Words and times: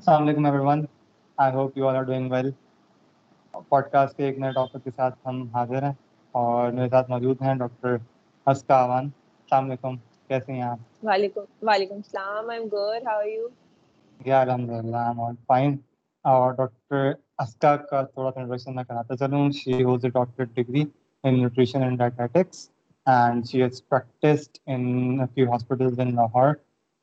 السلام 0.00 0.22
علیکم 0.22 0.44
everyone 0.64 0.84
I 1.38 1.52
hope 1.54 1.76
you 1.78 1.88
all 1.88 1.96
are 1.96 2.02
doing 2.02 2.30
well 2.32 2.50
podcast 3.92 4.16
کے 4.16 4.24
ایک 4.24 4.38
نئے 4.38 4.52
ٹاپک 4.52 4.84
کے 4.84 4.90
ساتھ 4.96 5.14
ہم 5.26 5.42
حاضر 5.54 5.82
ہیں 5.82 5.92
اور 6.34 6.70
میرے 6.72 6.88
ساتھ 6.88 7.10
موجود 7.10 7.42
ہیں 7.42 7.54
ڈاکٹر 7.54 7.96
حسکا 8.46 8.78
اوان 8.82 9.04
السلام 9.04 9.64
علیکم. 9.64 9.96
کیسے 10.28 10.52
ہیں 10.52 10.62
آپ؟ 10.62 10.78
وعلیکم 11.06 11.66
وعلیکم 11.68 11.94
السلام. 11.94 12.50
I 12.50 12.60
am 12.60 12.68
good 12.68 13.06
how 13.06 13.18
are 13.18 13.26
you 13.26 13.48
yeah 14.20 14.40
الحمد 14.40 14.70
للہ 14.70 14.96
آئی 14.96 15.08
ایم 15.08 15.20
آل 15.24 15.34
فائن 15.46 15.76
اور 16.24 16.52
ڈاکٹر 16.54 17.12
اسکا 17.38 17.76
کا 17.76 18.02
تھوڑا 18.02 18.30
سا 18.30 18.40
انٹروڈکشن 18.40 18.74
میں 18.76 18.84
کراتا 18.84 19.16
چلوں. 19.16 19.50
She 19.50 19.82
holds 19.84 20.04
a 20.04 20.10
doctor 20.10 20.44
degree 20.54 20.84
in 21.24 21.38
nutrition 21.38 21.82
and 21.82 21.98
dietetics 21.98 22.68
and 23.06 23.46
she 23.50 23.62
has 23.62 23.82
practised 23.88 24.58
in 24.66 25.26
few 25.34 25.50
hospitals 25.52 26.00
in 26.00 26.14
Lahore 26.14 26.54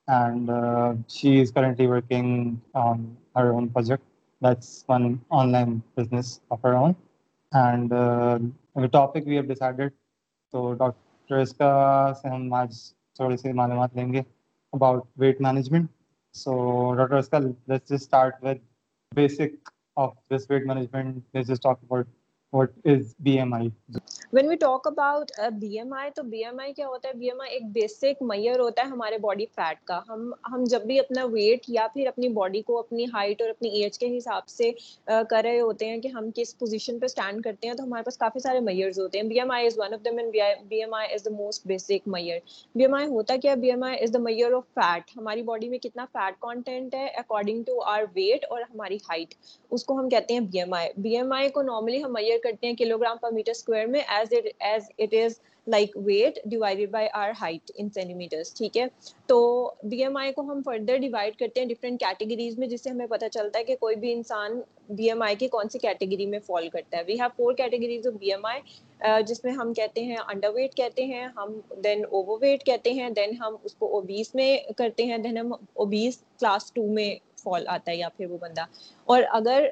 and 0.07 0.49
uh, 0.49 0.93
she 1.07 1.39
is 1.39 1.51
currently 1.51 1.87
working 1.87 2.61
on 2.73 3.17
her 3.35 3.53
own 3.53 3.69
project. 3.69 4.03
That's 4.41 4.83
one 4.87 5.21
online 5.29 5.83
business 5.95 6.41
of 6.51 6.61
her 6.61 6.75
own. 6.75 6.95
And 7.53 7.91
uh, 7.91 8.39
the 8.75 8.87
topic 8.87 9.25
we 9.25 9.35
have 9.35 9.47
decided, 9.47 9.91
so 10.51 10.75
Dr. 10.75 11.41
Iska 11.45 12.15
se 12.21 12.29
hum 12.29 12.49
aaj 12.49 12.93
thodi 13.17 13.39
si 13.39 13.49
malumat 13.61 13.95
lenge 13.95 14.25
about 14.73 15.07
weight 15.17 15.39
management. 15.41 15.89
So 16.31 16.95
Dr. 16.95 17.17
Iska, 17.23 17.55
let's 17.67 17.89
just 17.89 18.05
start 18.05 18.35
with 18.41 18.59
basic 19.15 19.53
of 19.97 20.15
this 20.29 20.47
weight 20.49 20.65
management. 20.65 21.23
Let's 21.33 21.47
just 21.47 21.61
talk 21.61 21.79
about 21.89 22.07
what 22.53 22.69
is 22.85 23.13
BMI. 23.17 23.69
When 24.33 24.47
we 24.47 24.55
talk 24.55 24.87
about 24.87 25.31
B 25.53 25.67
M 25.77 25.93
I 25.93 26.09
تو 26.11 26.23
B 26.23 26.43
M 26.45 26.59
آئی 26.59 26.73
کیا 26.73 26.87
ہوتا 26.87 27.07
ہے 27.09 27.13
be 27.13 27.27
M 27.27 27.41
آئی 27.41 27.51
ایک 27.53 27.63
basic 27.73 28.21
mayor 28.21 28.59
ہوتا 28.59 28.81
ہے 28.81 28.87
ہمارے 28.87 29.17
body 29.17 29.45
fat 29.55 29.83
کا 29.83 29.99
ہم 30.09 30.31
ہم 30.51 30.63
جب 30.63 30.81
بھی 30.81 30.99
اپنا 30.99 31.23
ویٹ 31.25 31.69
یا 31.69 31.85
پھر 31.93 32.07
اپنی 32.07 32.29
باڈی 32.29 32.61
کو 32.61 32.79
اپنی 32.79 33.05
ہائٹ 33.13 33.41
اور 33.41 33.49
اپنی 33.49 33.69
ایج 33.71 33.99
کے 33.99 34.15
حساب 34.17 34.47
سے 34.47 34.71
کر 35.07 35.41
رہے 35.43 35.59
ہوتے 35.59 35.85
ہیں 35.85 35.99
کہ 36.01 36.07
ہم 36.07 36.29
کس 36.35 36.57
پوزیشن 36.59 36.99
پہ 36.99 37.05
اسٹینڈ 37.05 37.43
کرتے 37.43 37.67
ہیں 37.67 37.75
تو 37.75 37.83
ہمارے 37.83 38.03
پاس 38.03 38.17
کافی 38.17 38.39
سارے 38.39 38.59
میئرز 38.61 38.99
ہوتے 38.99 39.19
ہیں 39.19 39.27
B 39.27 39.39
M 39.39 39.51
I 39.51 39.67
is 39.67 39.77
one 39.77 39.93
of 39.93 40.03
them 40.05 40.17
and 40.17 40.35
B 40.63 40.79
M 40.79 40.93
I 40.93 41.13
is 41.13 41.25
the 41.25 41.31
most 41.33 41.67
basic 41.67 42.07
measure 42.07 42.39
B 42.75 42.83
M 42.83 42.93
I 42.93 43.07
ہوتا 43.07 43.35
کیا 43.41 43.55
B 43.55 43.69
M 43.69 43.83
I 43.83 43.97
is 43.99 44.13
the 44.13 44.19
measure 44.19 44.53
of 44.53 44.67
fat 44.73 45.17
ہماری 45.17 45.43
باڈی 45.43 45.69
میں 45.69 45.79
کتنا 45.79 46.05
فیٹ 46.13 46.39
کانٹینٹ 46.41 46.95
ہے 46.95 47.05
according 47.15 47.63
to 47.63 47.81
our 47.85 48.03
weight 48.15 48.45
اور 48.49 48.61
ہماری 48.63 48.97
height 49.09 49.33
اس 49.71 49.85
کو 49.85 49.99
ہم 49.99 50.09
کہتے 50.09 50.33
ہیں 50.33 50.41
B 50.41 50.59
M 50.59 50.73
I 50.73 50.89
B 50.97 51.15
M 51.17 51.33
I 51.33 51.49
کو 51.49 51.61
نارملی 51.63 52.03
ہم 52.03 52.13
میئر 52.13 52.36
کرتے 52.43 52.67
ہیں 52.67 52.73
کلو 52.75 52.97
گرام 52.97 53.17
پر 53.21 53.31
میٹر 53.31 53.51
اسکوائر 53.51 53.85
میں 53.87 54.01
as 54.07 54.33
as 54.59 54.89
it 54.97 55.13
is 55.23 55.39
like 55.67 55.95
weight 56.05 56.39
divided 56.45 56.89
by 56.91 57.07
our 57.13 57.31
height 57.41 57.71
in 57.75 57.89
centimetres 58.13 58.53
ٹھیک 58.53 58.77
ہے؟ 58.77 58.85
تو 59.27 59.39
بی 59.83 60.01
ایم 60.03 60.17
آئی 60.17 60.31
کو 60.33 60.41
ہم 60.41 60.61
فردر 60.65 60.97
ڈیوائڈ 60.97 61.35
کرتے 61.37 61.59
ہیں 61.59 61.67
ڈفرینٹ 61.67 61.99
کیٹیگریز 61.99 62.57
میں، 62.59 62.67
جس 62.67 62.83
سے 62.83 62.89
ہمیں 62.89 63.07
پتہ 63.07 63.25
چلتا 63.33 63.59
ہے 63.59 63.63
کہ 63.63 63.75
کوئی 63.79 63.95
بھی 63.95 64.13
انسان 64.13 64.59
بی 64.89 65.07
ایم 65.09 65.21
آئی 65.21 65.35
کی 65.35 65.47
کون 65.47 65.69
سی 65.69 65.79
کیٹیگری 65.79 66.25
میں 66.25 66.39
فال 66.45 66.69
کرتا 66.69 66.97
ہے۔ 66.97 67.03
We 67.07 67.19
have 67.19 67.29
four 67.37 67.53
categories 67.53 68.07
of 68.07 68.13
B 68.13 68.31
M 68.31 68.45
I 68.45 68.61
جس 69.23 69.43
میں 69.43 69.53
ہم 69.53 69.73
کہتے 69.73 70.03
ہیں 70.03 70.15
انڈر 70.27 70.49
ویٹ 70.49 70.75
کہتے 70.75 71.05
ہیں، 71.05 71.27
ہم 71.35 71.59
دین 71.83 72.03
اوور 72.05 72.37
ویٹ 72.41 72.63
کہتے 72.65 72.91
ہیں 72.93 73.09
دین 73.09 73.35
ہم 73.39 73.55
اس 73.63 73.75
کو 73.75 73.93
اوبیس 73.95 74.33
میں 74.35 74.57
کرتے 74.77 75.03
ہیں 75.05 75.17
دین 75.17 75.37
ہم 75.37 75.53
اوبیس 75.53 76.17
کلاس 76.39 76.71
ٹو 76.73 76.87
میں 76.93 77.13
فال 77.37 77.67
آتا 77.67 77.91
ہے 77.91 77.97
یا 77.97 78.09
پھر 78.09 78.25
وہ 78.25 78.37
بندہ۔ 78.37 78.63
اور 79.07 79.23
اگر 79.31 79.65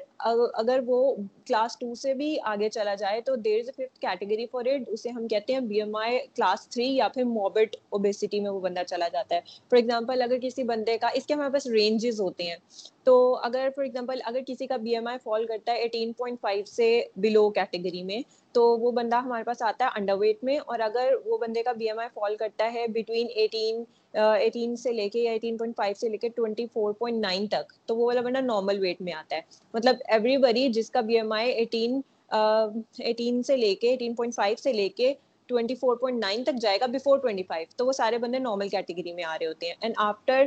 اگر 0.54 0.80
وہ 0.86 0.98
کلاس 1.46 1.76
ٹو 1.78 1.94
سے 1.94 2.14
بھی 2.14 2.36
آگے 2.44 2.68
چلا 2.68 2.94
جائے 2.94 3.20
تو 3.20 3.34
there 3.36 3.58
is 3.58 3.68
a 3.68 3.86
fifth 3.86 4.00
category 4.00 4.46
for 4.46 4.66
it 4.66 4.88
اسے 4.88 5.10
ہم 5.10 5.26
کہتے 5.28 5.52
ہیں 5.52 5.60
B 5.62 5.80
M 5.80 5.96
I 5.96 6.18
class 6.34 6.68
three 6.68 6.86
یا 6.96 7.08
پھر 7.08 7.24
موبٹ 7.26 7.76
اوبیسٹی 7.90 8.40
میں 8.40 8.50
وہ 8.50 8.60
بندہ 8.60 8.82
چلا 8.86 9.08
جاتا 9.08 9.34
ہے۔ 9.34 9.40
فار 9.70 9.76
ایگزامپل 9.76 10.22
اگر 10.22 10.38
کسی 10.42 10.62
بندے 10.64 10.96
کا، 10.98 11.08
اس 11.14 11.26
کے 11.26 11.34
ہمارے 11.34 11.52
پاس 11.52 11.66
رینجز 11.68 12.20
ہوتے 12.20 12.44
ہیں۔ 12.44 12.56
تو 13.04 13.14
اگر 13.42 13.68
فار 13.76 13.84
ایگزامپل 13.84 14.20
اگر 14.24 14.40
کسی 14.46 14.66
کا 14.66 14.76
بی 14.76 14.94
ایم 14.94 15.06
آئی 15.06 15.18
فال 15.24 15.46
کرتا 15.46 15.72
ہے 15.72 15.78
ایٹین 15.78 16.12
پوائنٹ 16.12 16.40
فائیو 16.40 16.64
سے 16.66 16.88
بلو 17.16 17.48
کیٹیگری 17.50 18.02
میں، 18.02 18.20
تو 18.54 18.76
وہ 18.78 18.90
بندہ 18.92 19.16
ہمارے 19.16 19.44
پاس 19.44 19.62
آتا 19.62 19.84
ہے 19.84 19.90
انڈر 19.96 20.14
ویٹ 20.14 20.44
میں۔ 20.44 20.58
اور 20.66 20.78
اگر 20.80 21.14
وہ 21.24 21.38
بندے 21.38 21.62
کا 21.62 21.72
بی 21.72 21.86
ایم 21.86 21.98
آئی 21.98 22.08
فال 22.14 22.36
کرتا 22.36 22.72
ہے 22.74 22.86
بٹوین 22.88 23.26
ایٹین 23.34 23.82
ایٹین 24.16 24.76
سے 24.76 24.92
لے 24.92 25.08
کے 25.08 25.20
یا 25.20 25.32
ایٹین 25.32 25.56
پوائنٹ 25.56 25.76
فائیو 25.76 25.94
سے 26.00 26.08
لے 26.08 26.16
کے 26.16 26.28
ٹوئنٹی 26.36 26.66
فور 26.72 26.92
پوائنٹ 26.98 27.20
نائن 27.20 27.46
تک، 27.48 27.72
تو 27.86 27.96
وہ 27.96 28.06
والا 28.06 28.20
بندہ 28.20 28.40
نارمل 28.40 28.78
ویٹ 28.80 29.00
میں 29.00 29.12
آتا 29.12 29.36
ہے۔ 29.36 29.40
مطلب 29.74 29.96
ایوری 30.08 30.36
بڑی 30.38 30.68
جس 30.72 30.90
کا 30.90 31.00
B 31.00 31.16
M 31.16 31.32
I 31.32 31.52
eighteen 31.52 32.00
eighteen 32.30 33.42
سے 33.42 33.56
لے 33.56 33.74
کے 33.74 33.90
ایٹین 33.90 34.14
پوائنٹ 34.14 34.34
فائیو 34.34 34.56
سے 34.62 34.72
لے 34.72 34.88
کے 34.88 35.12
ٹوئنٹی 35.48 35.74
فور 35.74 35.96
پوائنٹ 35.96 36.20
نائن 36.20 36.44
تک 36.44 36.60
جائے 36.62 36.78
گا 36.80 36.86
بفور 36.92 37.18
ٹوئنٹی 37.18 37.42
فائیو 37.48 37.66
تو 37.76 37.86
وہ 37.86 37.92
سارے 37.92 38.18
بندے 38.18 38.38
نارمل 38.38 38.68
کیٹیگری 38.68 39.12
میں 39.12 39.24
آ 39.24 39.36
رہے 39.38 39.46
ہوتے 39.46 39.66
ہیں۔ 39.66 39.74
And 39.80 39.94
after 39.98 40.44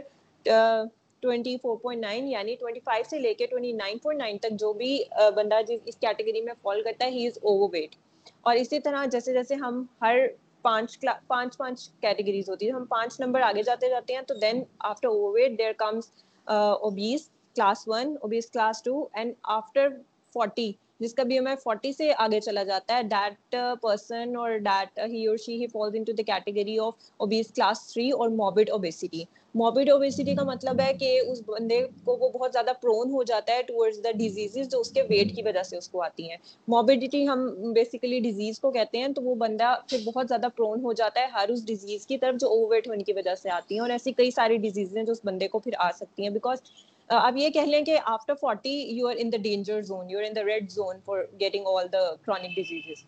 twenty 1.24 1.56
four 1.62 1.78
point 1.78 2.02
nine 2.02 2.28
یعنی 2.28 2.56
ٹوئنٹی 2.60 2.80
فائیو 2.86 3.04
سے 3.10 3.20
لے 3.20 3.34
کے 3.34 3.46
ٹوئنٹی 3.46 3.72
نائن 3.74 3.98
پوائنٹ 3.98 4.22
نائن 4.22 4.38
تک 4.38 4.60
جو 4.60 4.72
بھی 4.74 4.98
بندہ 5.36 5.62
جس، 5.68 5.80
اس 5.86 5.96
کیٹیگری 5.98 6.42
میں 6.42 6.54
فال 6.62 6.82
کرتا 6.84 7.06
ہے 7.06 7.12
ہی 7.12 7.26
از 7.28 7.38
اوور 7.42 7.70
ویٹ 7.74 7.96
اور 8.42 8.56
اسی 8.56 8.80
طرح 8.80 9.06
جیسے 9.12 9.34
جیسے 9.34 9.56
ہم 9.56 9.84
ہر 10.02 10.18
پانچ 10.62 10.98
پانچ 11.28 11.58
پانچ 11.58 11.90
کیٹیگریز 12.02 12.50
ہوتی 12.50 12.68
ہے 12.68 12.72
ہم 12.72 12.86
پانچ 12.86 13.20
نمبر 13.20 13.42
آگے 13.42 13.64
جاتے 13.64 13.90
جاتے 13.90 14.14
ہیں 14.14 14.22
تو 14.22 14.34
then 14.34 14.64
after 14.80 15.08
overweight 15.34 15.58
there 15.58 15.72
comes 15.78 16.12
obese 16.48 17.30
class 17.56 17.88
one 17.88 18.16
obese 18.22 18.50
class 18.52 18.84
two 18.84 19.08
and 19.14 19.34
after 19.44 19.88
forty 20.34 20.72
جس 21.00 21.14
کا 21.14 21.24
بی 21.24 21.36
ایم 21.36 21.48
آئی 21.48 21.56
فورٹی 21.56 21.92
سے 21.94 22.12
آگے 22.18 22.40
چلا 22.42 22.64
جاتا 22.64 22.98
ہے 22.98 23.04
دیٹ 23.06 23.56
پرسن 23.82 24.36
اور 24.36 24.58
دیٹ 24.62 25.00
ہی 25.06 25.26
اور 25.28 25.38
she 25.38 25.60
he 25.62 25.68
falls 25.68 25.96
into 26.04 26.14
the 26.14 26.24
category 26.28 26.78
of 26.80 26.94
obese 27.20 27.52
class 27.54 27.88
three 27.88 28.10
اور 28.12 28.30
موبڈ 28.36 28.70
اوبیسٹی 28.70 29.24
موبڈ 29.56 29.90
اوبیسٹی 29.90 30.34
کا 30.36 30.44
مطلب 30.44 30.80
ہے 30.82 30.92
کہ 30.94 31.20
اس 31.22 31.42
بندے 31.48 31.80
کو 32.04 32.18
وہ 32.18 32.30
بہت 32.30 32.52
زیادہ 32.54 32.72
پرون 32.82 33.12
ہو 33.12 33.24
جاتا 33.24 33.54
ہے 33.54 33.62
ٹورڈز 33.64 34.00
دا 34.04 34.12
ڈیزیز 34.18 34.58
جو 34.70 34.80
اس 34.80 34.92
کے 34.92 35.02
ویٹ 35.04 35.34
کی 35.36 35.42
وجہ 35.46 35.64
سے 35.64 35.78
اس 35.78 35.90
کو 35.90 36.02
آتی 36.04 36.30
ہیں۔ 36.30 36.38
موبڈیٹی 36.68 37.28
ہم 37.28 37.46
بیسیکلی 37.74 38.20
ڈیزیز 38.20 38.60
کو 38.60 38.72
کہتے 38.72 38.98
ہیں 38.98 39.08
تو 39.10 39.22
وہ 39.22 39.36
بندہ 39.36 39.74
پھر 39.88 39.98
بہت 40.06 40.28
زیادہ 40.28 40.48
پرون 40.56 40.84
ہو 40.84 40.94
جاتا 40.94 41.22
ہے 41.22 41.28
ہر 41.34 41.50
اس 41.50 41.66
ڈیزیز 41.66 42.06
کی 42.08 42.18
طرف 42.18 42.36
جو 42.36 42.50
اوور 42.50 42.68
ویٹ 42.70 42.88
ہونے 42.88 43.04
کی 43.04 43.14
وجہ 43.14 43.36
سے 43.36 43.50
آتی 43.52 43.76
ہیں 43.76 43.82
اور 43.82 43.90
ایسی 43.90 44.12
کئی 44.14 44.32
ساری 44.32 44.58
ڈیزیز 44.60 44.96
ہیں 44.98 45.04
جو 45.04 45.12
اس 45.12 45.20
بندے 45.24 45.48
کو 45.48 45.60
پھر 45.60 45.74
آ 45.80 45.90
سکتی 45.94 46.24
ہیں۔ 46.24 46.30
بیکاز 46.32 46.62
اب 47.10 47.38
یہ 47.38 47.50
کہہ 47.50 47.70
لیں 47.70 47.84
کہ 47.86 47.98
after 48.06 48.34
forty 48.42 48.74
you 48.98 49.08
are 49.08 49.16
in 49.18 49.32
the 49.32 49.38
danger 49.44 49.82
zone 49.82 50.10
you 50.10 50.20
are 50.20 50.24
in 50.24 50.36
the 50.36 50.44
red 50.44 50.72
zone 50.72 51.00
for 51.06 51.24
getting 51.40 51.68
all 51.68 51.88
the 51.94 52.10
chronic 52.16 52.56
diseases 52.56 53.04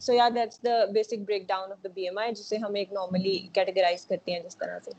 so 0.00 0.12
yeah 0.12 0.28
that's 0.34 0.62
the 0.64 0.84
basic 0.92 1.26
breakdown 1.48 1.72
of 1.72 1.84
the 1.84 1.88
B 1.94 2.04
M 2.04 2.18
I 2.18 2.34
جسے 2.34 2.56
ہم 2.56 2.74
ایک 2.74 2.92
normally 2.92 3.38
categorize 3.52 4.06
کرتے 4.06 4.32
ہیں 4.32 4.40
جس 4.40 4.56
طرح 4.56 4.78
سے 4.84 4.90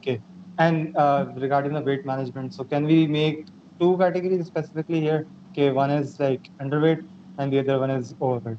Okay. 0.00 0.20
And 0.58 0.96
uh, 0.96 1.26
regarding 1.36 1.74
the 1.74 1.80
weight 1.80 2.04
management, 2.04 2.54
so 2.54 2.64
can 2.64 2.84
we 2.84 3.06
make 3.06 3.46
two 3.80 3.96
categories 3.96 4.46
specifically 4.46 5.00
here? 5.00 5.26
Okay, 5.52 5.70
one 5.70 5.90
is 5.90 6.18
like 6.20 6.50
underweight 6.60 7.06
and 7.38 7.52
the 7.52 7.58
other 7.60 7.78
one 7.78 7.90
is 7.90 8.14
overweight. 8.20 8.58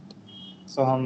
So 0.72 0.84
ہم 0.86 1.06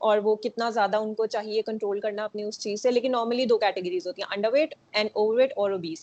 اور 0.00 0.18
وہ 0.18 0.34
کتنا 0.36 0.68
زیادہ 0.70 0.96
ان 0.96 1.14
کو 1.14 1.26
چاہیے 1.26 1.62
کنٹرول 1.62 2.00
کرنا 2.00 2.24
اپنی 2.24 2.42
اس 2.42 2.58
چیز 2.60 2.82
سے 2.82 2.90
لیکن 2.90 3.12
نارملی 3.12 3.46
دو 3.46 3.58
کیٹیگریز 3.58 4.06
ہوتی 4.06 4.22
ہیں 4.22 4.28
under 4.32 4.52
wait 4.52 4.74
and 4.92 5.10
over 5.12 5.34
weight 5.34 5.52
اور 5.56 5.70
obees 5.70 6.02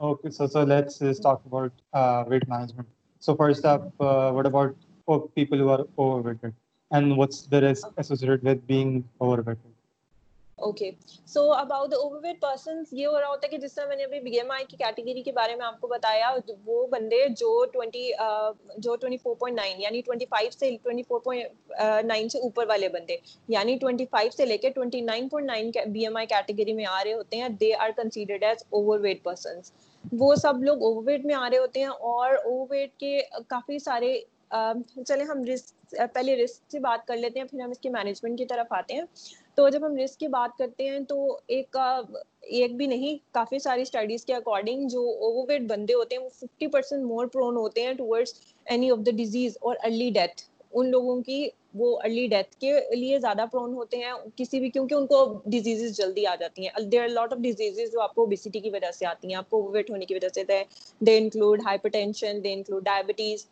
okay 0.00 0.30
so 0.30 0.46
so 0.46 0.64
let's 0.64 0.98
talk 1.22 1.40
about 1.46 1.72
weight 2.28 2.48
management 2.48 2.88
so 3.22 3.34
first 3.34 3.66
up 3.66 4.02
what 4.02 4.46
about 4.46 5.34
people 5.34 5.60
who 5.60 5.70
are 5.70 5.78
overweight 6.24 6.44
and 6.44 7.18
what's 7.18 7.50
there 7.50 7.62
is 7.62 7.84
associated 7.96 8.46
with 8.46 8.64
being 8.66 9.00
overweight 9.46 9.58
okay 10.58 10.90
so 11.28 11.40
about 11.52 11.90
the 11.90 11.96
overweight 12.22 12.40
persons 12.40 12.92
یہ 12.92 13.06
ہو 13.06 13.18
رہا 13.20 13.28
ہوتا 13.28 13.46
ہے 13.46 13.50
کہ 13.50 13.58
جس 13.62 13.74
طرح 13.74 13.86
میں 13.86 13.96
نے 13.96 14.04
ابھی 14.04 14.20
بی 14.20 14.36
ایم 14.38 14.50
آئی 14.50 14.64
کی 14.68 14.76
کیٹیگری 14.76 15.22
کے 15.22 15.32
بارے 15.32 15.56
میں 15.56 15.64
آپ 15.66 15.80
کو 15.80 15.86
بتایا، 15.88 16.30
وہ 16.64 16.86
بندے 16.86 17.16
جو 17.38 17.64
ٹوینٹی 17.72 18.10
جو 18.78 18.94
ٹوئنٹی 18.96 19.16
فور 19.16 19.34
پوائنٹ 19.36 19.56
نائن 19.56 19.80
یعنی 19.80 20.00
ٹوئنٹی 20.00 20.26
فائیو 20.30 20.50
سے 20.50 20.70
ٹوئنٹی 20.82 21.02
فور 21.08 21.20
پوائنٹ 21.20 21.72
نائن 22.04 22.28
سے 22.28 22.38
اوپر 22.38 22.66
والے 22.68 22.88
بندے 22.88 23.16
یعنی 23.48 23.76
ٹوئنٹی 23.80 24.06
فائیو 24.10 24.30
سے 24.36 24.46
لے 24.46 24.58
کے 24.58 24.70
twenty 24.70 25.00
nine 25.02 25.28
point 25.28 25.48
nine 25.48 25.70
B 25.92 26.04
M 26.04 26.16
I 26.16 26.26
category 26.26 26.72
میں 26.72 26.86
آ 26.86 27.02
رہے 27.04 27.12
ہوتے 27.12 27.36
ہیں 27.36 27.48
they 27.60 27.72
are 27.76 27.90
considered 27.96 28.44
as 28.44 28.64
overweight 29.00 29.22
persons 29.24 29.72
وہ 30.12 30.34
سب 30.36 30.62
لوگ 30.62 30.82
اوور 30.84 31.02
ویٹ 31.06 31.24
میں 31.24 31.34
آ 31.34 31.48
رہے 31.50 31.58
ہوتے 31.58 31.80
ہیں 31.80 31.86
اور 31.86 32.34
اوور 32.34 32.66
ویٹ 32.70 32.98
کے 33.00 33.20
کافی 33.48 33.78
سارے 33.78 34.18
چلے 34.50 35.24
ہم 35.24 35.44
رسک 35.44 35.94
پہلے 36.12 36.36
رسک 36.36 36.70
سے 36.72 36.78
بات 36.80 37.06
کر 37.06 37.16
لیتے 37.16 37.40
ہیں، 37.40 37.46
پھر 37.46 37.60
ہم 37.60 37.70
اس 37.70 37.78
کے 37.78 37.90
مینجمنٹ 37.90 38.38
کی 38.38 38.46
طرف 38.46 38.72
آتے 38.72 38.94
ہیں۔ 38.94 39.02
تو 39.56 39.68
جب 39.68 39.86
ہم 39.86 39.96
رسک 39.96 40.20
کی 40.20 40.28
بات 40.28 40.56
کرتے 40.58 40.88
ہیں 40.88 40.98
تو 41.00 41.16
ایک 41.48 41.76
ایک 42.42 42.76
بھی 42.76 42.86
نہیں، 42.86 43.16
کافی 43.32 43.58
ساری 43.58 43.82
اسٹڈیز 43.82 44.24
کے 44.24 44.34
اکارڈنگ 44.34 44.88
جو 44.88 45.00
اوور 45.20 45.44
ویٹ 45.48 45.62
بندے 45.68 45.94
ہوتے 45.94 46.16
ہیں، 46.16 46.22
وہ 46.22 46.28
ففٹی 46.30 46.66
پرسینٹ 46.66 47.04
مور 47.04 47.26
پرون 47.26 47.56
ہوتے 47.56 47.82
ہیں 47.82 47.92
towards 47.94 48.34
any 48.66 48.90
of 48.90 48.98
the 49.06 49.10
disease 49.16 49.56
اور 49.60 49.76
ارلی 49.84 50.10
ڈیتھ 50.10 50.42
ان 50.72 50.90
لوگوں 50.90 51.20
کی 51.22 51.48
وہ 51.74 51.98
ارلی 51.98 52.26
ڈیتھ 52.26 52.56
کے 52.56 52.72
لیے 52.92 53.18
زیادہ 53.18 53.44
پرون 53.52 53.72
ہوتے 53.74 53.96
ہیں 53.96 54.12
کسی 54.36 54.60
بھی، 54.60 54.70
کیونکہ 54.70 54.94
ان 54.94 55.06
کو 55.06 55.18
ڈیزیزز 55.46 55.96
جلدی 55.96 56.26
آ 56.26 56.34
جاتی 56.34 56.62
ہیں۔ 56.62 56.82
There 56.82 57.02
are 57.02 57.08
lot 57.10 57.32
of 57.32 57.38
diseases 57.40 57.92
جو 57.92 58.00
آپ 58.00 58.14
کو 58.14 58.22
اوبیسٹی 58.22 58.60
کی 58.60 58.70
وجہ 58.70 58.90
سے 58.92 59.06
آتی 59.06 59.28
ہیں، 59.28 59.34
آپ 59.36 59.50
کو 59.50 59.62
ویٹ 59.72 59.90
ہونے 59.90 60.04
کی 60.06 60.14
وجہ 60.14 60.28
سے 60.34 60.44
they 61.00 61.16
include 61.16 61.60
hypertension 61.90 62.42
they 62.44 62.52
include 62.52 62.84
diabetes 62.84 63.46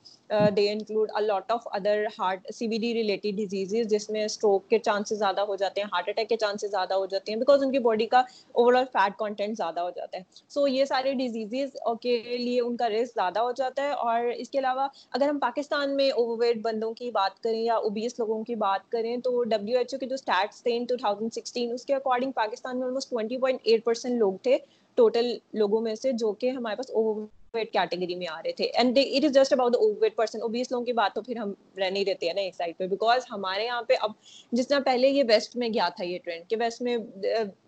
they 0.53 0.71
include 0.71 1.11
a 1.11 1.21
lot 1.23 1.51
of 1.53 1.67
other 1.73 2.05
heart 2.19 2.47
C 2.55 2.69
B 2.69 2.79
D 2.79 2.93
related 2.95 3.37
diseases 3.37 3.91
جس 3.91 4.09
میں 4.11 4.25
اسٹروک 4.25 4.69
کے 4.69 4.79
چانسز 4.81 5.19
زیادہ 5.19 5.41
ہو 5.43 5.57
جاتے 5.57 5.81
ہیں 5.81 5.89
ہارٹ 5.93 6.09
اٹیک 6.09 6.29
کے 6.29 6.37
چانسز 6.37 6.71
زیادہ 6.71 6.95
ہو 6.95 7.07
جاتے 7.07 7.33
ہیں 7.33 7.39
بیکاز 7.39 7.63
ان 7.63 7.73
کی 7.73 7.79
باڈی 7.81 8.07
کا 8.07 8.19
اوور 8.19 8.75
آل 8.75 8.85
فیٹ 8.93 9.17
کانٹینٹ 9.19 9.57
زیادہ 9.57 9.81
ہو 9.81 9.91
جاتا 9.91 10.19
ہے۔ 10.19 10.23
سو 10.51 10.67
یہ 10.69 10.85
سارے 10.85 11.13
ڈیزیزز 11.15 11.77
کے 12.03 12.17
لیے 12.37 12.61
ان 12.61 12.77
کا 12.77 12.89
رسک 12.91 13.15
زیادہ 13.15 13.39
ہو 13.41 13.53
جاتا 13.55 13.83
ہے 13.83 13.91
اور 14.05 14.25
اس 14.35 14.51
کے 14.51 14.59
علاوہ 14.59 14.87
اگر 15.11 15.29
ہم 15.29 15.39
پاکستان 15.41 15.97
میں 15.97 16.11
اوور 16.13 16.39
ویٹ 16.39 16.57
بندوں 16.63 16.93
کی 16.95 17.11
بات 17.13 17.39
کریں 17.39 17.61
یا 17.61 17.75
اوبیس 17.79 18.14
لوگوں 18.19 18.43
کی 18.45 18.55
بات 18.55 18.91
کریں 18.93 19.17
تو 19.17 19.43
ڈبلیو 19.45 19.79
ایچ 19.79 19.95
او 19.95 19.99
کے 19.99 20.07
جو 20.07 20.15
اسٹیٹس 20.15 20.63
تھے 20.63 20.77
ان 20.77 20.85
ٹو 20.85 20.97
تھاؤزینڈ 20.97 21.33
سکسٹین 21.33 21.73
اس 21.73 21.85
کے 21.85 21.95
اکارڈنگ 21.95 22.33
پاکستان 22.33 22.79
میں 22.79 22.87
almost 22.87 23.11
twenty 23.11 23.39
point 23.39 23.61
eight 23.65 23.85
percent 23.85 24.19
لوگ 24.19 24.33
تھے 24.43 24.59
ٹوٹل 24.99 25.33
لوگوں 25.53 25.81
میں 25.81 25.95
سے، 25.95 26.13
جو 26.13 26.33
کہ 26.33 26.51
ہمارے 26.51 26.77
پاس 26.77 26.91
اوور 26.91 27.25
ویٹ 27.55 27.73
کیٹیگری 27.73 28.15
میں 28.15 28.27
آ 28.29 28.41
رہے 28.45 28.53
تھے. 28.53 28.65
And 28.65 28.99
it 28.99 29.25
is 29.25 29.35
just 29.35 29.53
about 29.53 29.77
overweight 30.01 30.17
person 30.17 30.43
obese 30.43 30.71
لوگوں 30.73 30.85
کی 30.85 30.93
بات 30.93 31.15
تو 31.15 31.23
پھر 31.23 31.37
ہم 31.37 31.53
رہ 31.79 31.91
نہیں 31.91 32.05
دیتے 32.05 32.27
ہیں 32.27 32.35
نا 32.35 32.41
ایک 32.41 32.55
سائڈ 32.55 32.77
پہ. 32.79 32.87
بیکاز 32.87 33.25
ہمارے 33.31 33.65
یہاں 33.65 33.83
پہ 33.89 33.95
اب 34.01 34.11
جس 34.53 34.69
طرح 34.69 34.81
پہلے 34.85 35.09
یہ 35.09 35.23
ویسٹ 35.29 35.57
میں 35.57 35.69
گیا 35.75 35.89
تھا 35.97 36.05
یہ 36.05 36.19
ٹرینڈ 36.25 36.49
کہ 36.51 36.57
ویسٹ 36.61 36.83
میں 36.83 36.97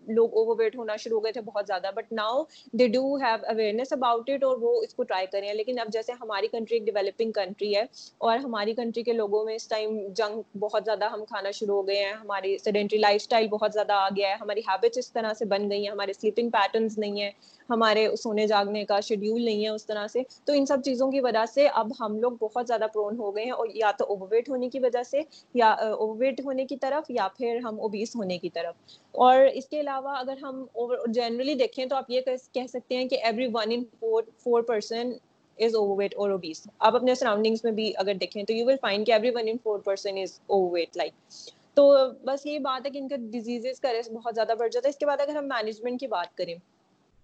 لوگ 0.07 0.35
اوور 0.37 0.55
ویٹ 0.59 0.75
ہونا 0.75 0.95
شروع 0.95 1.17
ہو 1.17 1.23
گئے 1.23 1.31
تھے 1.31 1.41
بہت 1.41 1.67
زیادہ. 1.67 1.89
But 1.95 2.11
now 2.11 2.43
they 2.73 2.87
do 2.87 3.15
have 3.17 3.45
awareness 3.47 3.93
about 3.93 4.29
it 4.29 4.43
اور 4.43 4.57
وہ 4.61 4.73
اس 4.83 4.93
کو 4.93 5.03
ٹرائی 5.03 5.25
کریں 5.31 5.51
لیکن 5.53 5.79
اب 5.79 5.87
جیسے 5.93 6.11
ہماری 6.21 6.47
کنٹری 6.47 6.77
ایک 6.77 6.85
ڈیولپنگ 6.85 7.31
کنٹری 7.31 7.75
ہے 7.75 7.83
اور 8.17 8.37
ہماری 8.37 8.73
کنٹری 8.73 9.03
کے 9.03 9.13
لوگوں 9.13 9.43
میں 9.45 9.55
اس 9.55 9.67
ٹائم 9.67 9.97
جنگ 10.17 10.41
بہت 10.59 10.85
زیادہ 10.85 11.09
ہم 11.11 11.25
کھانا 11.29 11.51
شروع 11.51 11.75
ہو 11.75 11.87
گئے 11.87 12.03
ہیں. 12.03 12.13
ہماری 12.13 12.57
سیڈینٹری 12.57 12.99
لائف 12.99 13.21
اسٹائل 13.21 13.47
بہت 13.47 13.73
زیادہ 13.73 13.93
آ 13.93 14.07
گیا 14.15 14.29
ہے. 14.29 14.35
ہماری 14.41 14.61
ہیبٹس 14.67 14.97
اس 14.97 15.11
طرح 15.11 15.33
سے 15.33 15.45
بن 15.45 15.69
گئی 15.71 15.83
ہیں. 15.83 15.91
ہمارے 15.91 16.13
سلیپنگ 16.13 16.49
پیٹرنس 16.49 16.97
نہیں 16.97 17.21
ہیں. 17.21 17.31
ہمارے 17.69 18.07
سونے 18.17 18.45
جاگنے 18.47 18.83
کا 18.85 18.99
شیڈیول 18.99 19.43
نہیں 19.45 19.63
ہے. 19.63 19.69
اس 19.77 19.85
طرح 19.85 20.07
سے۔ 20.07 20.21
تو 20.45 20.53
ان 20.53 20.65
سب 20.65 20.77
چیزوں 20.85 21.11
کی 21.11 21.19
وجہ 21.21 21.45
سے 21.45 21.67
اب 21.73 21.91
ہم 21.99 22.19
لوگ 22.19 22.31
بہت 22.39 22.67
زیادہ 22.67 22.85
پرون 22.93 23.17
ہو 23.17 23.35
گئے 23.35 23.43
ہیں 23.43 23.51
اور 23.51 23.67
یا 23.73 23.91
تو 23.97 24.05
اوور 24.05 24.27
ویٹ 24.31 24.49
ہونے 24.49 24.69
کی 24.69 24.79
وجہ 24.79 25.03
سے 25.03 25.21
یا 25.53 25.71
اوور 25.71 26.15
ویٹ 26.17 26.41
ہونے 26.45 26.65
کی 26.65 26.77
طرف 26.77 27.11
یا 27.11 27.27
پھر 27.37 27.59
ہم 27.63 27.79
اوبیس 27.79 28.15
ہونے 28.15 28.37
کی 28.37 28.49
طرف۔ 28.49 28.75
اور 29.17 29.45
اس 29.53 29.67
کے 29.67 29.79
علاوہ 29.79 30.15
اگر 30.17 30.37
ہم 30.41 30.63
جنرلی 31.07 31.53
دیکھیں 31.55 31.85
تو 31.85 31.95
آپ 31.95 32.09
یہ 32.09 32.21
کہہ 32.53 32.67
سکتے 32.69 32.97
ہیں 32.97 33.05
کہ 33.05 33.17
every 33.23 33.47
one 33.53 33.71
in 33.71 33.83
four 33.99 34.23
four 34.37 34.61
person 34.61 35.11
is 35.57 35.75
overweight 35.97 36.13
اور 36.15 36.29
اوبیس 36.29 36.67
آپ 36.79 36.95
اپنے 36.95 37.15
سراؤنڈنگس 37.15 37.63
میں 37.63 37.71
بھی 37.71 37.91
اگر 37.95 38.13
دیکھیں 38.13 38.43
تو 38.43 38.53
یو 38.53 38.65
ول 38.65 38.75
فائنڈ 38.81 39.05
کہ 39.05 39.11
every 39.11 39.29
one 39.29 39.47
in 39.47 39.57
four 39.63 39.79
person 39.79 40.17
is 40.17 40.39
overweight 40.71 40.97
like 40.97 41.13
تو 41.77 41.83
بس 42.23 42.45
یہی 42.45 42.59
بات 42.59 42.85
ہے 42.85 42.91
کہ 42.91 42.97
ان 42.97 43.07
کا 43.07 43.15
ڈیزیزز 43.31 43.79
کا 43.79 43.93
ریسک 43.93 44.11
بہت 44.11 44.35
زیادہ 44.35 44.53
بڑھ 44.59 44.69
جاتا 44.69 44.87
ہے۔ 44.87 44.89
اس 44.89 44.97
کے 44.97 45.05
بعد 45.05 45.17
اگر 45.19 45.35
ہم 45.35 45.47
مینجمنٹ 45.47 45.99
کی 45.99 46.07
بات 46.07 46.37
کریں 46.37 46.55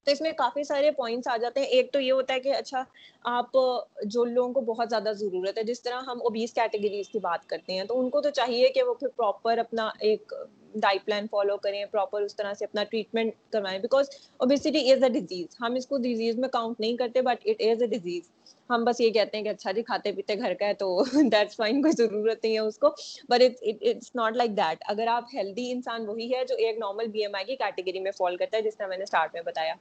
تو 0.03 0.11
اس 0.11 0.21
میں 0.21 0.31
کافی 0.31 0.63
سارے 0.63 0.91
پوائنٹس 0.91 1.27
آ 1.27 1.37
جاتے 1.37 1.59
ہیں۔ 1.59 1.67
ایک 1.67 1.91
تو 1.93 1.99
یہ 1.99 2.11
ہوتا 2.11 2.33
ہے 2.33 2.39
کہ 2.39 2.55
اچھا 2.55 2.83
آپ 3.23 3.57
جو 4.03 4.23
لوگوں 4.23 4.53
کو 4.53 4.61
بہت 4.61 4.89
زیادہ 4.89 5.11
ضرورت 5.13 5.57
ہے، 5.57 5.63
جس 5.63 5.81
طرح 5.81 6.01
ہم 6.01 6.21
اوبیس 6.21 6.53
کیٹیگریز 6.53 7.09
کی 7.09 7.19
بات 7.19 7.49
کرتے 7.49 7.73
ہیں، 7.73 7.83
تو 7.83 7.99
ان 7.99 8.09
کو 8.09 8.21
تو 8.21 8.29
چاہیے 8.29 8.69
کہ 8.69 8.83
وہ 8.83 8.93
پھر 8.93 9.07
پراپر 9.07 9.57
اپنا 9.57 9.89
ایک 9.99 10.33
ڈائٹ 10.75 11.05
پلان 11.05 11.27
فالو 11.31 11.57
کریں 11.57 11.83
پراپر 11.85 12.21
اس 12.21 12.35
طرح 12.35 12.53
سے 12.53 12.65
اپنا 12.65 12.83
ٹریٹمنٹ 12.83 13.33
کروائیں. 13.51 13.79
Because 13.79 14.09
obesity 14.37 14.91
is 14.91 15.03
a 15.03 15.09
disease 15.09 15.55
ہم 15.61 15.73
اس 15.73 15.87
کو 15.87 15.97
ڈیزیز 15.97 16.39
میں 16.39 16.49
کاؤنٹ 16.49 16.79
نہیں 16.79 16.97
کرتے 16.97 17.21
but 17.21 17.45
it 17.45 17.61
is 17.61 17.81
a 17.81 17.87
disease 17.87 18.31
ہم 18.69 18.83
بس 18.83 18.99
یہ 19.01 19.09
کہتے 19.09 19.37
ہیں 19.37 19.43
کہ 19.43 19.49
اچھا 19.49 19.71
جی 19.71 19.81
کھاتے 19.83 20.11
پیتے 20.11 20.37
گھر 20.37 20.53
کا 20.53 20.65
ہے 20.65 20.73
تو 20.73 21.03
دیٹس 21.31 21.55
فائن 21.55 21.81
کوئی 21.81 21.93
ضرورت 21.97 22.43
نہیں 22.43 22.53
ہے 22.53 22.59
اس 22.59 22.77
کو. 22.77 22.89
But 23.29 23.41
it's 23.61 24.15
not 24.15 24.37
like 24.37 24.57
that 24.57 24.83
اگر 24.87 25.07
آپ 25.07 25.33
ہیلدی 25.33 25.71
انسان 25.71 26.07
وہی 26.07 26.33
ہے 26.33 26.43
جو 26.45 26.55
ایک 26.55 26.77
نارمل 26.79 27.07
بی 27.07 27.21
ایم 27.21 27.35
آئی 27.35 27.45
کی 27.45 27.55
کیٹیگری 27.55 27.99
میں 27.99 28.11
فال 28.11 28.37
کرتا 28.37 28.57
ہے، 28.57 28.61
جس 28.61 28.77
طرح 28.77 28.87
میں 28.87 28.97
نے 28.97 29.03
اسٹارٹ 29.03 29.33
میں 29.33 29.41
بتایا. 29.41 29.73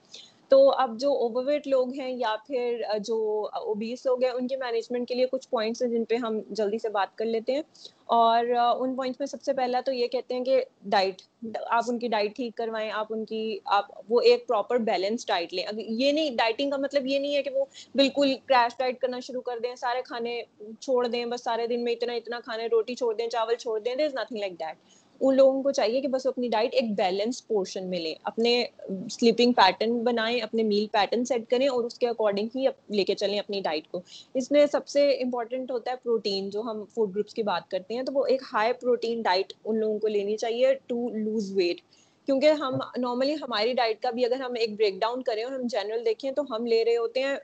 تو 0.53 0.71
اب 0.71 0.99
جو 1.01 1.13
اوور 1.13 1.45
ویٹ 1.45 1.67
لوگ 1.67 1.93
ہیں 1.93 2.11
یا 2.13 2.35
پھر 2.47 2.83
جو 3.05 3.17
اوبیس 3.55 4.07
لوگ 4.07 4.23
ہیں، 4.25 4.31
ان 4.31 4.49
کے 4.49 4.57
مینجمنٹ 4.57 5.09
کے 5.09 5.15
لیے 5.15 5.27
کچھ 5.27 5.49
پوائنٹس 5.49 5.83
ہیں 5.83 5.89
جن 5.91 6.05
پہ 6.05 6.17
ہم 6.17 6.41
جلدی 6.51 6.79
سے 6.79 6.89
بات 6.89 7.17
کر 7.19 7.25
لیتے 7.25 7.53
ہیں۔ 7.53 7.63
اور 8.05 8.45
ان 8.81 8.95
پوائنٹس 8.97 9.21
میں 9.21 9.27
سب 9.27 9.43
سے 9.43 9.53
پہلا 9.53 9.81
تو 9.81 9.93
یہ 9.93 10.07
کہتے 10.07 10.35
ہیں 10.35 10.45
کہ 10.45 10.63
ڈائٹ 10.83 11.23
آپ 11.67 11.85
ان 11.89 11.99
کی 11.99 12.09
ڈائٹ 12.09 12.37
ٹھیک 12.37 12.57
کروائیں، 12.57 12.91
آپ 12.91 13.07
ان 13.11 13.25
کی، 13.25 13.59
آپ 13.65 13.85
وہ 14.09 14.21
ایک 14.21 14.47
پراپر 14.47 14.79
بیلنس 14.79 15.27
ڈائٹ 15.27 15.55
لیں۔ 15.55 15.65
یہ 15.79 16.13
نہیں 16.13 16.37
ڈائٹنگ 16.37 16.71
کا 16.71 16.77
مطلب 16.77 17.07
یہ 17.07 17.19
نہیں 17.19 17.35
ہے 17.37 17.43
کہ 17.43 17.51
وہ 17.51 17.65
بالکل 17.95 18.35
کریش 18.47 18.77
ڈائٹ 18.79 19.01
کرنا 19.01 19.21
شروع 19.21 19.43
کر 19.43 19.59
دیں، 19.59 19.75
سارے 19.77 20.03
کھانے 20.03 20.43
چھوڑ 20.81 21.07
دیں، 21.07 21.25
بس 21.27 21.45
سارے 21.45 21.67
دن 21.67 21.85
میں 21.85 21.93
اتنا 21.93 22.13
اتنا 22.13 22.41
کھانے، 22.41 22.67
روٹی 22.67 22.95
چھوڑ 22.95 23.15
دیں، 23.15 23.29
چاول 23.29 23.55
چھوڑ 23.55 23.81
دیں 23.81 23.95
there 23.95 24.05
is 24.05 24.15
nothing 24.15 24.39
like 24.39 24.53
that 24.53 24.77
ان 25.23 25.37
لوگوں 25.37 25.63
کو 25.63 25.71
چاہیے 25.71 26.01
کہ 26.01 26.09
بس 26.09 26.27
اپنی 26.27 26.49
ڈائٹ 26.49 26.75
ایک 26.75 26.91
بیلنس 26.97 27.47
پورشن 27.47 27.89
میں 27.91 27.99
لیں، 28.01 28.15
اپنے 28.23 28.65
سلیپنگ 29.11 29.53
پیٹرن 29.53 29.99
بنائیں، 30.05 30.41
اپنے 30.41 30.63
میل 30.63 30.87
پیٹرن 30.93 31.25
سیٹ 31.25 31.49
کریں 31.51 31.67
اور 31.69 31.85
اس 31.85 31.99
کے 31.99 32.09
اکارڈنگ 32.09 32.57
ہی 32.57 32.67
لے 32.89 33.05
کے 33.05 33.15
چلیں 33.15 33.39
اپنی 33.39 33.61
ڈائٹ 33.61 33.89
کو۔ 33.89 34.01
اس 34.35 34.51
میں 34.51 34.67
سب 34.67 34.89
سے 34.89 35.11
امپورٹنٹ 35.13 35.71
ہوتا 35.71 35.91
ہے 35.91 35.97
پروٹین، 35.97 36.51
جو 36.51 36.61
ہم 36.61 36.85
فوڈ 36.95 37.15
گروپس 37.15 37.35
کی 37.35 37.43
بات 37.43 37.71
کرتے 37.71 37.95
ہیں، 37.95 38.03
تو 38.03 38.13
وہ 38.13 38.27
ایک 38.27 38.43
ہائی 38.53 38.73
پروٹین 38.73 39.23
ڈائٹ 39.23 39.53
ان 39.65 39.79
لوگوں 39.81 39.99
کو 39.99 40.09
لینی 40.09 40.37
چاہیے 40.37 40.75
ٹو 40.87 41.09
لوز 41.09 41.53
ویٹ 41.57 41.81
کیونکہ 42.29 42.51
ہم 42.51 42.75
نارملی 42.99 43.35
ہماری 43.35 43.73
ڈائٹ 43.73 44.03
کا 44.03 44.11
بھی 44.11 44.25
اگر 44.25 44.41
ہم 44.41 44.53
ایک 44.55 44.77
بریک 44.77 45.01
ڈاؤن 45.01 45.23
کریں 45.23 45.45
اور 45.45 45.53
ہم 45.53 45.67
جنرل 45.67 46.05
دیکھیں 46.05 46.31
تو 46.33 46.43
ہم 46.51 46.67
لے 46.67 46.85
رہے 46.85 46.97
ہوتے 46.97 47.23
ہیں 47.23 47.35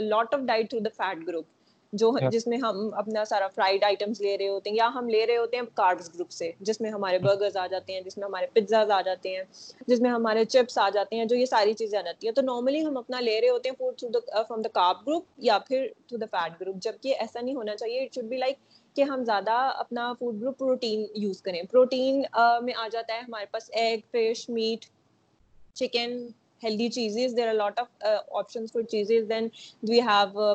lot 0.00 0.34
of 0.34 0.40
diet 0.40 0.70
through 0.70 0.80
the 0.80 0.90
fat 0.96 1.26
group 1.26 1.44
جو 1.92 2.10
جس 2.30 2.46
میں 2.46 2.58
ہم 2.58 2.90
اپنا 2.94 3.24
سارا 3.24 3.46
فرائیڈ 3.48 3.84
آئٹمس 3.84 4.20
لے 4.20 4.36
رہے 4.38 4.48
ہوتے 4.48 4.70
ہیں 4.70 4.76
یا 4.76 4.88
ہم 4.94 5.08
لے 5.08 5.26
رہے 5.26 5.36
ہوتے 5.36 5.56
ہیں 5.56 5.62
کاربس 5.74 6.14
گروپ 6.14 6.30
سے 6.30 6.50
جس 6.60 6.80
میں 6.80 6.90
ہمارے 6.90 7.18
برگرز 7.18 7.56
آ 7.56 7.66
جاتے 7.66 7.92
ہیں 7.92 8.00
جس 8.00 8.18
میں 8.18 8.24
ہمارے 8.24 8.46
پزاز 8.54 8.90
آ 8.90 9.00
جاتے 9.00 9.36
ہیں 9.36 9.42
جس 9.86 10.00
میں 10.00 10.10
ہمارے 10.10 10.44
چپس 10.44 10.78
آ 10.78 10.88
جاتے 10.88 11.16
ہیں 11.16 11.24
جو 11.24 11.36
یہ 11.36 11.46
ساری 11.46 11.72
چیزیں 11.72 11.98
آ 11.98 12.02
جاتی 12.02 12.26
ہیں۔ 12.26 12.34
تو 12.34 12.42
نارملی 12.42 12.84
ہم 12.86 12.96
اپنا 12.96 13.20
لے 13.20 13.40
رہے 13.40 13.48
ہوتے 13.48 13.68
ہیں 13.68 13.76
food 13.76 13.98
through 13.98 14.20
from 14.42 14.62
the 14.62 14.68
carb 14.68 15.06
group 15.06 15.24
یا 15.38 15.58
پھر 15.58 15.86
تھرو 16.06 16.18
دا 16.18 16.26
فیٹ 16.30 16.60
گروپ 16.60 16.76
جبکہ 16.76 17.14
ایسا 17.18 17.40
نہیں 17.40 17.54
ہونا 17.54 17.76
چاہیے 17.76 18.02
اٹ 18.02 18.14
شوڈ 18.14 18.24
بی 18.24 18.36
لائک 18.36 18.58
کہ 18.96 19.02
ہم 19.02 19.24
زیادہ 19.24 19.52
اپنا 19.76 20.12
فوڈ 20.18 20.40
گروپ 20.42 20.58
پروٹین 20.58 21.06
یوز 21.14 21.42
کریں۔ 21.42 21.62
پروٹین 21.70 22.22
میں 22.62 22.74
آ 22.76 22.86
جاتا 22.92 23.14
ہے 23.14 23.20
ہمارے 23.20 23.46
پاس 23.50 23.70
egg 23.72 24.00
fish 24.12 24.48
meat 24.48 24.84
chicken 25.76 26.26
healthy 26.62 26.88
cheeses. 26.90 27.34
There 27.34 27.48
are 27.48 27.54
a 27.54 27.58
lot 27.58 27.78
of 27.78 27.88
uh, 28.02 28.18
options 28.40 28.70
for 28.70 28.82
cheeses. 28.84 29.28
Then 29.28 29.48
we 29.82 30.00
have 30.00 30.36
uh, 30.36 30.54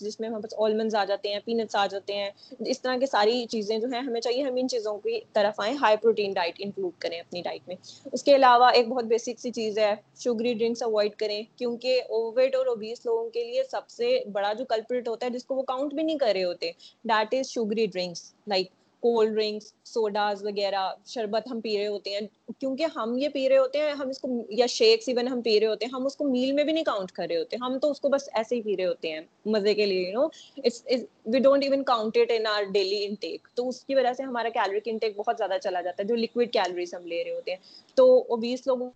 جس 0.00 0.18
میں 0.20 0.28
ہمارے 0.28 0.42
پاس 0.42 0.54
almonds 0.64 0.94
آ 0.94 1.04
جاتے 1.04 1.32
ہیں 1.32 1.38
peanuts 1.48 1.74
آ 1.74 1.86
جاتے 1.86 2.14
ہیں. 2.14 2.30
اس 2.60 2.80
طرح 2.80 2.96
کی 3.00 3.06
ساری 3.06 3.44
چیزیں 3.50 3.78
جو 3.78 3.88
ہیں 3.92 4.00
ہمیں 4.00 4.20
چاہیے 4.20 4.42
ہم 4.42 4.54
ان 4.56 4.68
چیزوں 4.68 4.96
کی 4.98 5.20
طرف 5.32 5.60
آئیں. 5.60 5.74
ہائی 5.80 5.96
پروٹین 6.02 6.32
ڈائٹ 6.32 6.54
انکلوڈ 6.58 6.92
کریں 6.98 7.18
اپنی 7.20 7.42
ڈائٹ 7.42 7.68
میں. 7.68 7.76
اس 8.12 8.22
کے 8.22 8.36
علاوہ 8.36 8.70
ایک 8.74 8.88
بہت 8.88 9.04
بیسک 9.04 9.40
سی 9.40 9.50
چیز 9.50 9.78
ہے 9.78 9.94
شوگری 10.20 10.54
ڈرنکس 10.54 10.82
اوائڈ 10.82 11.14
کریں. 11.18 11.42
کیونکہ 11.56 12.02
اوور 12.08 12.32
ویٹ 12.36 12.54
اور 12.56 12.66
اوبیس 12.66 13.04
لوگوں 13.06 13.28
کے 13.30 13.44
لیے 13.44 13.62
سب 13.70 13.88
سے 13.88 14.18
بڑا 14.32 14.52
جو 14.52 14.64
کلپریٹ 14.64 15.08
ہوتا 15.08 15.26
ہے 15.26 15.30
جس 15.30 15.44
کو 15.44 15.54
وہ 15.54 15.62
کاؤنٹ 15.62 15.94
بھی 15.94 16.02
نہیں 16.02 16.18
کر 16.18 16.32
رہے 16.34 16.44
ہوتے 16.44 16.70
that 17.04 17.34
is 17.34 17.50
sugary 17.50 17.86
drinks 17.86 18.32
like 18.46 18.72
cold 19.04 19.34
drinks 19.34 19.72
sodas 19.84 20.44
وغیرہ 20.44 20.82
شربت 21.06 21.50
ہم 21.50 21.60
پی 21.60 21.76
رہے 21.78 21.86
ہوتے 21.86 22.10
ہیں۔ 22.10 22.20
کیونکہ 22.60 22.86
ہم 22.96 23.16
یہ 23.18 23.28
پی 23.28 23.48
رہے 23.48 23.58
ہوتے 23.58 23.78
ہیں، 23.78 23.90
ہم 23.92 24.08
اس 24.08 24.18
کو 24.18 24.28
یا 24.50 24.66
شیکس 24.66 25.08
ایون 25.08 25.28
ہم 25.28 25.40
پی 25.42 25.58
رہے 25.60 25.66
ہوتے 25.66 25.84
ہیں، 25.84 25.92
ہم 25.92 26.06
اس 26.06 26.16
کو 26.16 26.28
میل 26.28 26.52
میں 26.52 26.64
بھی 26.64 26.72
نہیں 26.72 26.84
کاؤنٹ 26.84 27.12
کر 27.12 27.26
رہے 27.28 27.36
ہوتے، 27.36 27.56
ہم 27.60 27.78
تو 27.78 27.90
اس 27.90 28.00
کو 28.00 28.08
بس 28.08 28.28
ایسے 28.32 28.56
ہی 28.56 28.62
پی 28.62 28.76
رہے 28.76 28.86
ہوتے 28.86 29.12
ہیں 29.12 29.20
مزے 29.46 29.74
کے 29.74 29.86
لیے 29.86 30.02
you 30.02 30.12
know 30.12 30.26
we 31.32 31.38
don't 31.40 31.64
even 31.64 31.82
count 31.84 32.18
it 32.18 32.32
in 32.36 32.46
our 32.46 32.62
daily 32.72 33.04
intake 33.04 33.48
تو 33.54 33.68
اس 33.68 33.84
کی 33.84 33.94
وجہ 33.94 34.12
سے 34.16 34.22
ہمارا 34.22 34.48
کیلریک 34.54 34.88
انٹیک 34.88 35.16
بہت 35.16 35.36
زیادہ 35.38 35.56
چلا 35.62 35.80
جاتا 35.80 36.02
ہے، 36.02 36.08
جو 36.08 36.16
لکوڈ 36.16 36.52
کیلریز 36.52 36.94
ہم 36.94 37.06
لے 37.06 37.22
رہے 37.24 37.32
ہوتے 37.32 37.50
ہیں۔ 37.50 37.58
تو 37.96 38.06
اوبیس 38.28 38.66
لوگوں 38.66 38.90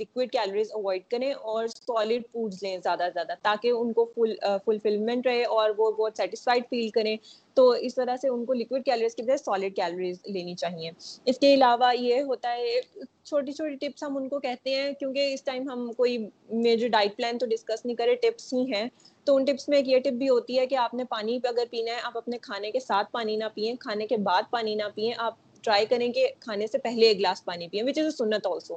لکوڈ 0.00 0.30
کیلریز 0.32 0.70
اوائڈ 0.74 1.02
کریں 1.10 1.32
اور 1.32 1.66
سالڈ 1.66 2.22
فوڈز 2.32 2.62
لیں 2.62 2.76
زیادہ 2.78 3.02
سے 3.06 3.12
زیادہ 3.14 3.34
تاکہ 3.42 3.70
ان 3.70 3.92
کو 3.92 4.04
فل 4.14 4.34
فلفلمنٹ 4.64 5.26
رہے 5.26 5.44
اور 5.44 5.70
وہ 5.78 5.90
بہت 5.90 6.16
سیٹسفائڈ 6.16 6.64
فیل 6.70 6.88
کریں۔ 6.90 7.16
تو 7.56 7.68
اس 7.70 7.94
طرح 7.94 8.16
سے 8.16 8.28
ان 8.28 8.44
کو 8.44 8.54
لکوڈ 8.54 8.84
کیلریز 8.84 9.14
کی 9.14 9.22
بجائے 9.22 9.38
سالڈ 9.38 9.74
کیلریز 9.76 10.18
لینی 10.24 10.54
چاہیے۔ 10.54 10.90
اس 11.24 11.38
کے 11.38 11.52
علاوہ 11.54 11.94
یہ 11.96 12.22
ہوتا 12.22 12.52
ہے، 12.52 12.80
چھوٹی 13.24 13.52
چھوٹی 13.52 13.76
ٹپس 13.76 14.02
ہم 14.02 14.16
ان 14.16 14.28
کو 14.28 14.38
کہتے 14.40 14.74
ہیں، 14.74 14.92
کیونکہ 14.92 15.32
اس 15.34 15.42
ٹائم 15.44 15.68
ہم 15.70 15.90
کوئی 15.96 16.18
میجر 16.62 16.88
ڈائٹ 16.88 17.16
پلان 17.16 17.38
تو 17.38 17.46
ڈسکس 17.46 17.84
نہیں 17.84 17.96
کرے 17.96 18.14
ٹپس 18.14 18.52
ہی 18.52 18.64
ہیں۔ 18.72 18.88
تو 19.26 19.36
ان 19.36 19.44
ٹپس 19.44 19.68
میں 19.68 19.78
ایک 19.78 19.88
یہ 19.88 19.98
ٹپ 19.98 20.18
بھی 20.18 20.28
ہوتی 20.28 20.58
ہے 20.58 20.66
کہ 20.66 20.74
آپ 20.76 20.94
نے 20.94 21.04
پانی 21.04 21.38
پہ 21.40 21.48
اگر 21.48 21.64
پینا 21.70 21.92
ہے، 21.92 22.00
آپ 22.02 22.16
اپنے 22.16 22.38
کھانے 22.42 22.70
کے 22.70 22.80
ساتھ 22.80 23.12
پانی 23.12 23.36
نہ 23.36 23.44
پئیں 23.54 23.74
کھانے 23.80 24.06
کے 24.06 24.16
بعد 24.16 24.50
پانی 24.50 24.74
نہ 24.74 24.88
پئیں 24.94 25.12
آپ 25.18 25.34
ٹرائی 25.64 25.86
کریں 25.86 26.12
کہ 26.12 26.28
کھانے 26.40 26.66
سے 26.66 26.78
پہلے 26.78 27.06
ایک 27.06 27.18
گلاس 27.18 27.44
پانی 27.44 27.68
پئیں 27.68 27.82
وچ 27.82 27.98
از 27.98 28.04
اے 28.04 28.10
سنت 28.10 28.46
آلسو 28.46 28.76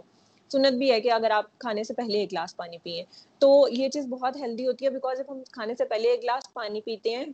سنت 0.51 0.73
بھی 0.73 0.91
ہے 0.91 0.99
کہ 1.01 1.11
اگر 1.11 1.31
آپ 1.31 1.57
کھانے 1.59 1.83
سے 1.83 1.93
پہلے 1.93 2.19
ایک 2.19 2.31
گلاس 2.31 2.55
پانی 2.57 2.77
پیئیں۔ 2.77 3.03
تو 3.41 3.49
یہ 3.71 3.89
چیز 3.89 4.07
بہت 4.09 4.35
ہیلدی 4.35 4.65
ہوتی 4.67 4.85
ہے 4.85 4.89
بیکاز 4.89 5.17
جب 5.17 5.31
ہم 5.31 5.41
کھانے 5.51 5.73
سے 5.75 5.85
پہلے 5.85 6.09
ایک 6.09 6.21
گلاس 6.23 6.53
پانی 6.53 6.81
پیتے 6.81 7.15
ہیں 7.15 7.25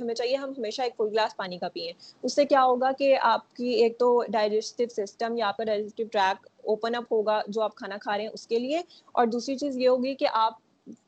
ہمیں 0.00 0.14
چاہیے 0.14 0.36
ہم 0.36 0.52
ہمیشہ 0.58 0.82
ایک 0.82 0.94
فل 0.96 1.08
گلاس 1.08 1.36
پانی 1.36 1.58
کا 1.58 1.68
پئیں 1.68 1.92
اس 2.22 2.34
سے 2.34 2.44
کیا 2.44 2.64
ہوگا 2.64 2.90
کہ 2.92 3.16
آپ 3.22 3.54
کی 3.54 3.68
ایک 3.74 3.98
تو 3.98 4.08
ڈائجسٹو 4.28 4.84
سسٹم 4.96 5.36
یا 5.36 5.48
آپ 5.48 5.56
کا 5.56 5.64
ڈائجسٹو 5.64 6.04
ٹریک 6.12 6.46
اوپن 6.64 6.94
اپ 6.94 7.12
ہوگا 7.12 7.40
جو 7.48 7.62
آپ 7.62 7.74
کھانا 7.74 7.96
کھا 8.00 8.16
رہے 8.16 8.24
ہیں 8.24 8.30
اس 8.32 8.46
کے 8.46 8.58
لیے۔ 8.58 8.80
اور 9.12 9.26
دوسری 9.26 9.56
چیز 9.56 9.78
یہ 9.78 9.88
ہوگی 9.88 10.14
کہ 10.14 10.26
آپ 10.32 10.52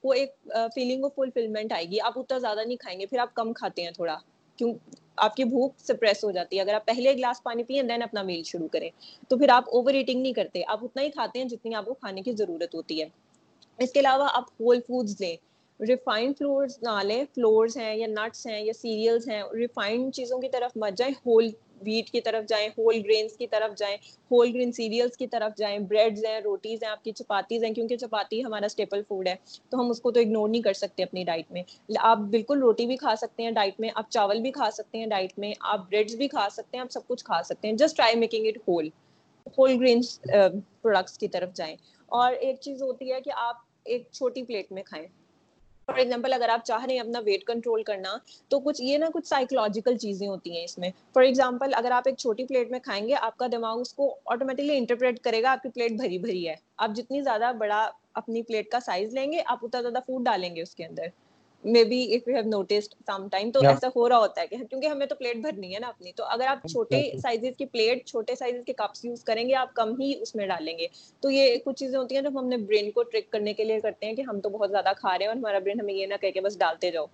کو 0.02 0.12
ایک 0.12 0.34
فیلنگ 0.74 1.04
آف 1.04 1.14
فلفلمنٹ 1.14 1.72
آئے 1.72 1.84
گی۔ 1.84 2.00
آپ 2.00 2.18
اتنا 2.18 2.38
زیادہ 2.38 2.60
نہیں 2.66 2.76
کھائیں 2.76 2.98
گے، 3.00 3.06
پھر 3.06 3.18
آپ 3.18 3.34
کم 3.34 3.52
کھاتے 3.52 3.82
ہیں 3.82 3.90
تھوڑا۔ 3.90 4.16
کیوں؟ 4.58 4.72
آپ 5.16 5.36
کی 5.36 5.44
بھوک 5.44 5.72
سپریس 5.78 6.24
ہو 6.24 6.30
جاتی 6.30 6.56
ہے۔ 6.56 6.60
اگر 6.62 6.74
آپ 6.74 6.86
پہلے 6.86 7.12
گلاس 7.14 7.42
پانی 7.42 7.62
پئیں 7.62 7.82
دین 7.82 8.02
اپنا 8.02 8.22
میل 8.22 8.42
شروع 8.42 8.68
کریں۔ 8.68 8.90
تو 9.28 9.38
پھر 9.38 9.48
آپ 9.48 9.64
اوور 9.66 9.94
ایٹنگ 9.94 10.22
نہیں 10.22 10.32
کرتے۔ 10.32 10.62
آپ 10.68 10.84
اتنا 10.84 11.02
ہی 11.02 11.10
کھاتے 11.10 11.38
ہیں 11.38 11.46
جتنی 11.46 11.74
آپ 11.74 11.84
کو 11.84 11.94
کھانے 11.94 12.22
کی 12.22 12.32
ضرورت 12.32 12.74
ہوتی 12.74 13.02
ہے۔ 13.02 13.08
اس 13.78 13.92
کے 13.92 14.00
علاوہ 14.00 14.28
آپ 14.32 14.44
ہول 14.60 14.80
فوڈز 14.80 15.20
لیں۔ 15.20 15.36
ریفائنڈ 15.80 16.38
فلورز 16.38 16.78
نہ 16.82 17.02
لیں۔ 17.02 17.24
فلورز 17.34 17.76
ہیں 17.76 17.94
یا 17.96 18.06
نٹس 18.06 18.46
ہیں 18.46 18.60
یا 18.60 18.72
سیریلس 18.72 19.28
ہیں۔ 19.28 19.42
ریفائنڈ 19.54 20.14
چیزوں 20.14 20.38
کی 20.38 20.48
طرف 20.48 20.76
مت 20.76 20.98
جائیں 20.98 21.14
ہول 21.26 21.48
ویٹ 21.80 22.10
کی 22.10 22.20
طرف 22.20 22.48
جائیں 22.48 22.68
ہول 22.68 23.00
گرینس 23.04 23.36
کی 23.36 23.46
طرف 23.46 23.76
جائیں 23.78 23.96
ہول 24.30 24.50
گرین 24.54 24.72
سیریلس 24.72 25.16
کی 25.16 25.26
طرف 25.26 25.56
جائیں 25.56 25.78
بریڈز 25.78 26.24
ہیں، 26.24 26.40
روٹیز 26.40 26.82
ہیں، 26.82 26.90
آپ 26.90 27.04
کی 27.04 27.12
چپاتیز 27.12 27.64
ہیں، 27.64 27.72
کیونکہ 27.74 27.96
چپاتی 27.96 28.44
ہمارا 28.44 28.66
اسٹیپل 28.66 29.02
فوڈ 29.08 29.28
ہے، 29.28 29.34
تو 29.70 29.80
ہم 29.80 29.90
اس 29.90 30.00
کو 30.00 30.10
تو 30.10 30.20
اگنور 30.20 30.48
نہیں 30.48 30.62
کر 30.62 30.72
سکتے 30.72 31.02
اپنی 31.02 31.24
ڈائٹ 31.24 31.52
میں۔ 31.52 31.62
آپ 31.98 32.18
بالکل 32.30 32.58
روٹی 32.58 32.86
بھی 32.86 32.96
کھا 32.96 33.14
سکتے 33.16 33.42
ہیں 33.42 33.50
ڈائٹ 33.50 33.80
میں، 33.80 33.88
آپ 33.94 34.10
چاول 34.10 34.40
بھی 34.40 34.50
کھا 34.50 34.70
سکتے 34.70 34.98
ہیں 34.98 35.06
ڈائٹ 35.06 35.38
میں، 35.38 35.52
آپ 35.60 35.88
بریڈس 35.90 36.14
بھی 36.14 36.28
کھا 36.28 36.48
سکتے 36.52 36.76
ہیں، 36.76 36.82
آپ 36.82 36.92
سب 36.92 37.06
کچھ 37.06 37.24
کھا 37.24 37.42
سکتے 37.42 37.68
ہیں 37.68 37.76
just 37.76 37.96
try 37.96 38.16
making 38.16 38.46
it 38.46 38.58
whole 38.68 38.88
whole 39.58 39.76
grains 39.80 40.20
products 40.82 41.18
کی 41.18 41.28
طرف 41.28 41.54
جائیں۔ 41.54 41.76
اور 42.08 42.32
ایک 42.32 42.60
چیز 42.60 42.82
ہوتی 42.82 43.12
ہے 43.12 43.20
کہ 43.20 43.30
آپ 43.36 43.56
ایک 43.84 44.08
چھوٹی 44.12 44.42
پلیٹ 44.42 44.72
میں 44.72 44.82
کھائیں۔ 44.82 45.06
فار 45.88 45.96
ایگزامپل 45.96 46.32
اگر 46.32 46.48
آپ 46.48 46.64
چاہ 46.64 46.84
رہے 46.84 46.94
ہیں 46.94 47.00
اپنا 47.00 47.18
ویٹ 47.24 47.44
کنٹرول 47.44 47.82
کرنا، 47.82 48.16
تو 48.48 48.58
کچھ 48.60 48.82
یہ 48.82 48.98
نا 48.98 49.08
کچھ 49.14 49.26
سائیکولوجیکل 49.28 49.96
چیزیں 49.96 50.26
ہوتی 50.28 50.56
ہیں 50.56 50.64
اس 50.64 50.78
میں. 50.78 50.90
فار 51.12 51.22
ایگزامپل 51.22 51.74
اگر 51.74 51.90
آپ 51.90 52.02
ایک 52.06 52.16
چھوٹی 52.16 52.46
پلیٹ 52.46 52.70
میں 52.70 52.78
کھائیں 52.78 53.06
گے، 53.08 53.14
آپ 53.20 53.36
کا 53.36 53.46
دماغ 53.52 53.80
اس 53.80 53.92
کو 53.94 54.14
آٹومیٹکلی 54.24 54.76
انٹرپریٹ 54.76 55.20
کرے 55.20 55.42
گا، 55.42 55.52
آپ 55.52 55.62
کی 55.62 55.68
پلیٹ 55.68 55.92
بھری 55.92 56.18
بھری 56.18 56.48
ہے. 56.48 56.54
آپ 56.76 56.90
جتنی 56.96 57.22
زیادہ 57.22 57.52
بڑا 57.58 57.90
اپنی 58.14 58.42
پلیٹ 58.42 58.68
کا 58.68 58.80
سائز 58.80 59.14
لیں 59.14 59.32
گے، 59.32 59.42
آپ 59.46 59.58
اتنا 59.62 59.80
زیادہ 59.80 59.98
فوڈ 60.06 60.24
ڈالیں 60.24 60.54
گے 60.56 60.62
اس 60.62 60.74
کے 60.74 60.84
اندر. 60.84 61.06
Maybe 61.84 62.02
if 62.14 62.28
you 62.28 62.34
have 62.34 62.48
noticed 62.48 62.94
some 63.06 63.26
time 63.28 63.50
تو 63.50 63.60
ایسا 63.62 63.88
ہو 63.96 64.08
رہا 64.08 64.18
ہوتا 64.18 64.40
ہے 64.40 64.46
کہ 64.46 64.56
کیونکہ 64.60 64.86
ہمیں 64.86 65.06
تو 65.06 65.14
پلیٹ 65.14 65.36
بھرنی 65.36 65.74
ہے 65.74 65.80
نا 65.80 65.88
اپنی 65.88 66.12
تو 66.16 66.24
اگر 66.26 66.46
آپ 66.46 66.66
چھوٹے 66.66 67.00
سائزز 67.18 67.56
کی 67.58 67.66
پلیٹ 67.66 68.04
چھوٹے 68.06 68.34
سائزز 68.34 68.60
کے 68.66 68.72
کپس 68.74 69.04
یوز 69.04 69.24
کریں 69.24 69.48
گے 69.48 69.54
آپ 69.54 69.74
کم 69.74 69.94
ہی 70.00 70.12
اس 70.20 70.34
میں 70.34 70.46
ڈالیں 70.46 70.76
گے۔ 70.78 70.86
تو 71.22 71.30
یہ 71.30 71.56
کچھ 71.64 71.76
چیزیں 71.76 71.98
ہوتی 71.98 72.14
ہیں 72.14 72.22
جو 72.22 72.28
ہم 72.28 72.38
اپنے 72.38 72.56
برین 72.66 72.90
کو 72.90 73.02
ٹرک 73.04 73.30
کرنے 73.30 73.54
کے 73.54 73.64
لیے 73.64 73.80
کرتے 73.80 74.06
ہیں 74.06 74.14
کہ 74.14 74.22
ہم 74.22 74.40
تو 74.40 74.48
بہت 74.50 74.70
زیادہ 74.70 74.92
کھا 74.96 75.10
رہے 75.10 75.24
ہیں 75.24 75.28
اور 75.28 75.36
ہمارا 75.36 75.58
برین 75.58 75.80
ہمیں 75.80 75.94
یہ 75.94 76.06
نہ 76.06 76.14
کہہ 76.20 76.30
کے 76.30 76.40
بس 76.40 76.58
ڈالتے 76.58 76.90
جاؤ۔ 76.90 77.06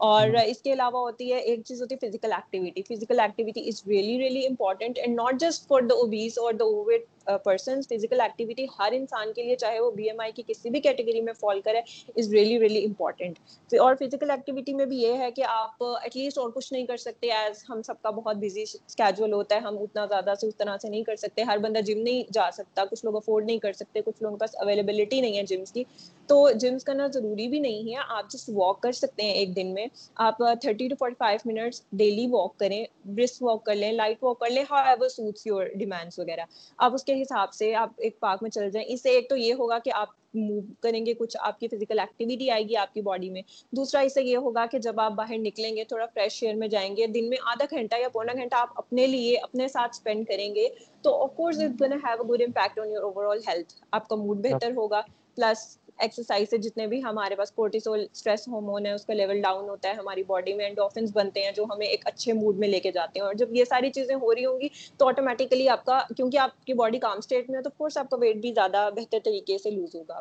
اور 0.00 0.28
اس 0.46 0.60
کے 0.62 0.72
علاوہ 0.72 0.98
ہوتی 1.00 1.32
ہے 1.32 1.38
ایک 1.40 1.62
چیز 1.64 1.80
ہوتی 1.82 1.94
ہے 1.94 2.06
physical 2.06 2.32
activity 2.32 2.82
physical 2.84 3.20
activity 3.20 3.66
is 3.68 3.82
really 3.86 4.18
really 4.18 4.46
important 4.46 4.98
and 4.98 5.14
not 5.16 5.40
just 5.40 5.66
for 5.68 5.80
the 5.82 5.94
obese 5.94 6.38
اور 6.38 6.52
the 6.52 6.64
overweight 6.66 7.06
person 7.44 7.80
physical 7.88 8.20
activity 8.20 8.66
ہر 8.78 8.92
انسان 8.92 9.32
کے 9.32 9.42
لیے، 9.42 9.56
چاہے 9.56 9.80
وہ 9.80 9.90
بی 9.90 10.08
ایم 10.10 10.20
آئی 10.20 10.32
کی 10.32 10.42
کسی 10.46 10.70
بھی 10.70 10.80
کیٹیگری 10.80 11.20
میں 11.20 11.32
فال 11.40 11.60
کرے 11.60 11.78
از 12.16 12.32
ریئلی 12.32 12.58
ریئلی 12.60 12.84
امپورٹنٹ 12.84 13.74
اور 13.80 13.94
فزیکل 14.00 14.30
ایکٹیویٹی 14.30 14.74
میں 14.74 14.86
بھی 14.86 15.02
یہ 15.02 15.16
ہے 15.18 15.30
کہ 15.30 15.44
آپ 15.48 15.84
ایٹ 15.84 16.16
لیسٹ 16.16 16.38
اور 16.38 16.50
کچھ 16.54 16.72
نہیں 16.72 16.86
کر 16.86 16.96
سکتے 16.96 17.32
ایز 17.32 17.64
ہم 17.70 17.82
سب 17.82 18.02
کا 18.02 18.10
بہت 18.10 18.36
بزی 18.36 18.62
اسکیجول 18.62 19.32
ہوتا 19.32 19.54
ہے، 19.54 19.60
ہم 19.60 19.78
اتنا 19.80 20.06
زیادہ 20.06 20.34
سے 20.40 20.46
اس 20.46 20.56
طرح 20.56 20.76
سے 20.82 20.88
نہیں 20.88 21.04
کر 21.04 21.16
سکتے، 21.16 21.42
ہر 21.42 21.58
بندہ 21.58 21.80
جم 21.86 21.98
نہیں 21.98 22.32
جا 22.32 22.50
سکتا، 22.52 22.84
کچھ 22.90 23.04
لوگ 23.04 23.16
افورڈ 23.16 23.46
نہیں 23.46 23.58
کر 23.58 23.72
سکتے، 23.72 24.00
کچھ 24.04 24.22
لوگوں 24.22 24.36
کے 24.36 24.40
پاس 24.40 24.56
اویلیبلٹی 24.60 25.20
نہیں 25.20 25.36
ہے 25.36 25.42
جمس 25.46 25.72
کی. 25.72 25.84
تو 26.28 26.48
جمس 26.60 26.84
کرنا 26.84 27.06
ضروری 27.12 27.46
بھی 27.48 27.58
نہیں 27.58 27.90
ہے، 27.90 28.02
آپ 28.08 28.30
جس 28.30 28.48
واک 28.54 28.80
کر 28.82 28.92
سکتے 28.92 29.22
ہیں 29.22 29.32
ایک 29.32 29.54
دن 29.56 29.72
میں. 29.74 29.86
آپ 30.16 30.38
thirty 30.62 30.88
to 30.88 30.94
forty 30.98 31.14
five 31.18 31.38
minutes 31.44 31.82
daily 31.92 32.26
walk 32.30 32.58
کریں 32.58 32.84
برسک 33.06 33.42
واک 33.42 33.64
کر 33.66 33.74
لیں 33.74 33.92
لائٹ 33.92 34.22
واک 34.22 34.38
کر 34.40 34.50
لیں 34.50 34.64
how 34.70 34.84
ever 34.86 35.08
suits 35.08 35.46
your 35.46 35.66
demands 35.74 36.18
وغیرہ. 36.18 36.44
آپ 36.78 36.94
اس 36.94 37.04
کے 37.04 37.14
حساب 37.22 37.52
سے 37.52 37.74
آپ 37.74 37.90
ایک 37.96 38.20
پارک 38.20 38.42
میں 38.42 38.50
چل 38.50 38.70
جائیں۔ 38.70 38.92
اس 38.92 39.02
سے 39.02 39.10
ایک 39.10 39.28
تو 39.28 39.36
یہ 39.36 39.54
ہوگا 39.54 39.78
کہ 39.78 39.90
آپ 39.94 40.08
موو 40.34 40.60
کریں 40.80 41.06
گے 41.06 41.14
کچھ، 41.14 41.36
آپ 41.40 41.60
کی 41.60 41.68
فزیکل 41.68 41.98
ایکٹیویٹی 41.98 42.50
آئے 42.50 42.68
گی 42.68 42.76
آپ 42.76 42.94
کی 42.94 43.00
باڈی 43.00 43.30
میں۔ 43.30 43.42
دوسرا 43.72 44.00
اس 44.00 44.14
سے 44.14 44.22
یہ 44.22 44.36
ہوگا 44.36 44.66
کہ 44.66 44.78
جب 44.78 45.00
آپ 45.00 45.12
باہر 45.12 45.38
نکلیں 45.38 45.76
گے، 45.76 45.84
تھوڑا 45.84 46.06
فریش 46.14 46.42
ایئر 46.42 46.54
میں 46.54 46.68
جائیں 46.68 46.96
گے، 46.96 47.06
دن 47.06 47.28
میں 47.28 47.38
آدھا 47.44 47.64
گھنٹہ 47.70 47.96
یا 48.00 48.08
پونا 48.08 48.32
گھنٹہ 48.32 48.54
آپ 48.54 48.68
اپنے 48.74 49.06
لیے، 49.06 49.36
اپنے 49.36 49.68
ساتھ 49.68 49.90
اسپینڈ 49.90 50.26
کریں 50.28 50.54
گے، 50.54 50.68
تو 51.02 51.22
of 51.22 51.36
course 51.36 51.58
it 51.58 51.80
gonna 51.80 51.92
have 51.92 52.22
a 52.22 52.28
good 52.28 52.42
impact 52.42 52.78
on 52.78 52.92
your 52.92 53.02
overall 53.24 53.38
health 53.48 53.74
آپ 53.90 54.08
کا 54.08 54.16
موڈ 54.16 54.38
بہتر 54.38 54.72
ہوگا۔ 54.76 55.00
پلس 55.34 55.78
ایکسرسائز 55.98 56.50
سے 56.50 56.58
جتنے 56.58 56.86
بھی 56.86 57.02
ہمارے 57.02 57.36
پاس 57.36 57.52
کورٹیسول 57.52 58.06
اسٹریس 58.12 58.48
ہارمون 58.48 58.86
ہے 58.86 58.92
اس 58.92 59.04
کا 59.06 59.14
لیول 59.14 59.40
ڈاؤن 59.40 59.68
ہوتا 59.68 59.88
ہے، 59.88 59.94
ہماری 59.94 60.22
باڈی 60.22 60.54
میں 60.54 60.66
انڈوفنس 60.66 61.10
بنتے 61.12 61.44
ہیں 61.44 61.52
جو 61.52 61.64
ہمیں 61.64 61.86
ایک 61.86 62.06
اچھے 62.06 62.32
موڈ 62.32 62.58
میں 62.58 62.68
لے 62.68 62.80
کے 62.80 62.92
جاتے 62.92 63.18
ہیں۔ 63.18 63.26
اور 63.26 63.34
جب 63.34 63.54
یہ 63.54 63.64
ساری 63.64 63.90
چیزیں 63.90 64.14
ہو 64.14 64.34
رہی 64.34 64.44
ہوں 64.44 64.60
گی 64.60 64.68
تو 64.96 65.08
آٹومیٹیکلی 65.08 65.68
آپ 65.68 65.84
کا، 65.84 66.02
کیونکہ 66.16 66.38
آپ 66.38 66.66
کی 66.66 66.74
باڈی 66.74 66.98
کام 66.98 67.18
اسٹیٹ 67.18 67.50
میں 67.50 67.58
ہے 67.58 67.62
تو 67.62 67.70
کورس 67.76 67.96
آپ 67.96 68.10
کا 68.10 68.16
ویٹ 68.16 68.36
بھی 68.36 68.52
زیادہ 68.52 68.88
بہتر 68.96 69.18
طریقے 69.24 69.58
سے 69.58 69.70
لوز 69.70 69.94
ہوگا۔ 69.94 70.20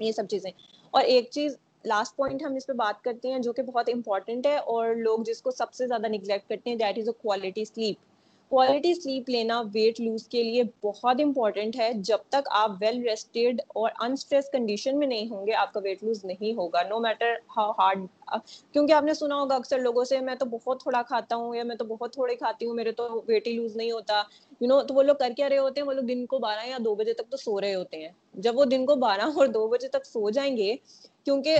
یہ 0.00 0.12
سب 0.12 0.22
چیزیں۔ 0.30 0.50
اور 0.90 1.04
ایک 1.04 1.28
چیز 1.30 1.56
لاسٹ 1.84 2.16
پوائنٹ 2.16 2.42
ہم 2.42 2.54
اس 2.54 2.66
پہ 2.66 2.72
بات 2.72 3.04
کرتے 3.04 3.28
ہیں 3.28 3.38
جو 3.38 3.52
کہ 3.52 3.62
بہت 3.62 3.88
امپورٹنٹ 3.88 4.46
ہے 4.46 4.56
اور 4.56 4.94
لوگ 4.94 5.18
جس 5.18 5.42
کو 5.42 5.50
سب 5.50 5.72
سے 5.72 5.86
زیادہ 5.86 6.08
نگلیکٹ 6.08 6.48
کرتے 6.48 6.70
ہیں 6.70 6.76
that 6.76 6.98
is 6.98 7.08
a 7.08 7.12
quality 7.22 7.64
sleep 7.64 7.96
quality 8.52 8.92
sleep 8.94 9.28
لینا 9.30 9.60
ویٹ 9.74 10.00
لوز 10.00 10.26
کے 10.28 10.42
لیے 10.42 10.62
بہت 10.82 11.20
امپورٹنٹ 11.20 11.76
ہے 11.76 11.88
جب 11.98 12.18
تک 12.28 12.48
آپ 12.50 12.70
ویل 12.80 13.00
ریسٹیڈ 13.02 13.60
اور 13.68 13.90
انسٹریس 14.00 14.50
کنڈیشن 14.52 14.98
میں 14.98 15.06
نہیں 15.06 15.30
ہوں 15.30 15.46
گے 15.46 15.54
آپ 15.54 15.72
کا 15.72 15.80
ویٹ 15.84 16.02
لوز 16.04 16.24
نہیں 16.24 16.52
ہوگا 16.54 16.82
نو 16.82 16.98
میٹر 17.00 17.34
ہاؤ 17.56 17.70
ہارڈ 17.78 18.04
کیونکہ 18.74 18.92
آپ 18.92 19.04
نے 19.04 19.14
سنا 19.14 19.36
ہوگا 19.36 19.54
اکثر 19.54 19.78
لوگوں 19.78 20.04
سے 20.04 20.20
میں 20.20 20.34
تو 20.34 20.46
بہت 20.46 20.82
تھوڑا 20.82 21.02
کھاتا 21.02 21.36
ہوں 21.36 21.54
یا 21.54 21.62
میں 21.62 21.76
تو 21.76 21.84
بہت 21.84 22.12
تھوڑے 22.12 22.36
کھاتی 22.36 22.66
ہوں 22.66 22.74
میرے 22.74 22.92
تو 22.92 23.08
ویٹ 23.28 23.46
ہی 23.46 23.52
لوز 23.52 23.76
نہیں 23.76 23.90
ہوتا 23.92 24.22
یو 24.60 24.68
نو 24.68 24.82
تو 24.82 24.94
وہ 24.94 25.02
لوگ 25.02 25.16
کر 25.16 25.32
کیا 25.36 25.48
رہے 25.48 25.58
ہوتے 25.58 25.80
ہیں 25.80 25.86
وہ 25.88 25.92
لوگ 25.92 26.04
دن 26.04 26.24
کو 26.26 26.38
بارہ 26.38 26.66
یا 26.66 26.78
دو 26.84 26.94
بجے 26.94 27.12
تک 27.12 27.30
تو 27.30 27.36
سو 27.36 27.60
رہے 27.60 27.74
ہوتے 27.74 28.02
ہیں 28.02 28.10
جب 28.34 28.58
وہ 28.58 28.64
دن 28.64 28.86
کو 28.86 28.94
بارہ 28.98 29.30
اور 29.36 29.46
دو 29.48 29.66
بجے 29.68 29.88
تک 29.88 30.06
سو 30.06 30.28
جائیں 30.30 30.56
گے 30.56 30.74
کیونکہ 31.26 31.58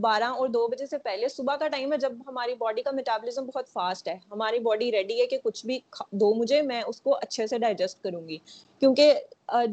بارہ 0.00 0.24
اور 0.34 0.48
دو 0.48 0.66
بجے 0.68 0.86
سے 0.86 0.98
پہلے 1.00 1.28
صبح 1.28 1.56
کا 1.56 1.68
ٹائم 1.68 1.92
ہے 1.92 1.98
جب 1.98 2.12
ہماری 2.26 2.54
باڈی 2.56 2.82
کا 2.82 2.90
میٹابلزم 2.92 3.46
بہت 3.46 3.68
فاسٹ 3.68 4.08
ہے۔ 4.08 4.16
ہماری 4.32 4.58
باڈی 4.60 4.90
ریڈی 4.92 5.20
ہے 5.20 5.26
کہ 5.26 5.38
کچھ 5.44 5.64
بھی 5.66 5.78
دو 6.14 6.32
مجھے 6.34 6.60
میں 6.62 6.80
اس 6.82 7.00
کو 7.00 7.14
اچھے 7.16 7.46
سے 7.46 7.58
ڈائجسٹ 7.58 8.02
کروں 8.02 8.26
گی 8.28 8.38
کیونکہ 8.82 9.14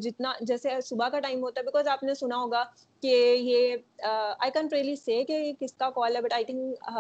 جتنا 0.02 0.34
جیسے 0.42 0.70
صبح 0.84 1.10
کا 1.10 1.20
ٹائم 1.20 1.44
ہوتا 1.44 1.60
ہے 1.60 1.66
بیکاز 1.66 1.88
آپ 1.90 2.04
نے 2.04 2.14
سنا 2.16 2.38
ہوگا 2.38 2.64
کہ 3.04 3.14
یہ 3.36 3.76
آئی 4.04 4.52
کین 4.52 4.68
ریئلی 4.72 4.96
سے 4.98 5.24
کہ 5.26 5.38
کس 5.60 5.74
کا 5.74 5.90
کال 5.92 6.16
ہے 6.16 6.22
بٹ 6.22 6.34
آئی 6.34 6.44
تھنک 6.46 6.94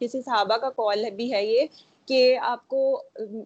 کسی 0.00 0.20
صحابہ 0.22 0.56
کا 0.56 0.70
کال 0.72 1.04
بھی 1.12 1.32
ہے 1.32 1.44
یہ 1.44 1.66
کہ 2.08 2.20
آپ 2.44 2.66
کو 2.68 2.80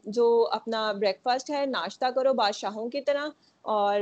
جو 0.08 0.26
اپنا 0.52 0.90
بریک 0.94 1.18
فاسٹ 1.22 1.50
ہے 1.50 1.64
ناشتہ 1.68 2.10
کرو 2.14 2.32
بادشاہوں 2.34 2.88
کی 2.90 3.00
طرح۔ 3.02 3.28
اور 3.64 4.00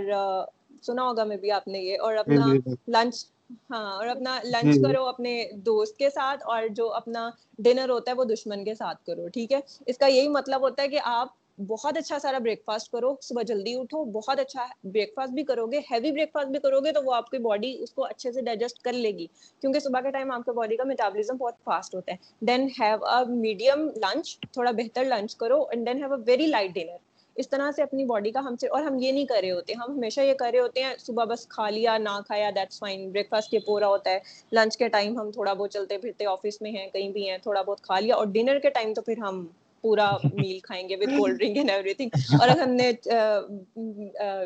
سنا 0.82 1.02
ہوگا 1.02 1.24
میں 1.24 1.36
بھی 1.36 1.50
آپ 1.52 1.68
نے 1.68 1.78
یہ 1.80 2.00
اور 2.00 2.14
اپنا 2.16 2.52
لنچ 2.88 3.24
ہاں 3.71 3.92
اور 3.92 4.06
اپنا 4.06 4.38
لنچ 4.44 4.78
کرو 4.78 5.04
اپنے 5.06 5.32
دوست 5.64 5.97
کے 5.99 6.11
ساتھ 6.11 6.42
اور 6.44 6.66
جو 6.73 6.92
اپنا 6.94 7.28
ڈنر 7.59 7.90
ہوتا 7.90 8.11
ہے 8.11 8.16
وہ 8.16 8.25
دشمن 8.26 8.64
کے 8.64 8.75
ساتھ 8.75 9.04
کرو 9.04 9.28
ٹھیک 9.28 9.52
ہے؟ 9.52 9.61
اس 9.87 9.99
کا 9.99 10.06
یہی 10.06 10.28
مطلب 10.30 10.62
ہوتا 10.62 10.82
ہے 10.82 10.88
کہ 10.88 11.00
آپ 11.04 11.40
بہت 11.68 11.97
اچھا 11.97 12.18
سارا 12.18 12.38
بریک 12.38 12.62
فاسٹ 12.64 12.90
کرو 12.90 13.14
صبح 13.23 13.42
جلدی 13.42 13.75
اٹھو 13.76 14.04
بہت 14.12 14.38
اچھا 14.40 14.64
بریک 14.85 15.12
فاسٹ 15.14 15.32
بھی 15.32 15.42
کرو 15.44 15.66
گے 15.66 15.78
ہیوی 15.90 16.12
بریک 16.12 16.30
فاسٹ 16.32 16.49
بھی 16.49 16.61
کرو 16.61 16.80
گے 16.80 16.92
تو 16.92 17.00
وہ 17.02 17.14
آپ 17.14 17.30
کی 17.30 17.38
باڈی 17.40 17.76
اس 17.80 17.92
کو 17.92 18.04
اچھے 18.06 18.32
سے 18.32 18.42
ڈائجسٹ 18.42 18.78
کر 18.80 18.92
لے 18.94 19.11
گی 19.11 19.26
کیونکہ 19.62 19.80
صبح 19.80 20.00
کے 20.00 20.11
ٹائم 20.11 20.30
آپ 20.32 20.44
کا 20.44 20.52
باڈی 20.52 20.76
کا 20.76 20.85
میٹابلزم 20.85 21.37
بہت 21.37 21.54
فاسٹ 21.64 21.94
ہوتا 21.94 22.12
ہے۔ 22.12 22.16
Then 22.42 22.66
have 22.80 23.04
a 23.06 23.25
medium 23.30 23.87
lunch 23.97 24.38
تھوڑا 24.52 24.71
بہتر 24.73 25.04
لنچ 25.06 25.37
کرو 25.37 25.62
and 25.64 25.87
then 25.87 25.99
have 25.99 26.12
a 26.14 26.21
very 26.26 26.47
light 26.47 26.75
dinner 26.75 26.97
اس 27.36 27.48
طرح 27.48 27.70
سے 27.72 27.82
اپنی 27.82 28.04
باڈی 28.06 28.30
کا 28.30 28.40
ہم 28.40 28.56
سے 28.56 28.68
اور 28.68 28.82
ہم 28.82 28.98
یہ 28.98 29.12
نہیں 29.12 29.26
کر 29.26 29.38
رہے 29.40 29.50
ہوتے 29.50 29.74
ہم 29.74 29.92
ہمیشہ 29.92 30.20
یہ 30.22 30.34
کر 30.34 30.50
رہے 30.52 30.60
ہوتے 30.60 30.82
ہیں 30.82 30.94
صبح 31.00 31.24
بس 31.26 31.46
کھا 31.48 31.68
لیا 31.70 31.96
نہ 31.98 32.18
کھایا 32.26 32.50
دیٹس 32.54 32.78
فائن 32.78 33.08
بریک 33.10 33.28
فاسٹ 33.28 33.54
یہ 33.54 33.58
پورا 33.62 33.86
ہوتا 33.88 34.10
ہے۔ 34.10 34.18
لنچ 34.52 34.76
کے 34.76 34.88
ٹائم 34.90 35.18
ہم 35.18 35.30
تھوڑا 35.32 35.52
بہت 35.54 35.70
چلتے 35.70 35.98
پھرتے 35.98 36.26
آفس 36.28 36.60
میں 36.60 36.70
ہیں 36.72 36.86
کہیں 36.88 37.08
بھی 37.10 37.28
ہیں 37.28 37.38
تھوڑا 37.40 37.62
بہت 37.62 37.80
کھا 37.82 37.98
لیا 38.00 38.16
اور 38.16 38.26
ڈنر 38.32 38.58
کے 38.58 38.70
ٹائم 38.70 38.92
تو 38.94 39.02
پھر 39.02 39.18
ہم 39.20 39.46
پورا 39.84 40.10
میل 40.32 40.58
کھائیں 40.60 40.88
گے 40.88 40.96
with 40.96 41.12
cold 41.12 41.38
drink 41.38 41.56
and 41.56 41.70
everything 41.94 42.10
اور 42.34 42.48
اگر 42.48 42.60
ہم 42.60 42.70
نے 42.72 42.90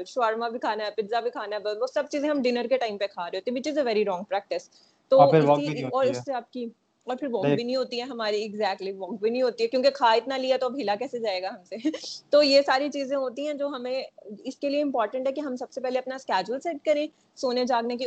شورما 0.06 0.48
بھی 0.48 0.58
کھانا 0.60 0.84
ہے 0.84 0.90
پیزا 0.92 1.20
بھی 1.20 1.30
کھانا 1.30 1.56
ہے 1.58 1.76
وہ 1.76 1.86
سب 1.88 2.08
چیزیں 2.08 2.28
ہم 2.28 2.42
ڈنر 2.42 2.66
کے 2.66 2.76
ٹائم 2.78 2.98
پہ 2.98 3.06
کھا 3.08 3.24
رہے 3.24 3.38
ہوتے 3.38 3.50
ہیں 3.50 3.58
which 3.58 3.68
is 3.68 3.78
a 3.78 3.84
very 3.84 4.04
wrong 4.04 4.24
practice 4.26 4.68
تو 5.12 5.20
اور 5.90 6.06
اس 6.06 6.18
سے 6.18 6.32
آپ 6.34 6.50
کی 6.50 6.66
اور 7.06 7.16
پھر 7.16 7.28
واک 7.32 7.44
بھی 7.46 7.62
نہیں 7.62 7.76
ہوتی 7.76 7.98
ہے 7.98 8.04
ہماری 8.04 8.40
ایگزیکٹلی 8.42 8.92
واک 8.92 9.20
بھی 9.20 9.30
نہیں 9.30 9.42
ہوتی 9.42 9.62
ہے 9.62 9.68
کیونکہ 9.68 9.90
کھا 9.90 10.10
اتنا 10.12 10.36
لیا 10.36 10.56
تو 10.56 10.66
اب 10.66 10.76
ہلا 10.78 10.94
کیسے 10.94 11.18
جائے 11.18 11.42
گا 11.42 11.48
ہم 11.48 11.64
سے؟ 11.64 11.76
تو 12.30 12.42
یہ 12.42 12.62
ساری 12.66 12.88
چیزیں 12.90 13.16
ہوتی 13.16 13.46
ہیں 13.46 13.54
جو 13.54 13.68
ہمیں 13.68 14.02
اس 14.44 14.56
کے 14.56 14.68
لیے 14.68 14.82
امپورٹنٹ 14.82 15.26
ہے 15.26 15.32
کہ 15.32 15.40
ہم 15.40 15.56
سب 15.56 15.72
سے 15.72 15.80
پہلے 15.80 15.98
اپنا 15.98 16.14
اسکیجول 16.14 16.60
سیٹ 16.60 16.84
کریں 16.84 17.06
سونے 17.38 17.64
جاگنے 17.64 17.96
کی 17.96 18.06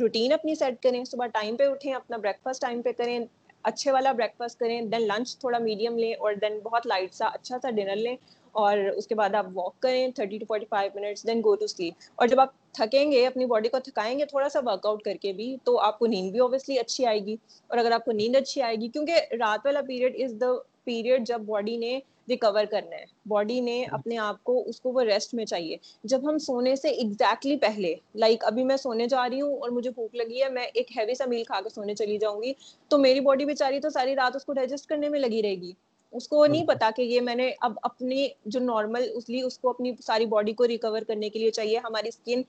روٹین 0.00 0.32
اپنی 0.32 0.54
سیٹ 0.54 0.82
کریں 0.82 1.04
صبح 1.04 1.26
ٹائم 1.32 1.56
پہ 1.56 1.66
اٹھیں 1.66 1.92
اپنا 1.94 2.16
بریک 2.16 2.42
فاسٹ 2.42 2.62
ٹائم 2.62 2.82
پہ 2.82 2.92
کریں 2.92 3.18
اچھے 3.64 3.92
والا 3.92 4.12
بریک 4.12 4.36
فاسٹ 4.36 4.58
کریں 4.58 4.80
دین 4.82 5.06
لنچ 5.06 5.38
تھوڑا 5.38 5.58
میڈیم 5.58 5.98
لیں 5.98 6.12
اور 6.14 6.34
دین 6.34 6.58
بہت 6.62 6.86
لائٹ 6.86 7.14
سا 7.14 7.26
اچھا 7.26 7.58
سا 7.62 7.70
ڈنر 7.70 7.96
لیں۔ 7.96 8.16
اور 8.52 8.78
اس 8.78 9.06
کے 9.06 9.14
بعد 9.14 9.34
آپ 9.34 9.46
واک 9.54 9.80
کریں 9.80 10.08
thirty 10.08 10.38
to 10.38 10.46
forty 10.48 10.66
five 10.70 10.90
minutes 10.94 11.26
then 11.26 11.40
go 11.44 11.54
to 11.54 11.66
sleep 11.66 11.94
اور 12.14 12.28
جب 12.28 12.40
آپ 12.40 12.48
تھکیں 12.72 13.12
گے، 13.12 13.26
اپنی 13.26 13.46
باڈی 13.46 13.68
کو 13.68 13.78
تھکائیں 13.78 14.18
گے، 14.18 14.24
تھوڑا 14.24 14.48
سا 14.48 14.60
ورک 14.66 14.86
آؤٹ 14.86 15.02
کر 15.02 15.14
کے 15.14 15.32
بھی، 15.32 15.56
تو 15.64 15.78
آپ 15.78 15.98
کو 15.98 16.06
نیند 16.06 16.30
بھی 16.30 16.38
اوبیسلی 16.38 16.78
اچھی 16.78 17.06
آئے 17.06 17.18
گی۔ 17.18 17.36
اور 17.66 17.78
اگر 17.78 17.92
آپ 17.92 18.04
کو 18.04 18.12
نیند 18.12 18.36
اچھی 18.36 18.62
آئے 18.62 18.76
گی، 18.76 18.88
کیونکہ 18.88 19.12
رات 19.32 19.60
والا 19.64 19.80
پیریڈ 19.88 20.22
از 20.22 20.34
دا 20.40 20.46
پیریڈ 20.84 21.26
جب 21.26 21.40
باڈی 21.40 21.76
نے 21.76 22.00
ریکور 22.28 22.64
کرنا 22.70 22.96
ہے۔ 22.96 23.04
باڈی 23.26 23.60
نے 23.60 23.84
اپنے 23.90 24.18
آپ 24.18 24.44
کو، 24.44 24.62
اس 24.66 24.80
کو 24.80 24.92
وہ 24.92 25.02
ریسٹ 25.02 25.34
میں 25.34 25.44
چاہیے۔ 25.44 25.76
جب 26.04 26.28
ہم 26.28 26.38
سونے 26.38 26.76
سے 26.76 26.88
ایگزیکٹلی 26.88 27.56
پہلے 27.56 27.94
لائک 28.14 28.44
ابھی 28.44 28.64
میں 28.64 28.76
سونے 28.76 29.06
جا 29.06 29.28
رہی 29.28 29.40
ہوں 29.40 29.58
اور 29.58 29.70
مجھے 29.70 29.90
بھوک 29.90 30.14
لگی 30.14 30.42
ہے، 30.42 30.48
میں 30.48 30.66
ایک 30.74 30.98
ہیوی 30.98 31.14
سا 31.14 31.24
میل 31.26 31.44
کھا 31.44 31.60
کے 31.60 31.68
سونے 31.68 31.94
چلی 31.94 32.18
جاؤں 32.18 32.42
گی، 32.42 32.52
تو 32.88 32.98
میری 32.98 33.20
باڈی 33.20 33.44
بیچاری 33.44 33.80
تو 33.80 33.90
ساری 33.90 34.14
رات 34.14 34.36
اس 34.36 34.44
کو 34.44 34.52
ڈائجسٹ 34.52 34.86
کرنے 34.86 35.08
میں 35.08 35.20
لگی 35.20 35.42
رہے 35.42 35.54
گی۔ 35.54 35.72
اس 36.12 36.28
کو 36.28 36.46
نہیں 36.46 36.66
پتا 36.66 36.90
کہ 36.96 37.02
یہ 37.02 37.20
میں 37.20 37.34
نے 37.34 37.50
اب 37.60 37.72
اپنی 37.82 38.26
جو 38.46 38.60
نارمل 38.60 39.10
اس 39.14 39.28
لیے 39.28 39.42
اس 39.42 39.58
کو 39.58 39.70
اپنی 39.70 39.92
ساری 40.06 40.26
باڈی 40.26 40.52
کو 40.52 40.66
ریکور 40.68 41.02
کرنے 41.08 41.28
کے 41.30 41.38
لیے 41.38 41.50
چاہیے۔ 41.50 41.78
ہماری 41.78 42.08
اسکن 42.08 42.42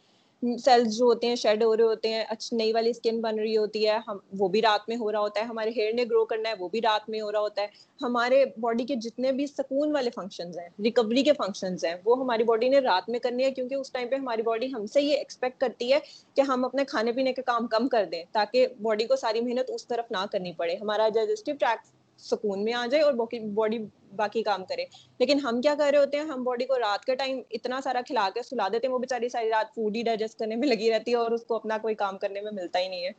سیلز 0.59 0.97
جو 0.97 1.05
ہوتے 1.05 1.27
ہیں 1.27 1.35
شیڈ 1.35 1.63
ہو 1.63 1.75
رہے 1.77 1.83
ہوتے 1.83 2.09
ہیں 2.09 2.23
اچھی 2.29 2.57
نئی 2.57 2.71
والی 2.73 2.89
اسکن 2.89 3.19
بن 3.21 3.39
رہی 3.39 3.55
ہوتی 3.57 3.85
ہے۔ 3.87 3.97
ہم 4.07 4.17
وہ 4.39 4.47
بھی 4.47 4.61
رات 4.61 4.87
میں 4.89 4.97
ہو 4.97 5.11
رہا 5.11 5.19
ہوتا 5.19 5.39
ہے۔ 5.39 5.45
ہمارے 5.45 5.71
ہیئر 5.75 5.93
نے 5.93 6.03
گرو 6.03 6.23
کرنا 6.25 6.49
ہے 6.49 6.55
وہ 6.59 6.69
بھی 6.69 6.81
رات 6.81 7.09
میں 7.09 7.21
ہو 7.21 7.31
رہا 7.31 7.39
ہوتا 7.39 7.61
ہے۔ 7.61 7.67
ہمارے 8.01 8.43
باڈی 8.59 8.85
کے 8.85 8.95
جتنے 8.95 9.31
بھی 9.31 9.45
سکون 9.47 9.91
والے 9.91 10.09
فنکشنز 10.15 10.57
ہیں 10.59 10.67
ریکوری 10.83 11.23
کے 11.23 11.33
فنکشنز 11.33 11.85
ہیں 11.85 11.95
وہ 12.05 12.19
ہماری 12.19 12.43
باڈی 12.43 12.69
نے 12.69 12.79
رات 12.79 13.09
میں 13.09 13.19
کرنی 13.19 13.43
ہے۔ 13.43 13.51
کیونکہ 13.51 13.75
اس 13.75 13.91
ٹائم 13.91 14.07
پہ 14.07 14.15
ہماری 14.15 14.41
باڈی 14.41 14.73
ہم 14.73 14.85
سے 14.85 15.01
یہ 15.01 15.17
ایکسپیکٹ 15.17 15.59
کرتی 15.61 15.91
ہے 15.93 15.99
کہ 16.35 16.41
ہم 16.41 16.65
اپنے 16.65 16.85
کھانے 16.85 17.11
پینے 17.11 17.33
کے 17.33 17.41
کام 17.43 17.67
کم 17.67 17.87
کر 17.87 18.05
دیں 18.11 18.23
تاکہ 18.31 18.67
باڈی 18.81 19.05
کو 19.05 19.15
ساری 19.15 19.41
محنت 19.41 19.71
اس 19.71 19.87
طرف 19.87 20.11
نہ 20.11 20.25
کرنی 20.31 20.51
پڑے۔ 20.57 20.75
ہمارا 20.75 21.09
ڈائجسٹو 21.13 21.51
ٹریک 21.59 21.89
سکون 22.21 22.63
میں 22.63 22.73
آ 22.73 22.85
جائے 22.91 23.03
اور 23.03 23.13
باڈی 23.53 23.77
باقی 24.15 24.43
کام 24.43 24.65
کرے۔ 24.65 24.85
لیکن 25.19 25.39
ہم 25.39 25.61
کیا 25.61 25.75
کر 25.77 25.89
رہے 25.91 25.99
ہوتے 25.99 26.17
ہیں؟ 26.17 26.23
ہم 26.23 26.43
باڈی 26.43 26.65
کو 26.65 26.79
رات 26.79 27.05
کے 27.05 27.15
ٹائم 27.15 27.41
اتنا 27.51 27.79
سارا 27.83 28.01
کھلا 28.07 28.29
کے 28.33 28.41
سلا 28.43 28.67
دیتے 28.73 28.87
ہیں، 28.87 28.93
وہ 28.93 28.99
بیچاری 28.99 29.29
ساری 29.29 29.49
رات 29.49 29.75
فوڈ 29.75 29.95
ہی 29.95 30.03
ڈائجسٹ 30.03 30.39
کرنے 30.39 30.55
میں 30.55 30.67
لگی 30.67 30.91
رہتی 30.91 31.11
ہے 31.11 31.15
اور 31.15 31.31
اس 31.31 31.43
کو 31.43 31.55
اپنا 31.55 31.77
کوئی 31.77 31.95
کام 31.95 32.17
کرنے 32.17 32.41
میں 32.41 32.51
ملتا 32.51 32.79
ہی 32.79 32.87
نہیں 32.87 33.05
ہے۔ 33.05 33.11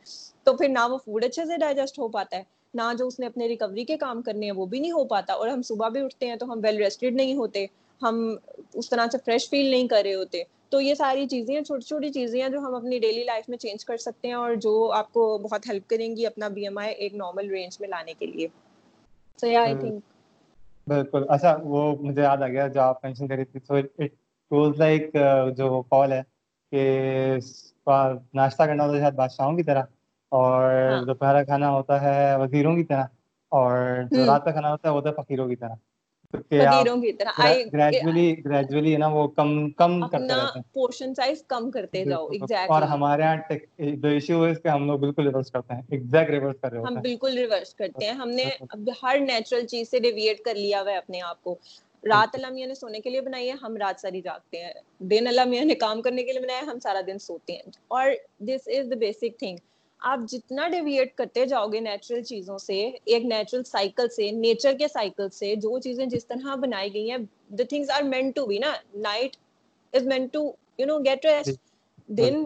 تو 0.43 0.53
پھر 0.53 0.67
نہ 0.67 0.87
وہ 0.89 0.97
فوڈ 0.97 1.25
اچھے 1.25 1.45
سے 1.45 1.57
ڈائجسٹ 1.57 1.99
ہو 1.99 2.07
پاتا 2.07 2.37
ہے، 2.37 2.43
نہ 2.73 2.81
جو 2.99 3.07
اس 3.07 3.19
نے 3.19 3.25
اپنے 3.25 3.47
ریکوری 3.47 3.85
کے 3.85 3.97
کام 3.97 4.21
کرنے 4.21 4.45
ہیں، 4.45 4.53
وہ 4.53 4.65
بھی 4.65 4.79
نہیں 4.79 4.91
ہو 4.91 5.05
پاتا۔ 5.05 5.33
اور 5.33 5.47
ہم 5.47 5.61
صبح 5.61 5.89
بھی 5.89 6.01
اٹھتے 6.01 6.27
ہیں 6.27 6.35
تو 6.35 6.45
ہم 6.45 6.59
ویل 6.63 6.77
ریسٹڈ 6.77 7.15
نہیں 7.15 7.35
ہوتے، 7.35 7.65
ہم 8.01 8.35
اس 8.73 8.89
طرح 8.89 9.05
سے 9.11 9.17
فریش 9.25 9.49
فیل 9.49 9.65
نہیں 9.65 9.87
کر 9.87 10.01
رہے 10.03 10.13
ہوتے۔ 10.13 10.43
تو 10.69 10.81
یہ 10.81 10.95
ساری 10.95 11.27
چیزیں، 11.27 11.61
چھوٹی 11.61 11.81
چھوٹی 11.81 12.09
چیزیں 12.09 12.41
ہیں 12.41 12.49
جو 12.49 12.59
ہم 12.59 12.75
اپنی 12.75 12.99
ڈیلی 12.99 13.23
لائف 13.23 13.49
میں 13.49 13.57
چینج 13.57 13.85
کر 13.85 13.97
سکتے 13.97 14.27
ہیں 14.27 14.35
اور 14.35 14.55
جو 14.55 14.91
آپ 14.91 15.13
کو 15.13 15.37
بہت 15.37 15.69
ہیلپ 15.69 15.89
کریں 15.89 16.15
گی 16.15 16.25
اپنا 16.25 16.47
بی 16.47 16.63
ایم 16.63 16.77
آئی 16.77 16.95
ایک 16.95 17.13
نارمل 17.13 17.49
رینج 17.49 17.77
میں 17.79 17.89
لانے 17.89 18.13
کے 18.19 18.25
لیے۔ 18.25 18.47
سو 19.39 19.47
یا 19.47 19.61
آئی 19.61 19.75
تھنک 19.75 20.03
بالکل۔ 20.87 21.23
اچھا 21.29 21.55
وہ 21.63 21.81
مجھے 22.01 22.21
یاد 22.21 22.41
آ 22.41 22.47
گیا 22.47 22.67
جو 22.67 22.81
آپ 22.81 23.03
مینشن 23.03 23.27
کری 23.27 23.45
تھی 23.45 23.59
سو 23.59 23.75
اٹ 23.75 23.99
گوز 24.51 24.77
لائک 24.77 25.15
جو 25.57 25.67
کال 25.89 26.11
ہے 26.11 26.21
کہ 26.71 26.81
ناشتہ 28.33 28.63
کرنا 28.63 28.83
ہوتا 28.83 28.95
ہے 28.95 29.01
شاید 29.01 29.13
بادشاہوں 29.15 29.55
کی 29.57 29.63
طرح 29.63 29.83
اور 30.31 30.63
ہاں۔ 30.83 31.05
دوپہر 31.05 31.43
کھانا 31.45 31.69
ہوتا 31.71 32.01
ہے 32.01 32.35
وزیروں 32.37 32.75
کی 32.75 32.83
طرح 32.83 33.05
اور 33.51 33.71
جو 34.11 34.25
رات 34.25 34.45
کا 34.45 34.51
کھانا 34.51 34.71
ہوتا 34.71 34.87
ہے 34.87 34.93
وہ 34.93 34.97
ہوتا 34.97 35.09
ہے 35.09 35.23
فقیروں 35.23 35.47
کی 35.47 35.55
طرح۔ 35.55 35.75
گریجولی 36.33 38.35
گریجولی 38.45 38.93
ہے 38.93 38.97
نا 38.97 39.07
وہ 39.07 39.27
کم 39.27 39.69
کم 39.69 40.07
کرتے 40.07 40.27
رہتے 40.27 40.59
ہیں۔ 40.59 40.73
پورشن 40.73 41.15
سائز 41.15 41.43
کم 41.47 41.71
کرتے 41.71 42.05
جاؤ 42.05 42.27
ایگزیکٹلی 42.27 42.65
اور 42.67 42.81
ہمارے 42.81 43.95
دی 43.95 44.07
ایشو 44.07 44.47
ہے 44.47 44.53
کہ 44.63 44.67
ہم 44.67 44.87
لوگ 44.87 44.99
بالکل 44.99 45.27
ریورس 45.27 45.51
کرتے 45.51 45.73
ہیں 45.73 45.81
ایگزیکٹ 45.89 46.29
ریورس 46.29 46.55
کر 46.61 46.71
رہے 46.71 46.79
ہوتے 46.79 46.89
ہیں۔ 46.89 46.97
ہم 46.97 47.01
بالکل 47.01 47.37
ریورس 47.37 47.75
کرتے 47.75 48.05
ہیں۔ 48.05 48.11
ہم 48.11 48.29
نے 48.29 48.45
ہر 49.03 49.19
نیچرل 49.19 49.67
چیز 49.67 49.89
سے 49.89 49.99
ڈیویٹ 49.99 50.41
کر 50.41 50.55
لیا 50.55 50.81
ہوا 50.81 50.91
ہے 50.91 50.97
اپنے 50.97 51.21
آپ 51.21 51.43
کو۔ 51.43 51.55
رات 52.03 52.29
اللہ 52.33 52.49
میاں 52.49 52.67
نے 52.67 52.75
سونے 52.75 52.99
کے 52.99 53.09
لیے 53.09 53.21
بنائی 53.21 53.47
ہے 53.47 53.53
ہم 53.61 53.77
رات 53.77 54.01
ساری 54.01 54.21
جاگتے 54.21 54.63
ہیں۔ 54.63 54.73
دن 54.99 55.27
اللہ 55.27 55.45
میاں 55.45 55.65
نے 55.65 55.75
کام 55.75 56.01
کرنے 56.01 56.23
کے 56.23 56.31
لیے 56.31 56.41
بنایا 56.41 56.59
ہے 56.59 56.65
ہم 56.65 56.79
سارا 56.79 57.01
دن 57.07 57.19
سوتے 57.19 57.53
ہیں۔ 57.53 57.61
اور 57.87 58.07
دس 58.39 58.67
از 58.67 58.91
دا 58.91 58.95
بیسک 58.95 59.39
تھنگ 59.39 59.57
آپ 60.03 60.19
جتنا 60.29 60.67
ڈیویٹ 60.67 61.13
کرتے 61.15 61.45
جاؤ 61.45 61.67
گے 61.67 61.79
نیچرل 61.79 62.23
چیزوں 62.23 62.57
سے 62.57 62.79
ایک 63.05 63.25
نیچرل 63.25 63.63
سائیکل 63.63 64.07
سے 64.15 64.29
نیچر 64.31 64.73
کے 64.79 64.87
سائیکل 64.87 65.29
سے 65.33 65.53
جو 65.55 65.77
چیزیں 65.79 66.05
جس 66.05 66.25
طرح 66.27 66.55
بنائی 66.61 66.93
گئی 66.93 67.09
ہیں 67.11 67.17
the 67.49 67.63
things 67.69 67.89
are 67.89 68.03
meant 68.05 68.35
to 68.35 68.45
be 68.45 68.57
نا؟ 68.59 68.73
Night 68.95 69.35
is 69.93 70.07
meant 70.07 70.33
to 70.33 70.41
you 70.79 70.85
know 70.85 70.97
get 70.99 71.25
rest 71.25 71.59
دن 72.09 72.43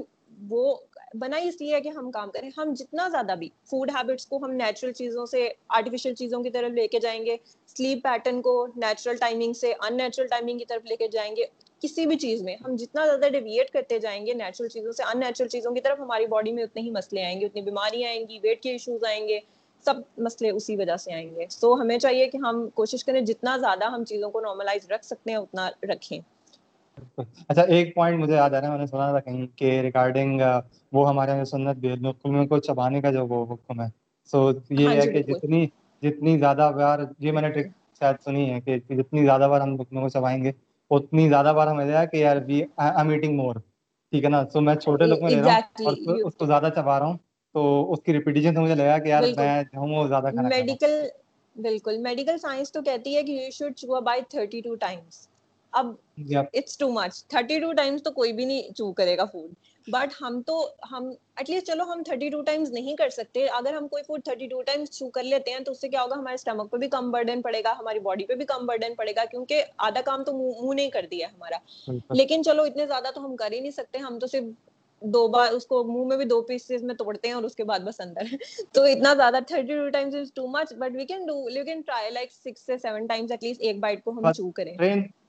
وہ 0.49 0.75
بنا 1.15 1.37
اس 1.39 1.59
لیے 1.61 1.79
کہ 1.81 1.89
ہم 1.89 2.09
کام 2.11 2.29
کریں۔ 2.31 2.49
ہم 2.57 2.73
جتنا 2.77 3.07
زیادہ 3.09 3.35
بھی 3.39 3.49
فوڈ 3.65 3.91
ہیبٹس 3.95 4.25
کو 4.27 4.37
ہم 4.43 4.51
نیچرل 4.53 4.91
چیزوں 4.93 5.25
سے 5.25 5.47
آرٹیفیشیل 5.69 6.15
چیزوں 6.15 6.43
کی 6.43 6.49
طرف 6.49 6.71
لے 6.71 6.87
کے 6.87 6.99
جائیں 6.99 7.23
گے 7.25 7.35
سلیپ 7.75 8.03
پیٹرن 8.03 8.41
کو 8.41 8.55
نیچرل 8.75 9.15
ٹائمنگ 9.17 9.53
سے 9.53 9.73
ان 9.73 9.97
نیچرل 9.97 10.27
ٹائمنگ 10.27 10.57
کی 10.57 10.65
طرف 10.65 10.85
لے 10.85 10.95
کے 10.95 11.07
جائیں 11.07 11.35
گے 11.35 11.45
کسی 11.83 12.05
بھی 12.05 12.15
چیز 12.17 12.41
میں۔ 12.41 12.55
ہم 12.65 12.75
جتنا 12.75 13.05
زیادہ 13.05 13.29
ڈیویٹ 13.31 13.69
کرتے 13.69 13.99
جائیں 13.99 14.25
گے 14.25 14.33
نیچرل 14.33 14.67
چیزوں 14.67 14.91
سے 14.91 15.03
ان 15.03 15.19
نیچرل 15.19 15.47
چیزوں 15.47 15.71
کی 15.71 15.81
طرف 15.81 15.99
ہماری 15.99 16.25
باڈی 16.27 16.51
میں 16.51 16.63
اتنے 16.63 16.81
ہی 16.81 16.91
مسئلے 16.91 17.23
آئیں 17.23 17.39
گے 17.41 17.45
اتنی 17.45 17.61
بیماریاں 17.61 18.09
آئیں 18.09 18.23
گی 18.29 18.39
ویٹ 18.43 18.61
کے 18.61 18.71
ایشوز 18.71 19.03
آئیں 19.03 19.27
گے 19.27 19.39
سب 19.85 19.95
مسئلے 20.17 20.49
اسی 20.49 20.75
وجہ 20.75 20.95
سے 20.97 21.13
آئیں 21.13 21.29
گے۔ 21.35 21.45
سو 21.49 21.73
ہمیں 21.81 21.97
چاہیے 21.99 22.27
کہ 22.27 22.37
ہم 22.37 22.67
کوشش 22.73 23.03
کریں 23.05 23.21
جتنا 23.21 23.57
زیادہ 23.57 23.85
ہم 23.85 24.03
چیزوں 24.03 24.29
کو 24.29 24.41
نارملائز 24.41 24.91
رکھ 24.91 25.05
سکتے 25.05 25.31
ہیں 25.31 25.37
اتنا 25.37 25.69
رکھیں۔ 25.91 26.19
اچھا 27.49 27.61
ایک 27.61 27.93
پوائنٹ 27.95 28.19
مجھے 28.19 28.35
یاد 28.35 28.49
آ 28.49 28.59
رہا 28.61 28.67
ہے 28.67 28.71
میں 28.71 28.77
نے 28.77 28.85
سنا 28.87 29.09
تھا 29.11 29.19
کہیں 29.19 29.45
کہ 29.55 29.79
ریگارڈنگ 29.81 30.41
وہ 30.93 31.07
ہمارے 31.09 31.31
یہاں 31.31 31.43
سنت 31.45 31.77
بھی 31.77 31.89
نقل 32.01 32.47
کو 32.47 32.59
چبانے 32.59 33.01
کا 33.01 33.11
جو 33.11 33.25
وہ 33.27 33.45
حکم 33.49 33.81
ہے۔ 33.81 33.87
سو 34.29 34.49
یہ 34.69 34.89
ہے 34.89 35.07
کہ 35.11 35.21
جتنی 35.23 35.65
جتنی 36.03 36.37
زیادہ 36.37 36.71
بار 36.75 36.99
یہ 37.19 37.31
میں 37.31 37.41
نے 37.41 37.49
ٹرک 37.49 37.67
شاید 38.01 38.15
سنی 38.23 38.49
ہے 38.51 38.59
کہ 38.61 38.77
جتنی 38.89 39.23
زیادہ 39.25 39.47
بار 39.49 39.61
ہم 39.61 39.75
لکموں 39.75 40.01
کو 40.01 40.09
چبائیں 40.09 40.43
گے 40.43 40.51
اتنی 40.91 41.27
زیادہ 41.29 41.53
بار 41.55 41.67
ہمیں 41.67 41.85
لگا 41.85 42.03
کہ 42.05 42.17
یار 42.17 42.37
وی 42.45 42.61
آئی 42.77 43.11
ایٹنگ 43.11 43.35
مور 43.37 43.55
ٹھیک 44.13 44.23
ہے 44.23 44.29
نا؟ 44.29 44.43
سو 44.49 44.61
میں 44.61 44.75
چھوٹے 44.75 45.05
لکمے 45.05 45.29
لے 45.29 45.41
رہا 45.41 45.55
ہوں 45.79 45.85
اور 45.85 45.93
اس 46.25 46.35
کو 46.35 46.45
زیادہ 46.45 46.69
چبا 46.75 46.99
رہا 46.99 47.05
ہوں 47.05 47.17
تو 47.55 47.61
اس 47.93 48.01
کی 48.03 48.13
ریپیٹیشن 48.13 48.53
سے 48.53 48.59
مجھے 48.59 48.75
لگا 48.75 48.97
کہ 48.97 49.09
یار 49.09 49.23
میں 49.37 49.63
ہوں 49.75 49.95
وہ 49.95 50.07
زیادہ 50.07 50.29
کھانا 50.33 50.49
میڈیکل 50.49 50.99
بالکل. 51.55 51.97
میڈیکل 51.99 52.37
سائنس 52.37 52.71
تو 52.71 52.81
کہتی 52.81 53.15
ہے 53.15 53.23
کہ 53.23 53.31
you 53.33 53.49
should 53.51 53.75
chew 53.75 53.95
about 53.95 54.35
32 54.35 54.75
times 54.79 55.27
اب 55.73 55.87
it's 56.35 56.77
too 56.77 56.89
much 56.91 57.23
thirty 57.25 57.59
two 57.59 57.71
times 57.73 58.03
تو 58.03 58.11
کوئی 58.11 58.33
بھی 58.33 58.45
نہیں 58.45 58.73
چو 58.73 58.91
کرے 58.93 59.17
گا 59.17 59.25
فوڈ 59.25 59.51
بٹ 59.87 60.13
ہم 60.21 60.41
تو 60.45 60.55
ہم 60.91 61.09
ایٹ 61.35 61.49
لیسٹ 61.49 61.67
چلو 61.67 61.83
ہم 61.91 62.01
تھرٹی 62.05 62.29
ٹو 62.29 62.41
ٹائمس 62.41 62.69
نہیں 62.69 62.95
کر 62.95 63.09
سکتے. 63.09 63.45
اگر 63.47 63.73
ہم 63.73 63.87
کوئی 63.87 64.03
فوڈ 64.03 64.23
تھرٹی 64.25 64.47
ٹو 64.47 64.61
ٹائمس 64.61 64.91
چو 64.91 65.09
کر 65.09 65.23
لیتے 65.23 65.51
ہیں 65.51 65.59
تو 65.59 65.71
اس 65.71 65.81
سے 65.81 65.89
کیا 65.89 66.01
ہوگا؟ 66.03 66.15
ہمارے 66.15 66.35
اسٹمک 66.35 66.71
پہ 66.71 66.77
بھی 66.77 66.87
کم 66.89 67.11
برڈن 67.11 67.41
پڑے 67.41 67.61
گا 67.63 67.73
ہماری 67.79 67.99
باڈی 67.99 68.25
پہ 68.25 68.35
بھی 68.35 68.45
کم 68.45 68.65
برڈن 68.65 68.95
پڑے 68.95 69.13
گا 69.15 69.25
کیونکہ 69.31 69.63
آدھا 69.87 70.01
کام 70.05 70.23
تو 70.23 70.33
منہ 70.33 70.73
نہیں 70.73 70.89
کر 70.89 71.05
دیا 71.11 71.27
ہمارا. 71.27 71.57
لیکن 72.13 72.43
چلو 72.43 72.63
اتنے 72.63 72.87
زیادہ 72.87 73.11
تو 73.15 73.25
ہم 73.25 73.35
کر 73.35 73.51
ہی 73.51 73.59
نہیں 73.59 73.71
سکتے. 73.71 73.99
ہم 73.99 74.19
تو 74.19 74.27
صرف 74.27 74.43
دو 75.01 75.27
بار 75.27 75.51
اس 75.53 75.65
کو 75.67 75.83
منہ 75.83 76.05
میں 76.07 76.17
بھی 76.17 76.25
دو 76.25 76.41
پیسز 76.41 76.83
میں 76.83 76.95
توڑتے 76.95 77.27
ہیں 77.27 77.35
اور 77.35 77.43
اس 77.43 77.55
کے 77.55 77.63
بعد 77.63 77.79
بس 77.79 78.01
اندر. 78.01 78.35
تو 78.73 78.83
اتنا 78.83 79.13
زیادہ 79.13 79.39
thirty 79.47 79.75
two 79.75 79.89
times 79.89 80.15
is 80.15 80.31
too 80.35 80.47
much 80.47 80.73
but 80.73 80.95
we 80.95 81.05
can 81.05 81.25
do 81.25 81.35
you 81.49 81.63
can 81.65 81.81
try 81.81 82.09
like 82.11 82.31
six 82.33 82.65
سے 82.65 82.77
سیون 82.77 83.05
ٹائمس 83.07 83.31
ایٹ 83.31 83.43
لیسٹ 83.43 83.61
ایک 83.61 83.79
بائٹ 83.79 84.03
کو 84.03 84.11
ہم 84.11 84.31
چو 84.31 84.49
کریں. 84.51 84.75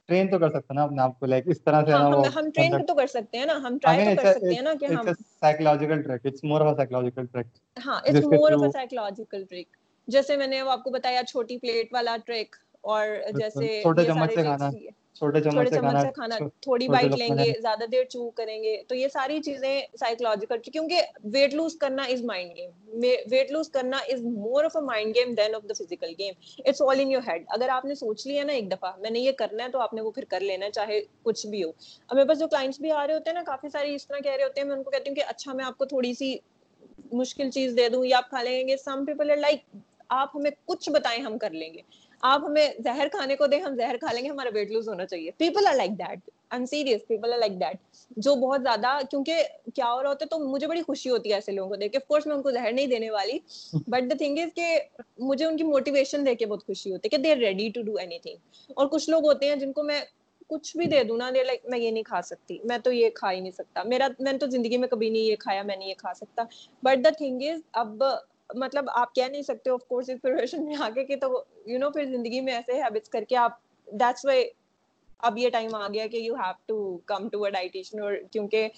ٹرین 0.09 0.31
تو 0.31 0.39
کر 0.39 0.51
سکتے 0.51 0.67
ہیں 0.69 0.77
نا 0.77 0.85
اپنے 0.85 1.03
آپ 1.03 1.19
کو 1.19 1.27
لائک 1.27 1.45
اس 1.47 1.63
طرح 1.63 1.85
سے 1.87 1.95
وہ 1.97 2.11
ہم 2.35 2.51
ٹرین 2.53 2.77
تو 2.79 2.95
کر 2.95 3.07
سکتے 3.09 3.39
ہیں 3.39 3.47
نا 3.47 3.57
ہم 3.63 3.79
ٹرائی 3.79 4.01
تو 4.01 4.13
کر 4.13 4.27
سکتے 4.29 4.55
ہیں 4.55 4.63
نا 4.63 4.75
کہ 4.77 4.87
ہم 4.89 5.11
psychological 5.35 6.03
trick 6.03 6.27
it's 6.27 6.45
more 6.45 6.61
of 6.61 6.67
a 6.67 6.77
psychological 6.77 7.27
trick 7.29 7.47
ہاں 7.77 7.99
it's 8.03 8.23
more 8.25 8.53
of 8.53 8.63
a 8.63 8.69
psychological 8.71 9.45
trick 9.45 9.77
جیسے 10.09 10.37
میں 10.37 10.47
نے 10.47 10.61
آپ 10.69 10.85
کو 10.85 10.91
بتایا 10.91 11.23
چھوٹی 11.25 11.59
پلیٹ 11.59 11.93
والا 11.93 12.17
ٹریک 12.27 12.57
اور 12.85 13.07
جیسے 13.35 13.71
چھوٹے 13.75 14.05
چمچ 14.07 14.35
سے 14.35 14.43
کھانا 14.43 14.71
چھوٹے 15.19 15.41
چمچ 15.41 15.69
سے 15.69 16.11
کھانا 16.15 16.37
تھوڑی 16.63 16.89
بائٹ 16.89 17.15
لیں 17.19 17.29
گے 17.39 17.53
زیادہ 17.61 17.87
دیر 17.93 18.05
چو 18.05 18.29
کریں 18.31 18.63
گے۔ 18.63 18.77
تو 18.89 18.95
یہ 18.95 19.09
ساری 19.09 19.41
چیزیں 19.43 19.81
سائیکولوجیکل 20.01 20.59
کیونکہ 20.65 21.01
ویٹ 21.35 21.55
لوز 21.55 21.77
کرنا 21.77 22.03
is 22.03 22.23
mind 22.25 22.57
game 22.57 22.71
weight 23.31 23.51
lose 23.53 23.71
کرنا 23.71 23.97
is 24.09 24.23
more 24.25 24.65
of 24.65 24.77
a 24.77 24.83
mind 24.83 25.15
game 25.15 25.35
then 25.35 25.55
of 25.55 25.63
the 25.69 25.75
physical 25.79 26.13
game 26.19 26.35
it's 26.65 26.83
all 26.83 27.01
in 27.01 27.11
your 27.11 27.23
head 27.29 27.45
اگر 27.49 27.69
آپ 27.69 27.85
نے 27.85 27.95
سوچ 27.95 28.27
لیا 28.27 28.45
نا 28.45 28.53
ایک 28.53 28.71
دفعہ 28.73 28.93
میں 28.99 29.11
نے 29.11 29.21
یہ 29.21 29.33
کرنا 29.39 29.65
ہے 29.65 29.71
تو 29.71 29.81
آپ 29.81 29.95
نے 29.95 30.01
وہ 30.01 30.11
پھر 30.11 30.25
کر 30.29 30.41
لینا 30.41 30.71
چاہے 30.71 31.01
کچھ 31.23 31.47
بھی 31.47 31.65
ہو۔ 31.65 31.71
اب 32.09 32.17
میرے 32.17 32.29
پاس 32.29 32.39
جو 32.39 32.47
کلائنٹس 32.47 32.81
بھی 32.81 32.91
آ 32.91 33.07
رہے 33.07 33.15
ہوتے 33.15 33.31
ہیں 33.31 33.35
نا 33.35 33.43
کافی 33.47 33.69
ساری 33.69 33.95
اس 33.95 34.07
طرح 34.07 34.19
کہہ 34.19 34.37
رہے 34.37 34.45
ہوتے 34.45 34.61
ہیں 34.61 34.69
میں 34.69 34.77
ان 34.77 34.83
کو 34.83 34.91
کہتی 34.91 35.11
ہوں 35.11 35.17
کہ 35.17 35.25
اچھا 35.29 35.53
میں 35.53 35.65
آپ 35.65 35.79
کو 35.79 35.85
تھوڑی 35.85 36.15
سی 36.15 36.35
مشکل 37.13 37.51
چیز 37.51 37.77
دے 37.77 37.89
دوں 37.89 38.05
یا 38.07 38.17
آپ 38.17 38.29
کھا 38.31 38.43
لیں 38.43 38.69
گے۔ 38.69 38.77
سم 38.77 39.05
پیپل 39.05 39.39
لائک 39.41 39.77
آپ 40.09 40.29
ہمیں 40.35 40.51
کچھ 40.65 40.91
بتائیں 40.91 41.23
ہم 41.23 41.39
کر 41.39 41.51
لیں 41.51 41.73
گے۔ 41.75 41.81
آپ 42.23 42.45
ہمیں 42.45 42.67
زہر 42.85 43.09
کھانے 43.11 43.37
کو 43.37 43.47
دیں، 43.47 43.61
ہم 43.61 43.75
زہر 43.75 43.97
کھا 44.01 44.13
لیں 44.13 44.25
گے، 44.25 44.29
ہمارا 44.29 44.51
ویٹ 44.55 44.71
لوز 44.71 44.89
ہونا 44.89 45.07
چاہیے۔ 45.07 45.31
People 45.37 45.67
are 45.67 45.75
like 45.75 45.91
that 45.91 46.09
I 46.09 46.59
am 46.59 46.65
serious 46.67 47.07
people 47.09 47.33
are 47.33 47.39
like 47.39 47.53
that 47.53 47.77
جو 48.17 48.35
بہت 48.35 48.63
زیادہ، 48.63 48.99
کیونکہ 49.11 49.43
کیا 49.75 49.93
ہو 49.93 50.03
رہا 50.03 50.09
ہوتا 50.09 50.25
ہے، 50.25 50.29
تو 50.29 50.39
مجھے 50.39 50.67
بڑی 50.67 50.83
خوشی 50.83 51.11
ہوتی 51.11 51.31
ہے 51.31 51.35
ایسے 51.35 51.53
لوگوں 51.53 51.69
کو 51.69 51.77
دیکھ 51.77 51.93
کے۔ 51.93 51.99
کورس 52.09 52.27
میں 52.27 52.37
ان 52.37 52.43
کو 52.43 52.51
زہر 52.51 52.73
نہیں 52.73 52.87
دینے 52.87 53.11
والی۔ 53.11 53.39
بٹ 53.87 54.11
دا 54.11 54.17
تھنگ 54.19 54.39
از 54.39 54.55
کہ 54.55 54.79
مجھے 55.19 55.45
ان 55.45 55.57
کی 55.57 55.65
موٹیویشن 55.65 56.27
دیکھ 56.27 56.39
کے 56.39 56.47
بہت 56.47 56.67
خوشی 56.67 56.93
ہوتی 56.93 57.07
ہے 57.07 57.17
کہ 57.17 57.23
they 57.23 57.33
are 57.33 57.37
ready 57.37 57.69
to 57.75 57.83
do 57.83 57.97
anything 58.19 58.73
اور 58.77 58.87
کچھ 58.87 59.11
لوگ 59.11 59.25
ہوتے 59.25 59.49
ہیں 59.49 59.57
جن 59.57 59.73
کو 59.73 59.83
میں 59.83 60.01
کچھ 60.47 60.77
بھی 60.77 60.87
دے 60.87 61.03
دوں 61.05 61.17
نا 61.17 61.31
دے 61.35 61.45
لائک 61.45 61.67
میں 61.67 61.79
یہ 61.79 61.91
نہیں 61.91 62.03
کھا 62.03 62.23
سکتی، 62.23 62.59
میں 62.65 62.79
تو 62.79 62.93
یہ 62.93 63.11
کھا 63.15 63.33
ہی 63.33 63.41
نہیں 63.41 63.53
سکتا۔ 63.53 63.83
میرا، 63.83 64.09
میں 64.19 64.33
نے 64.33 64.39
تو 64.39 64.47
زندگی 64.47 64.77
میں 64.77 64.89
کبھی 64.89 65.11
نہیں 65.11 65.23
یہ 65.23 65.37
کھایا، 65.37 65.63
میں 65.63 65.77
نہیں 65.77 65.89
یہ 65.89 65.95
کھا 65.99 66.15
سکتا۔ 66.15 66.45
بٹ 66.83 67.05
دا 67.05 67.11
تھنگ 67.19 67.43
از 67.43 67.61
اب 67.73 68.03
مطلب 68.51 68.85
آپ 68.95 69.15
کہہ 69.15 69.29
نہیں 69.31 69.43
سکتے 69.43 69.71
آف 69.71 69.85
کورس 69.89 70.09
اس 70.09 70.21
پروفیشن 70.23 70.65
میں 70.65 70.77
آگے 70.81 71.05
کہ 71.05 71.17
تو 71.17 71.43
یو 71.67 71.79
نو 71.79 71.91
پھر 71.91 72.05
زندگی 72.05 72.41
میں 72.41 72.53
ایسے 72.53 72.73
ہیبٹس 72.83 73.09
کر 73.09 73.25
کے 73.29 73.37
آپ 73.37 73.59
دیٹس 73.89 74.25
وائی 74.25 74.45
اب 75.19 75.39
یہ 75.39 75.51
ٹائم 75.51 75.75
آ 75.75 75.89
گیا 75.89 76.07
کہ 76.07 76.17
you 76.17 76.35
have 76.35 76.53
to 76.67 76.99
come 77.07 77.29
to 77.29 77.45
a 77.45 77.51
dietician 77.51 78.01
اور 78.01 78.13
کیونکہ 78.33 78.69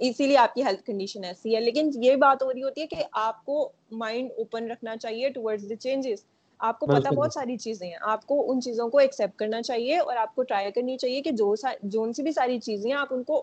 اسی 0.00 0.26
لیے 0.26 0.36
آپ 0.36 0.54
کی 0.54 0.62
ہیلتھ 0.64 0.82
کنڈیشن 0.84 1.24
ایسی 1.24 1.54
ہے۔ 1.54 1.60
لیکن 1.60 1.90
یہ 1.94 2.16
بات 2.16 2.42
ہو 2.42 2.52
رہی 2.52 2.62
ہوتی 2.62 2.80
ہے 2.80 2.86
کہ 2.86 3.02
آپ 3.12 3.44
کو 3.44 3.70
مائنڈ 3.90 4.30
اوپن 4.36 4.70
رکھنا 4.70 4.96
چاہیے 4.96 5.28
ٹورڈز 5.28 5.68
دی 5.70 5.76
چینجز 5.76 6.24
آپ 6.60 6.78
کو 6.80 6.86
پتا 6.86 7.10
بہت 7.10 7.32
ساری 7.32 7.56
چیزیں 7.56 7.86
ہیں۔ 7.88 7.96
آپ 8.02 8.26
کو 8.26 8.50
ان 8.50 8.60
چیزوں 8.60 8.88
کو 8.88 8.98
ایکسپٹ 8.98 9.38
کرنا 9.38 9.62
چاہیے 9.62 9.98
اور 9.98 10.16
آپ 10.16 10.34
کو 10.34 10.42
ٹرائی 10.42 10.70
کرنی 10.72 10.96
چاہیے 10.96 11.22
کہ 11.22 11.30
جو 11.30 11.54
جو 11.82 12.12
سی 12.12 12.22
بھی 12.22 12.32
ساری 12.32 12.58
چیزیں 12.58 12.90
ہیں 12.90 12.98
آپ 12.98 13.14
ان 13.14 13.22
کو 13.22 13.42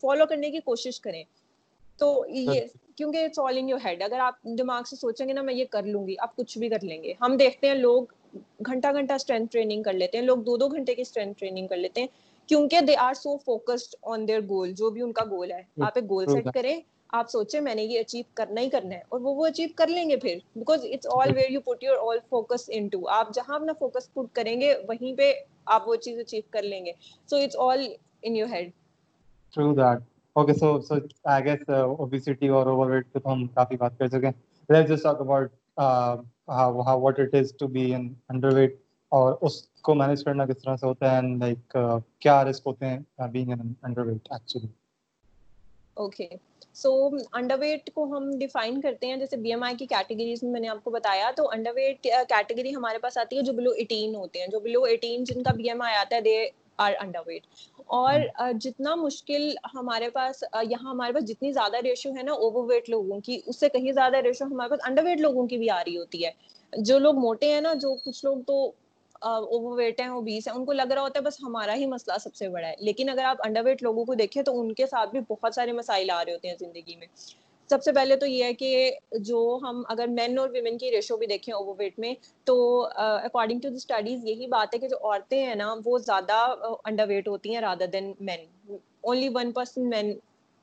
فالو 0.00 0.26
کرنے 0.26 0.50
کی 0.50 0.60
کوشش 0.60 1.00
کریں۔ 1.00 1.22
تو 1.98 2.24
یہ 2.28 2.60
کیونکہ 2.98 3.24
it's 3.24 3.38
all 3.38 3.58
in 3.58 3.68
your 3.68 3.78
head 3.84 4.02
اگر 4.02 4.18
آپ 4.18 4.42
دماغ 4.58 4.82
سے 4.82 4.96
سوچیں 4.96 5.28
گے 5.28 5.32
نا 5.32 5.42
میں 5.42 5.54
یہ 5.54 5.64
کر 5.70 5.82
لوں 5.82 6.06
گی 6.06 6.14
آپ 6.18 6.36
کچھ 6.36 6.58
بھی 6.58 6.68
کر 6.68 6.82
لیں 6.82 7.02
گے۔ 7.02 7.12
ہم 7.20 7.36
دیکھتے 7.36 7.66
ہیں 7.68 7.74
لوگ 7.74 8.04
گھنٹہ 8.66 8.92
گھنٹہ 8.92 9.12
اسٹرینتھ 9.12 9.52
ٹریننگ 9.52 9.82
کر 9.82 9.92
لیتے 9.92 10.18
ہیں۔ 10.18 10.24
لوگ 10.24 10.38
دو 10.38 10.56
دو 10.56 10.68
گھنٹے 10.68 10.94
کی 10.94 11.02
اسٹرینتھ 11.02 11.38
ٹریننگ 11.38 11.66
کر 11.66 11.76
لیتے 11.76 12.00
ہیں۔ 12.00 12.08
کیونکہ 12.48 12.80
they 12.80 12.96
are 12.96 13.14
so 13.14 13.36
focused 13.36 13.94
on 14.02 14.28
their 14.28 14.40
goal 14.48 14.72
جو 14.72 14.90
بھی 14.90 15.02
ان 15.02 15.12
کا 15.12 15.24
گول 15.30 15.52
ہے۔ 15.52 15.62
آپ 15.80 15.92
ایک 15.94 16.10
گول 16.10 16.26
سیٹ 16.26 16.44
کریں 16.54 16.80
آپ 17.08 17.30
سوچیں 17.30 17.60
میں 17.60 17.74
نے 17.74 17.82
یہ 17.82 18.00
اچیو 18.00 18.22
کرنا 18.34 18.60
ہی 18.60 18.70
کرنا 18.70 18.94
ہے۔ 18.94 19.00
اور 19.08 19.20
وہ 19.20 19.34
وہ 19.34 19.46
اچیو 19.46 19.68
کر 19.76 19.86
لیں 19.86 20.10
گے 20.10 20.16
پھر۔ 20.16 20.38
Because 20.56 20.84
it's 20.84 21.06
all 21.10 21.36
where 21.36 21.50
you 21.50 21.60
put 21.60 21.84
your 21.84 21.96
all 22.00 22.18
focus 22.28 22.64
into 22.88 23.08
آپ 23.08 23.34
جہاں 23.34 23.54
اپنا 23.54 23.72
فوکس 23.78 24.12
پٹ 24.14 24.34
کریں 24.34 24.60
گے 24.60 24.74
وہیں 24.88 25.18
پہ 25.18 25.32
آپ 25.66 25.88
وہ 25.88 25.96
چیز 25.96 26.18
اچیو 26.18 26.42
کر 26.50 26.62
لیں 26.62 26.84
گے۔ 26.86 26.92
So 27.26 27.36
it's 27.36 27.56
all 27.58 27.86
in 28.22 28.36
your 28.36 28.48
head 28.52 28.70
true 29.56 29.72
that 29.72 30.02
okay 30.38 30.54
so 30.54 30.80
so 30.80 30.94
I 31.24 31.44
guess 31.44 31.70
obesity 31.70 32.48
اور 32.48 32.66
اوور 32.66 32.90
ویٹ 32.90 33.12
پہ 33.12 33.18
تو 33.18 33.32
ہم 33.32 33.46
کافی 33.46 33.76
بات 33.76 33.98
کر 33.98 34.08
چکے 34.08 34.26
ہیں 34.26 34.32
let's 34.68 34.90
just 34.90 35.02
talk 35.02 35.20
about 35.20 35.52
how 36.48 37.00
what 37.00 37.20
it 37.20 37.34
is 37.34 37.52
to 37.60 37.66
be 37.66 37.94
in 37.94 38.12
underweight 38.54 38.76
اور 39.12 39.34
اس 39.40 39.62
کو 39.82 39.94
مینیج 39.94 40.24
کرنا 40.24 40.46
کس 40.46 40.62
طرح 40.62 40.76
سے 40.76 40.86
ہوتا 40.86 41.10
ہے 41.10 41.14
اینڈ 41.14 41.42
لائک 41.42 41.76
uh, 41.76 41.98
کیا 42.18 42.44
رسک 42.44 42.66
ہوتے 42.66 42.86
ہیں 42.86 42.98
being 43.32 43.50
in 43.50 43.72
underweight 44.06 44.28
actually 44.30 44.66
okay 45.96 46.28
so 46.74 46.90
underweight 47.58 47.90
کو 47.94 48.04
ہم 48.16 48.30
ڈیفائن 48.38 48.80
کرتے 48.80 49.06
ہیں 49.06 49.16
جیسے 49.16 49.36
بی 49.36 49.50
ایم 49.50 49.62
آئی 49.62 49.76
کی 49.76 49.86
کیٹیگریز 49.86 50.42
میں 50.42 50.52
میں 50.52 50.60
نے 50.60 50.68
آپ 50.68 50.84
کو 50.84 50.90
بتایا 50.90 51.30
تو 51.36 51.48
انڈر 51.50 51.72
ویٹ 51.74 52.02
کیٹیگری 52.28 52.74
ہمارے 52.74 52.98
پاس 52.98 53.18
آتی 53.18 53.36
ہے 53.36 53.42
جو 53.42 53.52
بلو 53.52 53.70
ایٹین 53.70 54.14
ہوتے 54.14 54.40
ہیں۔ 54.40 54.46
جو 54.46 54.60
بلو 54.60 54.82
ایٹین 54.82 55.24
جن 55.24 55.42
کا 55.42 55.52
بی 55.52 55.68
ایم 55.68 55.82
آئی 55.82 55.96
آتا 55.96 56.16
ہے 56.16 56.20
دے 56.20 56.36
آر 56.78 56.92
انڈر 56.98 57.20
ویٹ 57.26 57.46
اور 57.96 58.20
جتنا 58.60 58.94
مشکل 58.96 59.42
ہمارے 59.74 60.08
پاس 60.10 60.42
یہاں 60.62 60.90
ہمارے 60.90 61.12
پاس 61.12 61.24
جتنی 61.24 61.52
زیادہ 61.52 61.76
ریشو 61.82 62.10
ہے 62.10 62.22
نا 62.22 62.32
اوور 62.34 62.64
ویٹ 62.64 62.88
لوگوں 62.88 63.20
کی 63.20 63.40
اس 63.46 63.60
سے 63.60 63.68
کہیں 63.68 63.90
زیادہ 63.92 64.16
ریشو 64.18 64.44
ہمارے 64.44 64.70
پاس 64.70 64.80
انڈر 64.82 65.04
ویٹ 65.04 65.20
لوگوں 65.20 65.46
کی 65.46 65.58
بھی 65.58 65.70
آ 65.70 65.82
رہی 65.84 65.96
ہوتی 65.98 66.24
ہے۔ 66.24 66.30
جو 66.72 66.98
لوگ 66.98 67.18
موٹے 67.18 67.52
ہیں 67.52 67.60
نا 67.60 67.72
جو 67.76 67.94
کچھ 68.04 68.24
لوگ 68.24 68.42
تو 68.42 68.64
اوور 69.22 69.76
ویٹ 69.76 70.00
ہیں 70.00 70.08
اوبیس 70.08 70.46
ہیں 70.48 70.54
ان 70.54 70.64
کو 70.64 70.72
لگ 70.72 70.92
رہا 70.92 71.02
ہوتا 71.02 71.18
ہے 71.18 71.24
بس 71.24 71.40
ہمارا 71.40 71.74
ہی 71.74 71.86
مسئلہ 71.86 72.18
سب 72.18 72.34
سے 72.34 72.48
بڑا 72.48 72.66
ہے۔ 72.68 72.74
لیکن 72.80 73.08
اگر 73.08 73.24
آپ 73.24 73.36
انڈر 73.38 73.64
ویٹ 73.64 73.82
لوگوں 73.82 74.04
کو 74.04 74.14
دیکھیں 74.14 74.42
تو 74.42 74.58
ان 74.60 74.72
کے 74.74 74.86
ساتھ 74.86 75.10
بھی 75.10 75.20
بہت 75.28 75.54
سارے 75.54 75.72
مسائل 75.72 76.10
آ 76.10 76.24
رہے 76.24 76.32
ہوتے 76.32 76.48
ہیں 76.48 76.56
زندگی 76.60 76.96
میں۔ 76.96 77.06
سب 77.70 77.82
سے 77.82 77.92
پہلے 77.92 78.16
تو 78.16 78.26
یہ 78.26 78.44
ہے 78.44 78.52
کہ 78.54 78.90
جو 79.20 79.38
ہم 79.62 79.82
اگر 79.88 80.06
مین 80.08 80.38
اور 80.38 80.48
ویمن 80.52 80.78
کی 80.78 80.90
ریشو 80.90 81.16
بھی 81.16 81.26
دیکھیں 81.26 81.52
اوور 81.54 81.74
ویٹ 81.78 81.98
میں، 81.98 82.14
تو 82.46 82.56
اکارڈنگ 82.84 83.60
ٹو 83.60 83.68
دی 83.68 83.76
اسٹڈیز 83.76 84.24
یہی 84.24 84.46
بات 84.56 84.74
ہے 84.74 84.78
کہ 84.78 84.88
جو 84.88 84.96
عورتیں 85.00 85.44
ہیں 85.44 85.54
نا، 85.54 85.74
وہ 85.84 85.98
زیادہ 86.06 86.38
انڈر 86.84 87.08
ویٹ 87.08 87.28
ہوتی 87.28 87.54
ہیں 87.54 87.60
rather 87.60 87.86
than 87.92 88.12
men 88.20 88.46
only 89.00 89.28
one 89.34 89.52
person 89.52 89.88
men 89.90 90.12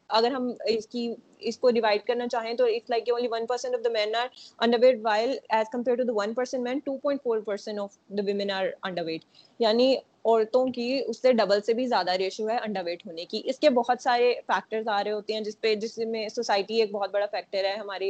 اگر 0.10 0.32
ہم 0.32 0.52
اس 0.68 0.88
کی، 0.88 1.14
اس 1.40 1.58
کو 1.58 1.70
ڈیوائڈ 1.72 2.06
کرنا 2.08 2.28
چاہیں 2.28 2.54
تو 2.54 2.66
it's 2.66 2.90
like 2.90 3.10
only 3.12 3.28
one 3.32 3.46
percent 3.46 3.76
of 3.76 3.84
the 3.86 3.90
men 3.90 4.16
are 4.16 4.28
underweight 4.82 5.00
while 5.04 5.38
as 5.50 5.70
compare 5.72 5.96
to 5.96 6.04
the 6.04 6.14
one 6.16 6.34
percent 6.34 6.64
men 6.64 6.80
two 6.86 6.98
point 6.98 7.24
four 7.24 7.40
percent 7.46 7.80
of 7.80 7.98
the 8.18 8.24
women 8.26 8.52
are 8.52 8.66
underweight 9.06 9.26
یعنی 9.60 9.96
عورتوں 10.26 10.66
کی 10.74 11.02
اس 11.08 11.22
سے 11.22 11.32
ڈبل 11.34 11.60
سے 11.62 11.74
بھی 11.74 11.86
زیادہ 11.88 12.12
ریشو 12.18 12.48
ہے 12.50 12.58
انڈر 12.58 12.82
ویٹ 12.86 13.06
ہونے 13.08 13.26
کی۔ 13.26 13.42
اس 13.46 13.60
کے 13.60 13.70
بہت 13.70 14.02
سارے 14.02 14.34
فیکٹرز 14.48 14.88
آ 14.88 15.04
رہے 15.04 15.12
ہوتے 15.12 15.34
ہیں 15.34 15.42
جس 15.42 15.60
پہ، 15.62 15.74
جس 15.76 15.98
میں 15.98 16.28
سوسائٹی 16.30 16.80
ایک 16.82 16.92
بہت 16.92 17.12
بڑا 17.12 17.26
فیکٹر 17.32 17.66
ہے۔ 17.66 17.76
ہماری 17.76 18.10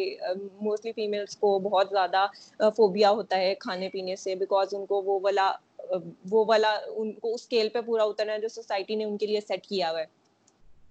موسٹلی 0.62 0.92
فیمیلس 0.92 1.36
کو 1.38 1.58
بہت 1.60 1.90
زیادہ 1.92 2.26
فوبیا 2.78 3.10
ہوتا 3.12 3.38
ہے 3.38 3.54
کھانے 3.60 3.90
پینے 3.90 4.16
سے 4.16 4.36
بیکاز 4.36 4.74
ان 4.76 4.86
کو 4.86 5.02
وہ 5.02 5.20
والا 5.24 5.52
وہ 6.32 6.46
والا، 6.48 6.72
ان 6.88 7.12
کو 7.14 7.34
اس 7.34 7.42
اسکیل 7.42 7.70
پہ 7.70 7.82
پورا 7.86 8.04
اترنا 8.04 8.34
ہے 8.34 8.40
جو 8.40 8.48
سوسائٹی 8.48 8.96
نے 8.96 9.04
ان 9.06 9.18
کے 9.18 9.26
لیے 9.26 9.42
سیٹ 9.48 9.66
کیا 9.68 9.92
ہوا 9.92 10.00
ہے۔ 10.00 10.06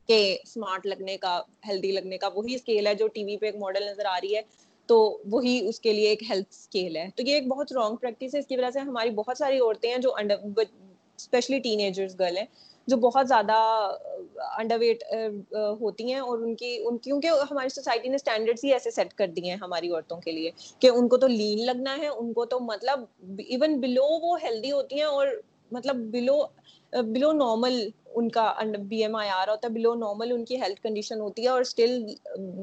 کہ 0.07 0.37
اسمارٹ 0.43 0.87
لگنے 0.87 1.17
کا 1.17 1.41
ہیلدی 1.69 1.93
لگنے 1.93 2.19
کا، 2.19 2.29
وہی 2.35 2.55
اسکیل 2.55 2.87
ہے 2.87 2.95
جو 2.95 3.07
ٹی 3.09 3.25
وی 3.25 3.37
پہ 3.37 3.47
ایک 3.47 3.57
ماڈل 3.57 3.83
نظر 3.83 4.05
آ 4.05 4.19
رہی 4.23 4.37
ہے۔ 4.37 4.41
تو 4.87 5.23
وہی 5.31 5.69
اس 5.69 5.81
کے 5.81 5.93
لیے 5.93 6.09
ایک 6.09 6.23
ہیلتھ 6.31 6.49
اسکیل 6.51 6.97
ہے۔ 6.97 7.09
تو 7.17 7.23
یہ 7.23 7.35
ایک 7.35 7.47
بہت 7.49 7.73
رانگ 7.73 7.97
پریکٹس 7.97 8.35
ہے۔ 8.35 8.39
اس 8.39 8.47
کی 8.47 8.57
وجہ 8.57 8.71
سے 8.71 8.79
ہماری 8.79 9.11
بہت 9.11 9.39
ساری 9.39 9.59
عورتیں 9.59 9.91
ہیں 9.91 9.99
جو 9.99 10.15
under 10.15 10.37
especially 11.19 11.59
ten 11.59 11.81
agers 11.81 12.19
girl 12.19 12.37
ہیں، 12.37 12.45
جو 12.87 12.97
بہت 12.97 13.29
زیادہ 13.29 13.53
انڈر 14.59 14.77
ویٹ 14.81 15.05
ہوتی 15.81 16.13
ہیں 16.13 16.21
اور 16.21 16.39
ان 16.39 16.55
کی، 16.55 16.79
ان، 16.85 16.99
کیونکہ 16.99 17.31
ہماری 17.51 17.69
سوسائٹی 17.69 18.09
نے 18.09 18.15
اسٹینڈرڈس 18.15 18.65
ہی 18.65 18.73
ایسے 18.73 18.91
سیٹ 18.91 19.15
کر 19.15 19.27
دیے 19.27 19.51
ہیں 19.51 19.57
ہماری 19.57 19.91
عورتوں 19.91 20.21
کے 20.21 20.33
لیے 20.33 20.51
کہ 20.79 20.91
ان 20.95 21.09
کو 21.09 21.17
تو 21.17 21.27
لین 21.27 21.67
لگنا 21.67 21.97
ہے، 21.99 22.09
ان 22.09 22.33
کو 22.33 22.45
تو 22.45 22.61
مطلب 22.61 23.01
ایون 23.39 23.81
بلو 23.81 24.05
وہ 24.05 24.37
ہیلدی 24.43 24.73
ہوتی 24.73 24.97
ہیں 24.97 25.07
اور 25.07 25.27
مطلب 25.73 25.97
بلو 25.97 26.43
بلو 26.95 27.33
نارمل 27.35 27.89
ان 28.09 28.29
کا 28.29 28.53
بی 28.81 29.03
ایم 29.03 29.15
آئی 29.17 29.29
آ 29.31 29.45
رہا 29.47 29.53
ہوتا 29.53 29.69
ہے 29.69 29.73
بلو 29.73 29.95
نارمل 29.95 30.33
ان 30.33 30.45
کی 30.45 30.61
ہیلتھ 30.61 30.81
کنڈیشن 30.83 31.21
ہوتی 31.21 31.43
ہے 31.45 31.49
اور 31.49 31.61
اسٹل 31.61 32.05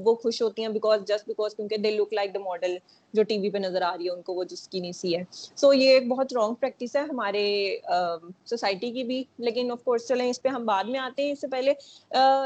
وہ 0.06 0.14
خوش 0.16 0.42
ہوتی 0.42 0.62
ہیں 0.62 0.70
بیکاز 0.70 1.02
جسٹ 1.08 1.28
بیکاز 1.28 1.56
کیونکہ 1.56 1.78
they 1.78 1.92
look 1.92 2.14
like 2.14 2.34
the 2.34 2.40
model 2.40 2.76
جو 3.14 3.24
ٹی 3.24 3.38
وی 3.38 3.50
پہ 3.50 3.58
نظر 3.58 3.82
آ 3.82 3.96
رہی 3.98 4.06
ہے 4.06 4.12
ان 4.12 4.22
کو 4.22 4.34
وہ 4.34 4.44
جس 4.44 4.68
کی 4.68 4.80
نہیں 4.80 4.92
سی 4.92 5.16
ہے 5.18 5.24
سو 5.32 5.74
یہ 5.74 5.90
ایک 5.90 6.08
بہت 6.08 6.34
رانگ 6.34 6.54
پریکٹس 6.56 6.96
ہے 6.96 7.02
ہمارے 7.02 7.44
سوسائٹی 8.46 8.92
کی 8.92 9.04
بھی 9.04 9.24
لیکن 9.40 9.72
آف 9.72 9.84
کورس 9.84 10.08
چلیں 10.08 10.30
اس 10.30 10.42
پہ 10.42 10.50
ہم 10.50 10.66
بعد 10.66 10.84
میں 10.86 11.00
آتے 11.00 11.24
ہیں 11.24 11.32
اس 11.32 11.42
سے 11.42 11.48
پہلے 11.48 11.74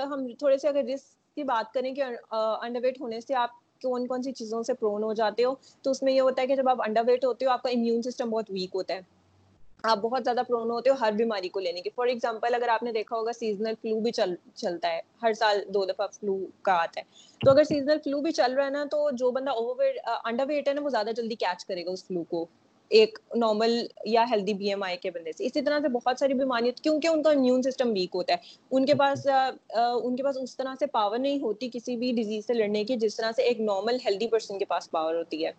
ہم 0.06 0.28
تھوڑے 0.40 0.58
سے 0.58 0.68
اگر 0.68 0.84
رسک 0.86 1.06
کی 1.38 1.44
بات 1.44 1.74
کریں 1.74 1.94
کہ 1.96 2.04
انڈر 2.32 2.80
ویٹ 2.84 3.00
ہونے 3.02 3.22
سے 3.22 3.36
آپ 3.36 3.50
کون 3.82 4.06
کون 4.08 4.24
سی 4.24 4.32
چیزوں 4.34 4.62
سے 4.64 4.74
پرون 4.74 5.04
ہو 5.04 5.14
جاتے 5.14 5.44
ہو، 5.44 5.54
تو 5.84 5.92
اس 5.92 6.02
میں 6.04 6.14
یہ 6.14 6.22
ہوتا 6.22 6.42
ہے 6.42 6.48
کہ 6.48 6.56
جب 6.56 6.70
آپ 6.70 6.82
انڈر 6.82 7.04
ویٹ 7.08 7.26
ہوتے 7.26 7.46
ہو، 7.46 7.52
آپ 7.52 7.64
کا 7.64 7.70
امیون 7.70 8.02
سسٹم 8.02 8.30
بہت 8.30 8.52
ویک 8.52 8.76
ہوتا 8.76 8.94
ہے۔ 8.94 9.02
آپ 9.86 9.98
بہت 10.02 10.24
زیادہ 10.24 10.42
پرون 10.48 10.70
ہوتے 10.72 10.90
ہو 10.90 10.96
ہر 11.00 11.12
بیماری 11.12 11.50
کو 11.50 11.60
لینے 11.60 11.82
کی 11.82 11.90
فار 11.96 12.08
ایگزامپل 12.08 12.56
اگر 12.56 12.68
آپ 12.70 12.84
نے 12.84 12.92
دیکھا 12.92 13.16
ہوگا 13.16 13.34
سیزنل 13.34 13.74
فلو 13.82 14.00
بھی 14.00 14.12
چل 14.12 14.34
چلتا 14.56 14.92
ہے، 14.94 15.00
ہر 15.24 15.34
سال 15.34 15.62
دو 15.68 15.86
دفعہ 15.86 16.08
فلو 16.14 16.38
کا 16.62 16.74
آتا 16.74 17.00
ہے۔ 17.00 17.06
تو 17.42 17.52
اگر 17.52 17.64
سیزنل 17.64 17.98
فلو 18.04 18.22
بھی 18.22 18.32
چل 18.32 18.54
رہا 18.54 18.66
ہے 18.66 18.70
نا، 18.70 18.84
تو 18.92 19.10
جو 19.14 19.32
بندہ 19.32 19.52
اوور 19.52 19.76
ویٹ 19.80 19.98
انڈر 20.24 20.46
ویٹ 20.48 20.68
ہے 20.68 20.74
نا، 20.74 20.82
وہ 20.82 20.90
زیادہ 20.90 21.12
جلدی 21.16 21.36
کیچ 21.36 21.66
کرے 21.66 21.86
گا 21.86 21.92
اس 21.92 22.06
فلو 22.08 22.24
کو۔ 22.30 22.46
ایک 22.92 23.18
نارمل 23.36 23.72
یا 24.06 24.24
ہیلدی 24.32 24.54
بی 24.54 24.68
ایم 24.70 24.84
آئی 24.84 24.98
کے 24.98 25.12
بندے 25.12 25.32
سے۔ 25.32 25.46
اسی 25.46 25.62
طرح 25.62 25.80
سے 25.82 25.90
بہت 25.90 26.20
ساری 26.20 26.34
بیماریاں، 26.34 26.84
کیونکہ 26.84 27.08
ان 27.08 27.24
کا 27.24 27.30
امیون 27.30 27.62
سسٹم 27.62 27.92
ویک 27.94 28.16
ہوتا 28.16 28.34
ہے۔ 28.34 28.38
ان 28.72 28.86
کے 28.86 28.94
پاس 28.96 29.26
ان 29.74 30.16
کے 30.16 30.24
پاس 30.24 30.38
اس 30.38 30.56
طرح 30.58 30.76
سے 30.80 30.86
پاور 30.88 31.18
نہیں 31.20 31.40
ہوتی 31.42 31.70
کسی 31.74 31.96
بھی 31.98 32.12
ڈیزیز 32.12 32.46
سے 32.48 32.54
لڑنے 32.54 32.84
کی، 32.84 32.96
جس 32.98 33.16
طرح 33.16 33.32
سے 33.36 33.44
ایک 33.44 33.60
نارمل 33.62 33.98
ہیلدی 34.06 34.28
پرسن 34.28 34.60
کے 34.60 34.66
پاس 34.66 34.90
پاور 34.92 35.16
ہوتی 35.16 35.46
ہے 35.46 35.52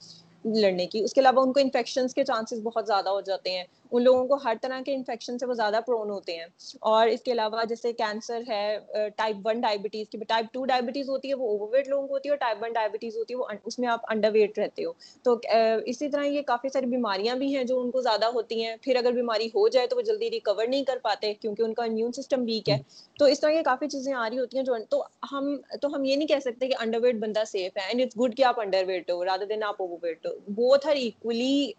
لڑنے 0.54 0.86
کی۔ 0.86 1.02
اس 1.04 1.12
کے 1.14 1.20
علاوہ 1.20 1.42
ان 1.42 1.52
کو 1.52 1.60
انفیکشنس 1.60 2.14
کے 2.14 2.24
چانسز 2.24 2.60
بہت 2.62 2.86
زیادہ 2.86 3.08
ہو 3.08 3.20
جاتے 3.20 3.50
ہیں۔ 3.50 3.64
ان 3.90 4.02
لوگوں 4.02 4.26
کو 4.28 4.34
ہر 4.44 4.54
طرح 4.62 4.80
کے 4.86 4.94
انفیکشن 4.94 5.38
سے 5.38 5.46
وہ 5.46 5.54
زیادہ 5.54 5.80
پرون 5.86 6.10
ہوتے 6.10 6.36
ہیں۔ 6.36 6.46
اور 6.80 7.06
اس 7.06 7.22
کے 7.22 7.32
علاوہ 7.32 7.64
جیسے 7.64 7.92
کینسر 7.92 8.42
ہے 8.48 8.78
ٹائپ 9.16 9.36
ون 9.44 9.60
ڈائبٹیز 9.60 10.08
کی 10.08 10.18
ٹائپ 10.28 10.46
ٹو 10.52 10.64
ڈائبٹیز 10.64 11.08
ہوتی 11.08 11.28
ہے، 11.28 11.34
وہ 11.34 11.48
اوور 11.48 11.68
ویٹ 11.72 11.88
لوگوں 11.88 12.06
کو 12.08 12.14
ہوتی 12.14 12.28
ہے 12.28 12.32
اور 12.32 12.38
ٹائپ 12.38 12.62
ون 12.62 12.72
ڈائبٹیز 12.72 13.16
ہوتی 13.16 13.34
ہے، 13.34 13.38
وہ 13.38 13.46
اس 13.64 13.78
میں 13.78 13.88
آپ 13.88 14.00
انڈر 14.08 14.30
ویٹ 14.32 14.58
رہتے 14.58 14.84
ہو۔ 14.84 14.92
تو 15.22 15.38
اسی 15.84 16.08
طرح 16.08 16.24
یہ 16.24 16.42
کافی 16.42 16.68
ساری 16.68 16.86
بیماریاں 16.86 17.34
بھی 17.34 17.56
ہیں 17.56 17.64
جو 17.64 17.80
ان 17.80 17.90
کو 17.90 18.00
زیادہ 18.00 18.26
ہوتی 18.26 18.64
ہیں۔ 18.64 18.76
پھر 18.82 18.96
اگر 18.96 19.12
بیماری 19.12 19.46
ہو 19.46 19.68
جائے 19.68 19.86
تو 19.86 19.96
وہ 19.96 20.02
جلدی 20.02 20.30
ریکور 20.30 20.66
نہیں 20.66 20.84
کر 20.84 20.98
پاتے 21.02 21.32
کیونکہ 21.34 21.62
ان 21.62 21.74
کا 21.74 21.84
امیون 21.84 22.12
سسٹم 22.12 22.42
ویک 22.42 22.68
ہے۔ 22.70 22.78
تو 23.18 23.24
اس 23.24 23.40
طرح 23.40 23.50
کی 23.50 23.62
کافی 23.62 23.88
چیزیں 23.88 24.12
آ 24.14 24.28
رہی 24.30 24.38
ہوتی 24.38 24.56
ہیں 24.56 24.64
جو 24.64 24.74
تو 24.88 25.02
ہم 25.32 25.56
تو 25.82 25.94
ہم 25.94 26.04
یہ 26.04 26.16
نہیں 26.16 26.28
کہہ 26.28 26.40
سکتے 26.40 26.68
کہ 26.68 26.74
انڈر 26.78 26.98
ویٹ 27.02 27.14
بندہ 27.14 27.42
سیف 27.46 27.76
ہے۔ 27.76 27.86
اینڈ 27.86 28.02
اٹس 28.02 28.20
گڈ 28.20 28.36
کہ 28.36 28.44
آپ 28.44 28.60
انڈر 28.60 28.84
ویٹ 28.86 29.10
ہو 29.10 29.24
رادر 29.24 29.46
دین 29.46 29.62
آپ 29.62 29.82
over 29.82 29.98
weight 30.02 30.26
who. 30.26 30.32
Both 30.48 30.86
are 30.86 30.94
equally 30.96 31.72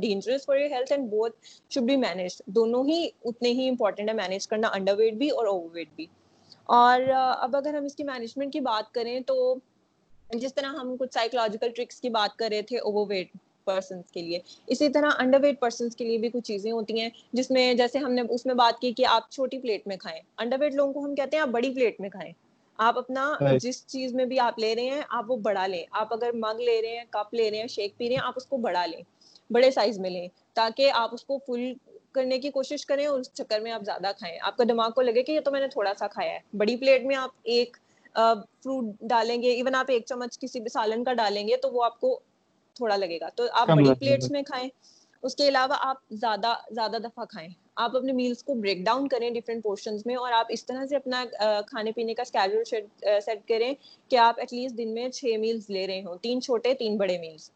dangerous 0.00 0.46
for 0.46 0.56
your 0.56 0.70
health 0.70 0.92
and 0.92 1.10
both 1.10 1.36
should 1.70 1.82
be 1.82 1.96
manage 1.96 2.42
دونوں 2.46 2.84
ہی 2.88 3.08
اتنے 3.24 3.48
ہی 3.48 3.68
امپورٹنٹ 3.68 4.08
ہے 4.08 4.14
مینج 4.14 4.48
کرنا 4.48 4.68
انڈر 4.68 4.94
ویٹ 4.96 5.14
بھی 5.14 5.28
اور 5.30 5.46
اوور 5.46 5.68
ویٹ 5.72 5.88
بھی۔ 5.96 6.06
اور 6.64 7.00
اب 7.38 7.56
اگر 7.56 7.74
ہم 7.74 7.84
اس 7.84 7.94
کی 7.94 8.04
مینجمنٹ 8.04 8.52
کی 8.52 8.60
بات 8.60 8.94
کریں 8.94 9.20
تو 9.20 9.54
جس 10.30 10.54
طرح 10.54 10.66
ہم 10.66 10.96
کچھ 10.96 11.14
سائیکولوجیکل 11.14 11.70
ٹرکس 11.70 12.00
کی 12.00 12.08
بات 12.08 12.36
کر 12.36 12.48
رہے 12.50 12.62
تھے 12.62 12.78
اوور 12.78 13.06
ویٹ 13.08 13.28
پرسنس 13.64 14.10
کے 14.10 14.22
لیے 14.22 14.38
اسی 14.66 14.88
طرح 14.88 15.10
انڈر 15.18 15.40
ویٹ 15.42 15.60
پرسنس 15.60 15.96
کے 15.96 16.04
لیے 16.04 16.18
بھی 16.18 16.28
کچھ 16.28 16.44
چیزیں 16.44 16.72
ہوتی 16.72 17.00
ہیں 17.00 17.08
جس 17.32 17.50
میں 17.50 17.74
جیسے 17.74 17.98
ہم 17.98 18.12
نے 18.12 18.22
اس 18.30 18.46
میں 18.46 18.54
بات 18.54 18.80
کی 18.80 18.92
کہ 18.92 19.06
آپ 19.06 19.30
چھوٹی 19.30 19.58
پلیٹ 19.58 19.86
میں 19.86 19.96
کھائیں۔ 19.96 20.20
انڈر 20.38 20.56
ویٹ 20.60 20.74
لوگوں 20.74 20.92
کو 20.92 21.04
ہم 21.04 21.14
کہتے 21.14 21.36
ہیں 21.36 21.42
آپ 21.42 21.48
بڑی 21.48 21.74
پلیٹ 21.74 22.00
میں 22.00 22.08
کھائیں۔ 22.08 22.32
آپ 22.78 22.98
اپنا 22.98 23.32
جس 23.62 23.86
چیز 23.86 24.14
میں 24.14 24.24
بھی 24.24 24.38
آپ 24.40 24.58
لے 24.58 24.74
رہے 24.74 24.82
ہیں 24.82 25.02
آپ 25.08 25.30
وہ 25.30 25.36
بڑا 25.36 25.66
لیں۔ 25.66 25.84
آپ 25.90 26.12
اگر 26.12 26.30
مگ 26.34 26.60
لے 26.60 26.82
رہے 26.82 26.96
ہیں 26.96 27.04
کپ 27.10 27.34
لے 27.34 27.50
رہے 27.50 27.58
ہیں 27.58 27.66
شیک 27.66 27.96
پی 27.96 28.08
رہے 28.08 28.14
ہیں 28.14 28.22
آپ 28.22 28.32
اس 28.36 28.46
کو 28.46 28.56
بڑا 28.56 28.86
لیں۔ 28.86 29.02
بڑے 29.50 29.70
سائز 29.70 29.98
میں 29.98 30.10
لیں 30.10 30.26
تاکہ 30.54 30.90
آپ 30.94 31.10
اس 31.12 31.24
کو 31.24 31.38
فل 31.46 31.72
کرنے 32.12 32.38
کی 32.38 32.50
کوشش 32.50 32.84
کریں 32.86 33.06
اور 33.06 33.20
اس 33.20 33.32
چکر 33.32 33.60
میں 33.60 33.72
آپ 33.72 33.82
زیادہ 33.84 34.10
کھائیں۔ 34.18 34.38
آپ 34.42 34.56
کا 34.56 34.64
دماغ 34.68 34.90
کو 34.90 35.02
لگے 35.02 35.22
کہ 35.22 35.32
یہ 35.32 35.40
تو 35.40 35.50
میں 35.50 35.60
نے 35.60 35.68
تھوڑا 35.68 35.92
سا 35.98 36.06
کھایا 36.08 36.32
ہے۔ 36.32 36.38
بڑی 36.56 36.76
پلیٹ 36.76 37.04
میں 37.04 37.16
آپ 37.16 37.30
ایک 37.44 37.76
فروٹ 38.14 38.84
ڈالیں 39.00 39.40
گے 39.42 39.50
ایون 39.50 39.74
آپ 39.74 39.86
ایک 39.88 40.04
چمچ 40.06 40.38
کسی 40.38 40.60
بھی 40.60 40.68
سالن 40.68 41.04
کا 41.04 41.12
ڈالیں 41.12 41.46
گے 41.48 41.56
تو 41.56 41.70
وہ 41.72 41.84
آپ 41.84 42.00
کو 42.00 42.18
تھوڑا 42.76 42.96
لگے 42.96 43.18
گا۔ 43.20 43.28
تو 43.34 43.44
آپ 43.52 43.68
بڑی 43.68 43.94
پلیٹس 43.98 44.30
میں۔ 44.30 44.42
کھائیں۔ 44.42 44.68
اس 45.22 45.34
کے 45.36 45.48
علاوہ 45.48 45.76
آپ 45.80 45.96
زیادہ 46.12 46.54
زیادہ 46.70 46.96
دفعہ 47.04 47.24
کھائیں۔ 47.24 47.48
آپ 47.76 47.96
اپنے 47.96 48.12
میلس 48.12 48.42
کو 48.44 48.54
بریک 48.54 48.78
ڈاؤن 48.78 49.08
کریں 49.08 49.28
ڈفرینٹ 49.30 49.62
پورشنز 49.64 50.02
میں 50.06 50.16
اور 50.16 50.32
آپ 50.32 50.46
اس 50.48 50.64
طرح 50.66 50.86
سے 50.86 50.96
اپنا 50.96 51.24
کھانے 51.66 51.92
پینے 51.92 52.14
کا 52.14 52.22
اسکیڈول 52.22 52.64
سیٹ 53.24 53.48
کریں 53.48 53.72
کہ 54.08 54.16
آپ 54.16 54.38
ایٹ 54.40 54.52
لیسٹ 54.52 54.76
دن 54.78 54.94
میں 54.94 55.08
چھ 55.08 55.36
میلس 55.40 55.70
لے 55.70 55.86
رہے 55.86 56.02
ہوں۔ 56.02 56.16
تین 56.22 56.40
چھوٹے 56.40 56.74
تین 56.74 56.96
بڑے 56.96 57.18
میلس 57.18 57.50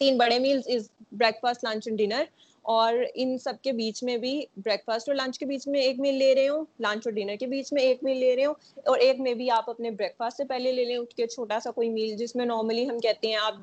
تین 0.00 0.16
بڑے 0.18 0.38
meals 0.38 0.68
is 0.68 0.88
breakfast 1.40 1.64
lunch 1.64 1.86
and 1.88 1.98
dinner 1.98 2.24
اور 2.64 2.94
ان 3.14 3.36
سب 3.38 3.62
کے 3.62 3.72
بیچ 3.72 4.02
میں 4.04 4.16
بھی 4.16 4.34
بریک 4.56 4.84
فاسٹ 4.86 5.08
اور 5.08 5.16
لنچ 5.16 5.38
کے 5.38 5.46
بیچ 5.46 5.66
میں 5.68 5.80
ایک 5.80 6.00
میل 6.00 6.14
لے 6.14 6.34
رہے 6.34 6.48
ہوں 6.48 6.64
لنچ 6.80 7.06
اور 7.06 7.12
ڈنر 7.12 7.36
کے 7.40 7.46
بیچ 7.46 7.72
میں 7.72 7.82
ایک 7.82 8.02
میل 8.02 8.16
لے 8.16 8.34
رہے 8.36 8.44
ہوں، 8.44 8.54
اور 8.84 8.98
ایک 8.98 9.20
میں 9.20 9.34
بھی 9.34 9.50
آپ 9.50 9.70
اپنے 9.70 9.90
بریک 9.90 10.16
فاسٹ 10.18 10.36
سے 10.36 10.44
پہلے 10.44 10.72
لے 10.72 10.84
لیں، 10.84 10.96
اٹھ 10.96 11.14
کے 11.14 11.26
چھوٹا 11.26 11.58
سا 11.60 11.70
کوئی 11.70 11.90
میل 11.90 12.16
جس 12.16 12.36
میں 12.36 12.46
نارملی 12.46 12.88
ہم 12.88 12.98
کہتے 12.98 13.28
ہیں 13.28 13.36
آپ 13.36 13.54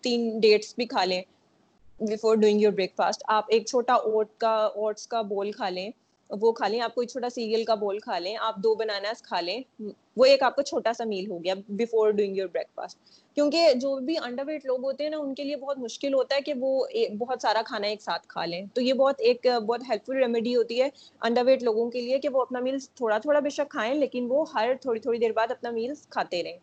تین 0.00 0.38
ڈیٹس 0.40 0.74
بھی 0.76 0.86
کھا 0.86 1.04
لیں 1.04 1.22
before 2.00 2.36
doing 2.36 2.60
your 2.60 2.72
break 2.72 2.94
fast 2.96 3.22
آپ 3.28 3.44
ایک 3.48 3.66
چھوٹا 3.66 3.94
اوٹ 3.94 4.36
کا 4.38 4.54
اوٹس 4.66 5.06
کا 5.06 5.22
بول 5.22 5.52
کھا 5.52 5.68
لیں۔ 5.68 5.90
وہ 6.30 6.52
کھا 6.52 6.68
لیں، 6.68 6.80
آپ 6.80 6.94
کوئی 6.94 7.06
چھوٹا 7.06 7.28
سیریل 7.28 7.64
کا 7.64 7.74
بول 7.74 7.98
کھا 7.98 8.18
لیں، 8.18 8.36
آپ 8.40 8.56
دو 8.56 8.74
بناناز 8.74 9.22
کھا 9.22 9.40
لیں، 9.40 9.60
وہ 10.16 10.24
ایک 10.24 10.42
آپ 10.42 10.56
کا 10.56 10.62
چھوٹا 10.62 10.92
سا 10.92 11.04
میل 11.04 11.30
ہو 11.30 11.42
گیا 11.44 11.54
before 11.68 12.10
doing 12.10 12.36
your 12.36 12.48
break 12.52 12.66
fast 12.74 12.98
کیونکہ 13.36 13.72
جو 13.76 13.94
بھی 13.96 14.14
انڈر 14.22 14.42
ویٹ 14.46 14.64
لوگ 14.66 14.84
ہوتے 14.84 15.04
ہیں 15.04 15.10
نا، 15.10 15.16
ان 15.16 15.34
کے 15.34 15.44
لیے 15.44 15.56
بہت 15.56 15.78
مشکل 15.78 16.14
ہوتا 16.14 16.36
ہے 16.36 16.40
کہ 16.40 16.52
وہ 16.60 16.84
بہت 17.18 17.42
سارا 17.42 17.62
کھانا 17.66 17.86
ایک 17.86 18.02
ساتھ 18.02 18.26
کھا 18.28 18.44
لیں۔ 18.44 18.64
تو 18.74 18.80
یہ 18.80 18.92
بہت 18.94 19.20
ایک 19.20 19.46
بہت 19.66 19.82
ہیلپ 19.88 20.06
فل 20.06 20.16
ریمیڈی 20.16 20.54
ہوتی 20.56 20.80
ہے 20.82 20.88
انڈر 21.20 21.44
ویٹ 21.46 21.62
لوگوں 21.62 21.90
کے 21.90 22.00
لیے 22.00 22.18
کہ 22.18 22.28
وہ 22.28 22.40
اپنا 22.40 22.60
میل 22.60 22.78
تھوڑا 22.94 23.18
تھوڑا 23.18 23.40
بے 23.40 23.50
شک 23.50 23.70
کھائیں، 23.70 23.94
لیکن 23.94 24.26
وہ 24.28 24.44
ہر 24.54 24.72
تھوڑی 24.80 25.00
تھوڑی 25.00 25.18
دیر 25.18 25.32
بعد 25.32 25.50
اپنا 25.50 25.70
میل 25.70 25.92
کھاتے 26.10 26.42
رہیں۔ 26.42 26.58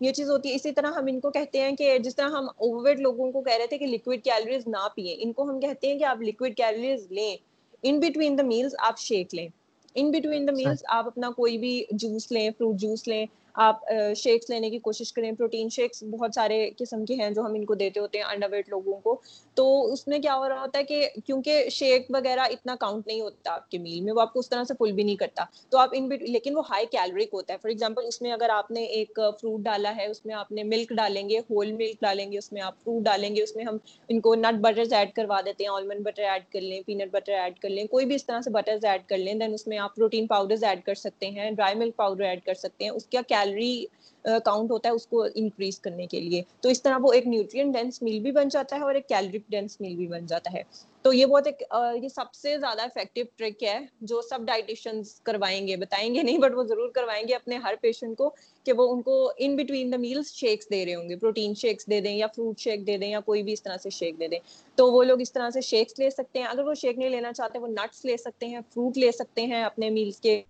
یہ 0.00 0.12
چیز 0.12 0.30
ہوتی 0.30 0.48
ہے۔ 0.48 0.54
اسی 0.54 0.72
طرح 0.72 0.92
ہم 0.92 1.06
ان 1.08 1.20
کو 1.20 1.30
کہتے 1.30 1.60
ہیں 1.60 1.76
کہ 1.76 1.98
جس 1.98 2.16
طرح 2.16 2.28
ہم 2.28 2.46
اوور 2.48 2.82
ویٹ 2.84 3.00
لوگوں 3.00 3.30
کو 3.32 3.40
کہہ 3.40 3.56
رہے 3.58 3.66
تھے 3.66 3.78
کہ 3.78 3.86
لکوڈ 3.86 4.22
کیلریز 4.24 4.66
نہ 4.66 4.86
پیئیں 4.94 5.16
ان 5.18 5.32
کو 5.32 5.48
ہم 5.50 5.60
کہتے 5.60 5.88
ہیں 5.88 5.98
کہ 5.98 6.04
آپ 6.04 6.22
لکوڈ 6.22 6.54
کیلریز 6.56 7.06
لیں۔ 7.10 7.36
ان 7.82 8.00
بٹوین 8.00 8.38
دا 8.38 8.42
میلز 8.42 8.74
آپ 8.78 8.98
شیک 8.98 9.34
لیں 9.34 9.48
ان 9.94 10.10
بٹوین 10.10 10.46
دا 10.46 10.52
میلز 10.52 10.82
آپ 10.88 11.06
اپنا 11.06 11.30
کوئی 11.30 11.58
بھی 11.58 11.84
جوس 11.90 12.32
لیں 12.32 12.50
فروٹ 12.50 12.76
جوس 12.76 13.08
لیں 13.08 13.26
آپ 13.54 13.88
شیکس 14.16 14.50
لینے 14.50 14.70
کی 14.70 14.78
کوشش 14.78 15.12
کریں۔ 15.12 15.30
پروٹین 15.32 15.68
شیکس 15.68 16.02
بہت 16.02 16.30
سارے 16.34 16.70
قسم 16.78 17.04
کے 17.04 17.14
ہیں 17.14 17.30
جو 17.30 17.42
ہم 17.42 17.54
ان 17.54 17.64
کو 17.64 17.74
دیتے 17.74 18.00
ہوتے 18.00 18.18
ہیں 18.18 18.24
انڈر 18.24 18.50
ویٹ 18.50 18.68
لوگوں 18.68 18.94
کو۔ 18.94 19.20
تو 19.54 19.92
اس 19.92 20.06
میں 20.08 20.18
کیا 20.18 20.36
ہو 20.36 20.48
رہا 20.48 20.60
ہوتا 20.60 20.78
ہے 20.78 20.84
کہ 20.84 21.08
کیونکہ 21.26 21.68
شیک 21.70 22.06
وغیرہ 22.10 22.40
اتنا 22.40 22.76
کاؤنٹ 22.80 23.06
نہیں 23.06 23.20
ہوتا 23.20 23.52
آپ 23.52 23.70
کے 23.70 23.78
میل 23.78 24.00
میں، 24.00 24.12
وہ 24.12 24.20
آپ 24.20 24.32
کو 24.32 24.40
اس 24.40 24.48
طرح 24.48 24.64
سے 24.64 24.74
فل 24.78 24.92
بھی 24.92 25.02
نہیں 25.02 25.16
کرتا۔ 25.16 25.44
تو 25.68 25.78
آپ 25.78 25.90
ان 25.92 26.08
لیکن 26.20 26.56
وہ 26.56 26.62
ہائی 26.70 26.86
کیلریک 26.86 27.28
ہوتا 27.32 27.52
ہے۔ 27.52 27.58
فار 27.62 27.68
ایگزامپل 27.68 28.06
اس 28.06 28.22
میں 28.22 28.32
اگر 28.32 28.48
آپ 28.50 28.70
نے 28.70 28.84
ایک 28.84 29.20
فروٹ 29.40 29.60
ڈالا 29.60 29.96
ہے، 29.96 30.06
اس 30.06 30.24
میں 30.26 30.34
آپ 30.34 30.52
نے 30.52 30.62
ملک 30.62 30.92
ڈالیں 30.96 31.28
گے 31.28 31.38
ہول 31.38 31.72
ملک 31.72 32.00
ڈالیں 32.00 32.30
گے، 32.32 32.38
اس 32.38 32.52
میں 32.52 32.62
آپ 32.62 32.74
فروٹ 32.84 33.02
ڈالیں 33.02 33.34
گے، 33.36 33.42
اس 33.42 33.56
میں 33.56 33.64
ہم 33.64 33.76
ان 34.08 34.20
کو 34.20 34.34
نٹ 34.34 34.60
بٹرز 34.60 34.92
ایڈ 34.92 35.12
کروا 35.12 35.40
دیتے 35.40 35.64
ہیں 35.64 35.70
آلمنڈ 35.70 36.00
بٹر 36.00 36.22
ایڈ 36.22 36.42
کر 36.52 36.60
لیں 36.60 36.80
پینٹ 36.86 37.12
بٹر 37.12 37.32
ایڈ 37.32 37.58
کر 37.58 37.68
لیں، 37.68 37.84
کوئی 37.86 38.06
بھی 38.06 38.14
اس 38.14 38.26
طرح 38.26 38.40
سے 38.40 38.50
بٹرز 38.50 38.84
ایڈ 38.84 39.02
کر 39.06 39.18
لیں 39.18 39.34
دین 39.34 39.54
اس 39.54 39.66
میں 39.66 39.78
آپ 39.78 39.94
پروٹین 39.96 40.26
پاؤڈرز 40.26 40.64
ایڈ 40.64 40.84
کر 40.84 40.94
سکتے 40.94 41.30
ہیں 41.30 41.50
ڈرائی 41.50 41.74
ملک 41.74 41.96
پاؤڈر 41.96 42.24
ایڈ 42.24 42.44
کر 42.44 42.54
سکتے 42.54 42.84
ہیں، 42.84 42.90
اس 42.90 43.06
کا 43.06 43.20
کیلری 43.40 43.84
کاؤنٹ 44.24 44.64
uh, 44.64 44.70
ہوتا 44.70 44.88
ہے 44.88 44.94
اس 44.94 45.06
کو 45.06 45.26
انکریز 45.34 45.80
کرنے 45.80 46.06
کے 46.06 46.20
لیے۔ 46.20 46.42
تو 46.60 46.68
اس 46.68 46.82
طرح 46.82 46.98
وہ 47.00 47.12
ایک 47.12 47.26
نیوٹرین 47.26 47.70
ڈینس 47.70 48.02
میل 48.02 48.20
بھی 48.20 48.32
بن 48.32 48.48
جاتا 48.48 48.76
ہے 48.76 48.80
اور 48.80 48.94
ایک 48.94 49.08
کیلریک 49.08 49.42
ڈینس 49.48 49.80
میل 49.80 49.94
بھی 49.94 50.06
بن 50.06 50.26
جاتا 50.26 50.52
ہے۔ 50.52 50.62
تو 51.02 51.12
یہ 51.12 51.26
بہت 51.26 51.46
ایک 51.46 51.62
uh, 51.76 52.02
یہ 52.02 52.08
سب 52.08 52.34
سے 52.34 52.58
زیادہ 52.58 52.82
افیکٹو 52.82 53.20
ٹرک 53.36 53.62
ہے 53.62 53.78
جو 54.00 54.22
سب 54.22 54.38
ڈائٹیشنز 54.46 55.20
کروائیں 55.20 55.68
گے۔ 55.68 55.76
بتائیں 55.76 56.14
گے 56.14 56.22
نہیں 56.22 56.38
بٹ 56.38 56.54
وہ 56.54 56.64
ضرور 56.64 56.90
کروائیں 56.90 57.28
گے 57.28 57.34
اپنے 57.34 57.56
ہر 57.56 57.74
پیشنٹ 57.80 58.18
کو 58.18 58.34
کہ 58.64 58.72
وہ 58.72 58.92
ان 58.92 59.02
کو 59.02 59.32
in 59.38 59.56
between 59.56 59.92
the 59.92 59.96
meals 59.96 60.34
shakes 60.34 60.70
دے 60.70 60.86
رہے 60.86 60.94
ہوں 60.94 61.08
گے۔ 61.08 61.16
پروٹین 61.16 61.54
شیکس 61.54 61.86
دے 61.86 62.00
دیں 62.00 62.16
یا 62.16 62.26
فروٹ 62.26 62.58
شیک 62.58 62.86
دے 62.86 62.96
دیں 62.96 63.10
یا 63.10 63.20
کوئی 63.20 63.42
بھی 63.42 63.52
اس 63.52 63.62
طرح 63.62 63.76
سے 63.76 63.90
شیک 63.90 64.20
دے 64.20 64.28
دیں۔ 64.28 64.38
تو 64.74 64.92
وہ 64.92 65.04
لوگ 65.04 65.20
اس 65.20 65.32
طرح 65.32 65.50
سے 65.50 65.60
شیکس 65.60 65.98
لے 65.98 66.10
سکتے 66.10 66.38
ہیں۔ 66.38 66.46
اگر 66.46 66.62
وہ 66.62 66.74
شیک 66.74 66.98
نہیں 66.98 67.10
لینا 67.10 67.32
چاہتے، 67.32 67.58
وہ 67.58 67.66
نٹس 67.66 68.04
لے 68.04 68.16
سکتے 68.16 68.46
ہیں 68.46 68.60
فروٹ 68.74 68.98
لے 68.98 69.12
سکتے 69.12 69.46
ہیں 69.46 69.62
اپنے 69.62 69.90
میلس 69.90 70.20
کے۔ 70.20 70.42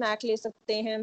اسنیک 0.00 0.24
لے 0.24 0.36
سکتے 0.36 0.82
ہیں۔ 0.82 0.96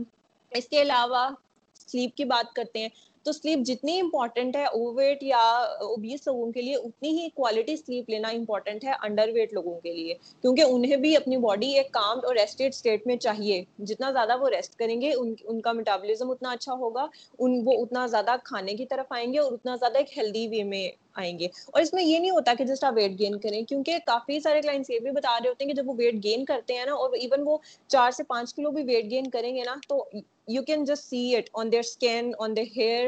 اس 0.52 0.68
کے 0.68 0.82
علاوہ 0.82 1.30
سلیپ 1.76 2.18
کی 2.18 2.24
بات 2.24 2.56
کرتے 2.56 2.80
ہیں۔ 2.80 2.90
تو 3.24 3.32
سلیپ 3.32 3.60
جتنی 3.60 4.00
امپورٹنٹ 4.00 4.56
ہے 4.56 4.66
اوور 4.66 4.94
ویٹ 4.96 5.24
یا 5.24 5.58
اوبیس 5.80 6.28
لوگوں 6.28 6.52
کے 6.52 6.62
لیے، 6.62 6.76
اتنی 6.76 7.10
ہی 7.10 7.30
کوالٹی 7.34 7.78
سلیپ 7.78 8.10
لینا 8.10 8.28
امپورٹنٹ 8.28 8.84
ہے 8.84 8.92
انڈر 9.02 9.30
ویٹ 9.34 9.54
لوگوں 9.54 9.80
کے 9.80 9.94
لیے۔ 9.94 10.14
کیونکہ 10.42 10.62
انہیں 10.62 10.96
بھی 10.96 11.18
اپنی 11.18 11.38
باڈی 11.38 11.78
ایک 11.78 11.92
کام 11.92 12.20
اور 12.24 12.36
ریسٹیڈ 12.36 12.74
اسٹیٹ 12.74 13.08
میں 13.08 13.16
چاہیے۔ 13.16 13.64
جتنا 13.80 14.12
زیادہ 14.12 14.38
وہ 14.40 14.50
ریسٹ 14.50 14.76
کریں 14.76 15.02
گے، 15.02 15.14
ان 15.14 15.34
ان 15.44 15.62
کا 15.62 15.72
میٹابولزم 15.72 16.32
اتنا 16.32 16.52
اچھا 16.52 16.74
ہوگا، 16.74 17.08
ان 17.40 17.62
وہ 17.66 17.82
اتنا 17.82 18.08
زیادہ 18.08 18.36
کھانے 18.44 18.74
کی 18.74 18.86
طرف 18.86 19.06
آئیں 19.10 19.34
گے 19.34 19.40
اور 19.40 19.52
اتنا 19.52 19.76
زیادہ 19.76 19.98
ایک 19.98 20.18
ہیلدی 20.18 20.48
وے 20.48 20.64
میں 20.64 21.07
آئیں 21.18 21.38
گے۔ 21.40 21.48
اور 21.66 21.82
اس 21.82 21.94
میں 21.94 22.04
یہ 22.04 22.20
نہیں 22.20 22.32
ہوتا 22.32 22.54
کہ 22.58 22.64
جسٹ 22.66 22.84
آپ 22.84 22.94
ویٹ 22.96 23.20
گین 23.20 23.38
کریں، 23.40 23.62
کیونکہ 23.64 23.98
کافی 24.06 24.40
سارے 24.40 24.62
کلائنٹس 24.62 24.90
یہ 24.90 25.00
بھی 25.00 25.12
بتا 25.12 25.38
رہے 25.40 25.50
ہوتے 25.50 25.64
ہیں 25.64 25.72
کہ 25.72 25.82
جب 25.82 25.90
وہ 25.90 25.94
ویٹ 25.98 26.24
گین 26.24 26.46
کرتے 26.46 26.74
ہیں 26.74 26.86
نا، 26.86 26.94
اور 26.94 27.14
ایون 27.20 27.42
وہ 27.46 27.58
چار 27.88 28.12
سے 28.12 28.24
پانچ 28.24 28.54
کلو 28.54 28.72
بھی 28.72 28.84
ویٹ 28.86 29.12
گین 29.12 29.30
کریں 29.30 29.56
گے 29.56 29.64
نا، 29.64 29.76
تو 29.90 30.04
you 30.48 30.62
can 30.62 30.84
just 30.86 31.10
see 31.10 31.26
it 31.38 31.50
on 31.54 31.72
their 31.72 31.86
skin 31.86 32.28
on 32.44 32.54
their 32.54 32.70
hair 32.74 33.08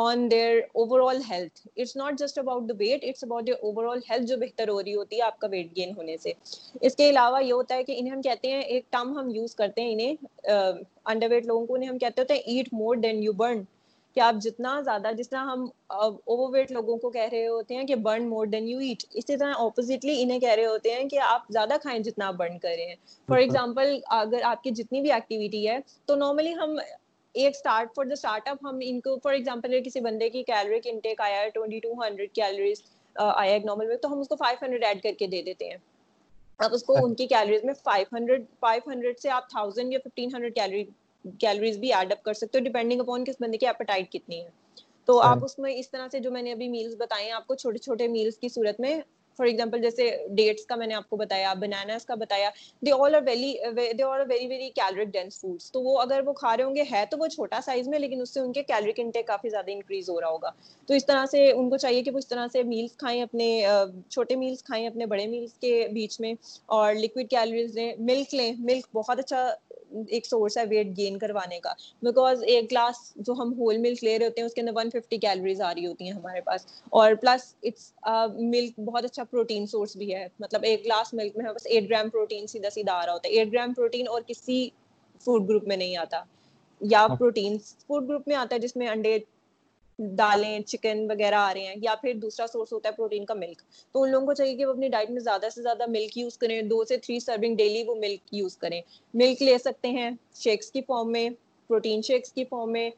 on 0.00 0.24
their 0.28 0.56
overall 0.74 1.20
health. 1.28 1.62
It's 1.76 1.94
not 1.96 2.18
just 2.22 2.40
about 2.42 2.66
the 2.66 2.76
weight 2.80 3.06
it's 3.10 3.26
about 3.26 3.46
their 3.46 3.62
overall 3.68 4.02
health 4.08 4.26
جو 4.28 4.36
بہتر 4.38 4.68
ہو 4.68 4.82
رہی 4.82 4.94
ہوتی 4.94 5.16
ہے 5.16 5.22
آپ 5.22 5.38
کا 5.40 5.48
ویٹ 5.50 5.70
گین 5.76 5.92
ہونے 5.96 6.16
سے۔ 6.16 6.32
اس 6.80 6.96
کے 6.96 7.08
علاوہ 7.10 7.42
یہ 7.44 7.52
ہوتا 7.52 7.74
ہے 7.74 7.84
کہ 7.84 7.94
انہیں 7.98 8.12
ہم 8.12 8.22
کہتے 8.22 8.50
ہیں، 8.50 8.60
ایک 8.60 8.90
ٹرم 8.90 9.16
ہم 9.18 9.30
یوز 9.34 9.54
کرتے 9.54 9.82
ہیں 9.82 9.92
انہیں 9.92 10.82
انڈر 11.04 11.30
ویٹ 11.30 11.46
لوگوں 11.46 11.66
کو 11.66 11.74
انہیں 11.74 11.90
ہم 11.90 11.98
کہتے 11.98 12.20
ہوتے 12.20 12.34
ہیں 12.34 12.40
eat 12.46 12.68
more 12.72 12.96
than 12.96 13.22
you 13.22 13.32
burn 13.32 13.62
کہ 14.14 14.20
آپ 14.20 14.34
جتنا 14.42 14.80
زیادہ 14.80 15.10
جس 15.18 15.28
طرح 15.28 15.44
ہم 15.44 15.64
اوور 15.90 16.52
ویٹ 16.52 16.70
لوگوں 16.72 16.96
کو 16.96 17.10
کہہ 17.10 17.28
رہے 17.32 17.46
ہوتے 17.46 17.74
ہیں 17.74 17.84
کہ 17.86 17.94
burn 18.04 18.28
more 18.28 18.46
than 18.46 18.68
you 18.68 18.78
eat 18.78 19.04
اسی 19.10 19.36
طرح 19.36 19.52
اپوزٹلی 19.58 20.22
انہیں 20.22 20.40
کہہ 20.40 20.50
رہے 20.50 20.66
ہوتے 20.66 20.92
ہیں 20.94 21.08
کہ 21.08 21.18
آپ 21.20 21.48
زیادہ 21.48 21.76
کھائیں 21.82 21.98
جتنا 22.00 22.26
آپ 22.28 22.34
برن 22.34 22.58
کر 22.58 22.74
رہے 22.76 22.86
ہیں. 22.86 22.96
فار 23.28 23.38
ایگزامپل 23.38 23.98
اگر 24.16 24.42
آپ 24.42 24.62
کی 24.62 24.70
جتنی 24.70 25.00
بھی 25.00 25.12
ایکٹیویٹی 25.12 25.68
ہے 25.68 25.78
تو 26.06 26.14
نارملی 26.16 26.54
ہم 26.54 26.76
ایک 27.34 27.54
start 27.56 27.94
for 27.96 28.04
the 28.04 28.12
start 28.12 28.48
up 28.48 28.66
ہم 28.66 28.78
ان 28.82 29.00
کو 29.00 29.18
فار 29.22 29.32
ایگزامپل 29.32 29.82
کسی 29.84 30.00
بندے 30.00 30.28
کی 30.30 30.42
کیلریک 30.42 30.86
انٹیک 30.86 31.20
آیا 31.20 31.40
ہے 31.40 31.50
ٹوئنٹی 31.50 31.78
ٹو 31.78 31.92
ہنڈریڈ 32.02 32.32
کیلریز 32.32 32.82
آیا 33.16 33.52
ایک 33.52 33.64
نارمل 33.64 33.86
میں 33.86 33.96
تو 33.96 34.12
ہم 34.12 34.20
اس 34.20 34.28
کو 34.28 34.36
فائیو 34.36 34.58
ہنڈریڈ 34.62 34.84
ایڈ 34.84 35.02
کر 35.02 35.12
کے 35.18 35.26
دے 35.26 35.42
دیتے 35.42 35.70
ہیں. 35.70 35.76
اب 36.60 36.74
اس 36.74 36.82
کو 36.82 36.96
ان 37.04 37.14
کی 37.14 37.26
کیلریز 37.26 37.64
میں 37.64 37.74
فائیو 37.74 38.16
ہنڈریڈ 38.16 38.44
فائیو 38.60 38.90
ہنڈریڈ 38.90 39.18
سے 39.18 39.30
آپ 39.30 39.48
تھاؤزینڈ 39.50 39.92
یا 39.92 39.98
ففٹین 40.04 40.34
ہنڈریڈ 40.34 40.54
کیلری 40.54 40.84
کیلریز 41.40 41.78
بھی 41.78 41.92
ایڈ 41.94 42.12
اپ 42.12 42.22
کر 42.22 42.34
سکتے 42.34 42.58
ہو 42.58 42.64
ڈیپینڈنگ 42.64 43.00
اپون 43.00 43.24
کس 43.24 43.36
بندے 43.40 43.58
کی 43.58 43.66
ایپیٹائٹ 43.66 44.10
کتنی 44.12 44.40
ہے. 44.40 44.48
تو 45.08 45.20
آپ 45.22 45.44
اس 45.44 45.58
میں 45.58 45.74
اس 45.74 45.90
طرح 45.90 46.08
سے 46.12 46.18
جو 46.20 46.30
میں 46.30 46.42
نے 46.42 46.52
ابھی 46.52 46.68
میلز 46.68 46.94
بتائے 46.98 47.24
ہیں 47.24 47.32
آپ 47.32 47.46
کو 47.46 47.54
چھوٹے 47.54 47.78
چھوٹے 47.78 48.08
میلز 48.08 48.38
کی 48.38 48.48
صورت 48.48 48.80
میں 48.80 49.00
فار 49.38 49.46
ایگزامپل 49.46 49.80
جیسے 49.82 50.04
ڈیٹس 50.30 50.66
کا 50.66 50.76
میں 50.76 50.86
نے 50.86 50.94
آپ 50.94 51.08
کو 51.08 51.16
بتایا 51.16 51.52
بناناز 51.54 52.04
کا 52.06 52.14
بتایا 52.14 52.50
they 52.82 52.92
all 52.92 53.14
are 53.14 53.22
very 53.22 53.54
they 53.92 54.02
are 54.02 54.20
very 54.28 54.46
very 54.46 54.68
caloric 54.70 55.08
dense 55.08 55.40
foods 55.40 55.70
تو 55.72 55.82
وہ 55.82 56.00
اگر 56.00 56.20
وہ 56.26 56.32
کھا 56.32 56.56
رہے 56.56 56.64
ہوں 56.64 56.74
گے 56.76 56.82
ہے 56.92 57.04
تو 57.10 57.18
وہ 57.18 57.26
چھوٹا 57.26 57.60
سائز 57.64 57.88
میں 57.88 57.98
لیکن 57.98 58.20
اس 58.20 58.30
سے 58.30 58.40
ان 58.40 58.52
کے 58.52 58.62
کیلریک 58.62 59.00
انٹیک 59.00 59.26
کافی 59.26 59.48
زیادہ 59.48 59.70
انکریز 59.70 60.10
ہو 60.10 60.20
رہا 60.20 60.28
ہوگا. 60.28 60.50
تو 60.88 60.94
اس 60.94 61.06
طرح 61.06 61.26
سے 61.26 61.50
ان 61.52 61.70
کو 61.70 61.76
چاہیے 61.76 62.02
کہ 62.02 62.10
وہ 62.10 62.18
اس 62.18 62.28
طرح 62.28 62.46
سے 62.52 62.62
میلس 62.64 62.96
کھائیں 62.96 63.20
اپنے 63.22 63.48
چھوٹے 64.08 64.36
میلس 64.36 64.62
کھائیں 64.64 64.86
اپنے 64.86 65.06
بڑے 65.06 65.26
میلس 65.26 65.52
کے 65.60 65.86
بیچ 65.92 66.20
میں 66.20 66.32
اور 66.68 66.94
لکوڈ 66.94 67.28
کیلریز 67.30 67.74
لیں 67.74 67.92
ملک 68.00 68.34
لیں 68.34 68.52
ملک 68.60 68.86
بہت 68.92 69.18
اچھا 69.18 69.48
ایک 70.08 70.26
سورس 70.26 70.56
ہے 70.58 70.62
ویٹ 70.68 70.86
گین 70.96 71.18
کروانے 71.18 71.58
کا. 71.60 71.72
بیکاز 72.02 72.42
ایک 72.46 72.70
گلاس 72.70 72.96
جو 73.16 73.32
ہم 73.38 73.52
ہول 73.58 73.76
ملک 73.78 74.04
لے 74.04 74.18
رہے 74.18 74.26
ہوتے 74.26 74.40
ہیں 74.40 74.46
اس 74.46 74.54
کے 74.54 74.60
اندر 74.60 74.72
ون 74.76 74.90
ففٹی 74.90 75.18
کیلریز 75.18 75.60
آ 75.60 75.72
رہی 75.74 75.86
ہوتی 75.86 76.04
ہیں 76.04 76.12
ہمارے 76.12 76.40
پاس. 76.40 76.66
اور 76.90 77.14
پلس 77.22 77.54
اٹس 77.62 77.92
ملک 78.34 78.80
بہت 78.80 79.04
اچھا 79.04 79.24
پروٹین 79.24 79.66
سورس 79.66 79.96
بھی 79.96 80.14
ہے. 80.14 80.26
مطلب 80.40 80.62
ایک 80.64 80.84
گلاس 80.84 81.14
ملک 81.14 81.36
میں 81.36 81.52
بس 81.54 81.66
ایٹ 81.66 81.88
گرام 81.90 82.10
پروٹین 82.10 82.46
سیدھا 82.46 82.70
سیدھا 82.70 82.92
آ 82.92 83.06
رہا 83.06 83.12
ہوتا 83.12 83.28
ہے. 83.28 83.34
ایٹ 83.34 83.52
گرام 83.52 83.72
پروٹین 83.74 84.08
اور 84.08 84.22
کسی 84.26 84.68
فوڈ 85.24 85.48
گروپ 85.48 85.66
میں 85.68 85.76
نہیں 85.76 85.96
آتا. 85.96 86.22
یا 86.80 87.06
پروٹین 87.18 87.56
فوڈ 87.86 88.08
گروپ 88.08 88.28
میں 88.28 88.36
آتا 88.36 88.54
ہے 88.54 88.60
جس 88.60 88.76
میں 88.76 88.88
انڈے 88.88 89.18
دالیں 89.98 90.60
چکن 90.60 91.04
وغیرہ 91.10 91.34
آ 91.34 91.52
رہے 91.54 91.66
ہیں، 91.66 91.74
یا 91.82 91.94
پھر 92.00 92.14
دوسرا 92.22 92.46
سورس 92.46 92.72
ہوتا 92.72 92.88
ہے 92.88 92.94
پروٹین 92.94 93.24
کا 93.24 93.34
ملک 93.34 93.62
تو 93.94 94.02
ان 94.02 94.10
لوگوں 94.10 94.26
کو 94.26 94.34
چاہیے 94.34 94.54
کہ 94.56 94.66
وہ 94.66 94.72
اپنی 94.72 94.88
ڈائٹ 94.88 95.10
میں 95.10 95.20
زیادہ 95.22 95.48
سے 95.54 95.62
زیادہ 95.62 95.86
ملک 95.88 96.16
یوز 96.18 96.38
کریں، 96.38 96.60
دو 96.62 96.84
سے 96.84 96.96
تھری 96.96 97.18
سرونگ 97.20 97.56
ڈیلی 97.56 97.82
وہ 97.86 97.94
ملک 97.94 98.34
یوز 98.34 98.56
کریں. 98.56 98.80
ملک 99.14 99.42
لے 99.42 99.58
سکتے 99.58 99.88
ہیں 99.90 100.10
شیکس 100.34 100.70
کی 100.70 100.80
فارم 100.86 101.12
میں 101.12 101.28
پروٹین 101.70 102.02
شیکس 102.02 102.32
کی 102.32 102.44
فارم 102.44 102.72
میں 102.72 102.88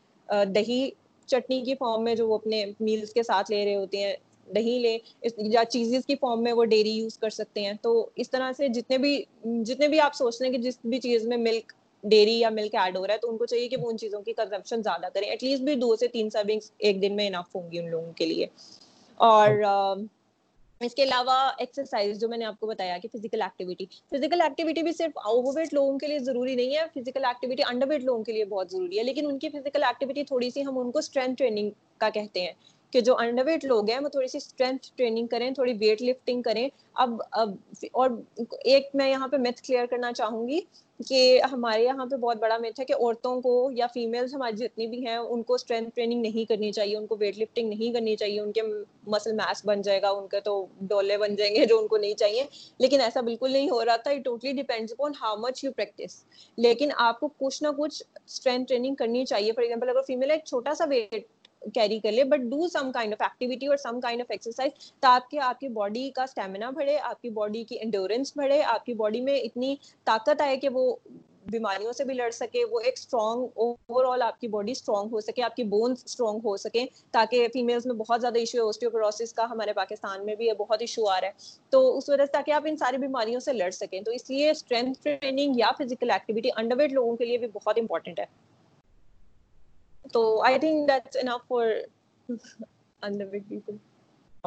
دہی 0.54 0.88
چٹنی 1.28 1.61
کی 1.62 1.74
فارم 1.74 2.04
میں 2.04 2.14
جو 2.14 2.28
وہ 2.28 2.35
اپنے 2.35 2.64
میلز 2.80 3.12
کے 3.14 3.22
ساتھ 3.22 3.50
لے 3.50 3.64
رہے 3.64 3.74
ہوتے 3.74 3.98
ہیں، 3.98 4.14
دہی 4.54 4.78
لیں 4.78 4.98
یا 5.50 5.64
چیزز 5.64 6.06
کی 6.06 6.14
فارم 6.16 6.42
میں 6.42 6.52
وہ 6.52 6.64
ڈیری 6.64 6.90
یوز 6.90 7.18
کر 7.18 7.30
سکتے 7.30 7.61
ہیں. 7.61 7.72
تو 7.82 8.09
اس 8.16 8.30
طرح 8.30 8.52
سے 8.56 8.68
جتنے 8.68 8.98
بھی 8.98 9.22
جتنے 9.64 9.88
بھی 9.88 10.00
آپ 10.00 10.14
سوچتے 10.14 10.44
ہیں 10.44 10.52
کہ 10.52 10.59
جس 10.59 10.78
بھی 10.85 11.00
چیز 11.00 11.26
میں 11.28 11.37
ملک 11.38 11.72
ڈیری 12.08 12.38
یا 12.38 12.50
ملک 12.50 12.74
ایڈ 12.74 12.96
ہو 12.96 13.06
رہا 13.06 13.14
ہے 13.14 13.18
تو 13.18 13.30
ان 13.30 13.36
کو 13.38 13.46
چاہیے 13.46 13.68
کہ 13.68 13.76
وہ 13.76 13.90
ان 13.90 13.98
چیزوں 13.98 14.20
کی 14.22 14.32
کنزمپشن 14.32 14.82
زیادہ 14.82 15.08
کریں. 15.14 15.28
ایٹ 15.28 15.42
لیسٹ 15.42 15.62
بھی 15.62 15.74
دو 15.76 15.94
سے 15.96 16.08
تین 16.08 16.30
سرونگس 16.30 16.70
ایک 16.78 17.00
دن 17.02 17.16
میں 17.16 17.26
انف 17.26 17.54
ہوں 17.56 17.70
گی 17.72 17.78
ان 17.78 17.90
لوگوں 17.90 18.12
کے 18.16 18.26
لیے. 18.26 18.46
اور 19.20 20.04
اس 20.80 20.94
کے 20.94 21.02
علاوہ 21.02 21.34
ایکسرسائز 21.58 22.18
جو 22.20 22.28
میں 22.28 22.38
نے 22.38 22.44
آپ 22.44 22.58
کو 22.60 22.66
بتایا 22.66 22.96
کہ 23.02 23.08
فزیکل 23.12 23.42
ایکٹیویٹی 23.42 23.84
فزیکل 24.10 24.40
ایکٹیویٹی 24.40 24.82
بھی 24.82 24.92
صرف 24.92 25.18
اوور 25.24 25.56
ویٹ 25.56 25.74
لوگوں 25.74 25.98
کے 25.98 26.06
لیے 26.06 26.18
ضروری 26.18 26.54
نہیں 26.54 26.76
ہے. 26.76 26.82
فزیکل 26.94 27.24
ایکٹیویٹی 27.24 27.62
انڈر 27.66 27.88
ویٹ 27.88 28.04
لوگوں 28.04 28.24
کے 28.24 28.32
لیے 28.32 28.44
بہت 28.44 28.70
ضروری 28.70 28.98
ہے. 28.98 29.02
لیکن 29.04 29.26
ان 29.26 29.38
کی 29.38 29.48
فزیکل 29.48 29.84
ایکٹیویٹی 29.84 30.24
تھوڑی 30.24 30.50
سی 30.50 30.64
ہم 30.66 30.78
ان 30.78 30.90
کو 30.90 30.98
اسٹرینتھ 30.98 31.38
ٹریننگ 31.38 31.70
کا 31.98 32.10
کہتے 32.10 32.40
ہیں. 32.40 32.52
کہ 32.96 33.00
جو 33.00 33.16
انڈر 33.18 33.44
ویٹ 33.46 33.64
لوگ 33.64 33.90
ہیں 33.90 33.98
وہ 34.00 34.09
تھوڑی 34.09 34.28
سی 34.28 34.38
اسٹرینتھ 34.38 34.87
ٹریننگ 34.96 35.26
کریں، 35.26 35.50
تھوڑی 35.50 35.72
ویٹ 35.80 36.02
لفٹنگ 36.02 36.42
کریں۔ 36.42 36.68
اب 36.94 37.20
اب، 37.30 37.50
اور 37.92 38.11
ایک 38.64 38.88
میں 38.94 39.09
یہاں 39.11 39.28
پہ 39.28 39.37
میتھ 39.37 39.62
کلیئر 39.62 39.87
کرنا 39.87 40.12
چاہوں 40.12 40.46
گی 40.48 40.61
کہ 41.00 41.40
ہمارے 41.52 41.82
یہاں 41.85 42.06
پہ 42.06 42.16
بہت 42.16 42.37
بڑا 42.37 42.56
میتھ 42.59 42.80
ہے 42.80 42.85
کہ 42.85 42.94
عورتوں 42.94 43.40
کو 43.40 43.52
یا 43.72 43.87
فیمیلس 43.94 44.35
ہماری 44.35 44.56
جتنی 44.56 44.87
بھی 44.87 45.06
ہیں، 45.06 45.16
ان 45.16 45.42
کو 45.42 45.54
اسٹرینتھ 45.54 45.90
ٹریننگ 45.94 46.22
نہیں 46.22 46.48
کرنی 46.48 46.72
چاہیے، 46.72 46.96
ان 46.96 47.06
کو 47.06 47.16
ویٹ 47.20 47.38
لفٹنگ 47.38 47.68
نہیں 47.68 47.92
کرنی 47.94 48.16
چاہیے، 48.16 48.40
ان 48.40 48.52
کے 48.52 48.62
مسل 49.06 49.32
میس 49.32 49.64
بن 49.64 49.82
جائے 49.82 50.02
گا، 50.02 50.11
ان 50.11 50.28
کے 50.28 50.40
تو 50.40 50.54
ڈولے 50.80 51.18
بن 51.18 51.35
جائیں 51.37 51.54
گے 51.54 51.66
جو 51.66 51.78
ان 51.78 51.87
کو 51.87 51.96
نہیں 51.96 52.14
چاہیے۔ 52.14 52.44
لیکن 52.78 53.00
ایسا 53.00 53.20
بالکل 53.20 53.52
نہیں 53.52 53.70
ہو 53.70 53.85
رہا 53.85 53.96
تھا 53.96 54.11
it 54.11 54.24
totally 54.24 54.52
depends 54.52 54.92
upon 54.92 55.12
how 55.20 55.37
much 55.37 55.64
you 55.64 55.72
practice 55.72 56.24
لیکن 56.59 56.90
آپ 56.98 57.20
کو 57.20 57.28
کچھ 57.38 57.62
نہ 57.62 57.68
کچھ 57.78 58.02
اسٹرینتھ 58.26 58.68
ٹریننگ 58.68 58.94
کرنی 58.94 59.24
چاہیے۔ 59.24 59.52
فار 59.52 59.62
ایگزامپل 59.62 59.88
اگر 59.88 60.02
فیمیل 60.06 60.30
ایک 60.30 60.44
چھوٹا 60.44 60.74
سا 60.74 60.85
ویٹ 60.90 61.24
کیری 61.74 61.98
کر 61.98 62.12
لے 62.12 62.24
but 62.24 62.40
do 62.40 62.68
some 62.68 62.92
kind 62.92 63.12
of 63.12 63.22
activity 63.22 63.66
اور 63.66 63.76
سم 63.76 64.00
کائنڈ 64.00 64.20
آف 64.20 64.31
ایکسرسائز 64.31 64.90
تاکہ 65.00 65.40
آپ 65.40 65.61
کی 65.61 65.68
باڈی 65.68 66.11
کا 66.11 66.22
اسٹیمنا 66.22 66.70
بڑھے، 66.70 66.98
آپ 66.98 67.22
کی 67.22 67.31
باڈی 67.31 67.64
کی 67.64 67.79
انڈورینس 67.81 68.33
بڑھے، 68.37 68.62
آپ 68.62 68.87
کی 68.87 68.94
باڈی 68.94 69.20
میں 69.20 69.37
اتنی 69.37 69.76
طاقت 70.05 70.40
آئے 70.40 70.57
کہ 70.57 70.68
وہ 70.68 70.96
بیماریوں 71.50 71.92
سے 71.92 72.05
بھی 72.05 72.14
لڑ 72.14 72.31
سکے، 72.31 72.64
وہ 72.64 72.81
ایک 72.81 72.94
اسٹرانگ 72.96 73.46
اوور 73.57 74.05
آل 74.05 74.22
آپ 74.22 74.40
کی 74.40 74.48
باڈی 74.48 74.72
اسٹرانگ 74.72 75.12
ہو 75.12 75.20
سکے، 75.20 75.42
آپ 75.42 75.57
کی 75.57 75.64
بونس 75.64 76.02
اسٹرانگ 76.05 76.38
ہو 76.44 76.57
سکے 76.57 76.85
تاکہ 77.11 77.46
فیمیلس 77.52 77.87
میں 77.87 77.94
بہت 77.94 78.20
زیادہ 78.20 78.38
ایشو 78.38 78.59
ہے 78.59 78.62
اوسٹیوپروسس 78.62 79.33
کا 79.33 79.44
ہمارے 79.50 79.72
پاکستان 79.72 80.26
میں 80.26 80.35
بھی 80.35 80.52
بہت 80.59 80.81
ایشو 80.81 81.09
آ 81.09 81.20
رہا 81.20 81.29
ہے۔ 81.29 81.33
تو 81.70 81.98
اس 81.98 82.09
وجہ 82.09 82.24
سے 82.24 82.33
تاکہ 82.33 82.52
آپ 82.52 82.62
ان 82.66 82.76
ساری 82.76 82.98
بیماریوں 82.98 83.40
سے 83.40 83.52
لڑ 83.52 83.70
سکیں۔ 83.70 84.00
تو 84.00 84.11
اس 84.11 84.31
لیے 84.31 84.50
اسٹرینتھ 84.50 84.98
ٹریننگ 85.02 85.52
یا 85.57 85.70
فزیکل 85.79 86.11
ایکٹیویٹی 86.11 86.48
انڈر 86.57 86.76
ویٹ 86.76 86.92
لوگوں 86.92 87.16
کے 87.16 87.24
لیے 87.24 87.38
بھی 87.38 87.46
بہت 87.46 87.79
امپورٹنٹ 87.79 88.18
ہے۔ 88.18 88.55
تو 90.12 90.22
I 90.46 90.58
think 90.58 90.88
that's 90.88 91.16
enough 91.20 91.46
for 91.48 91.66
weight 93.02 93.48
people 93.48 93.76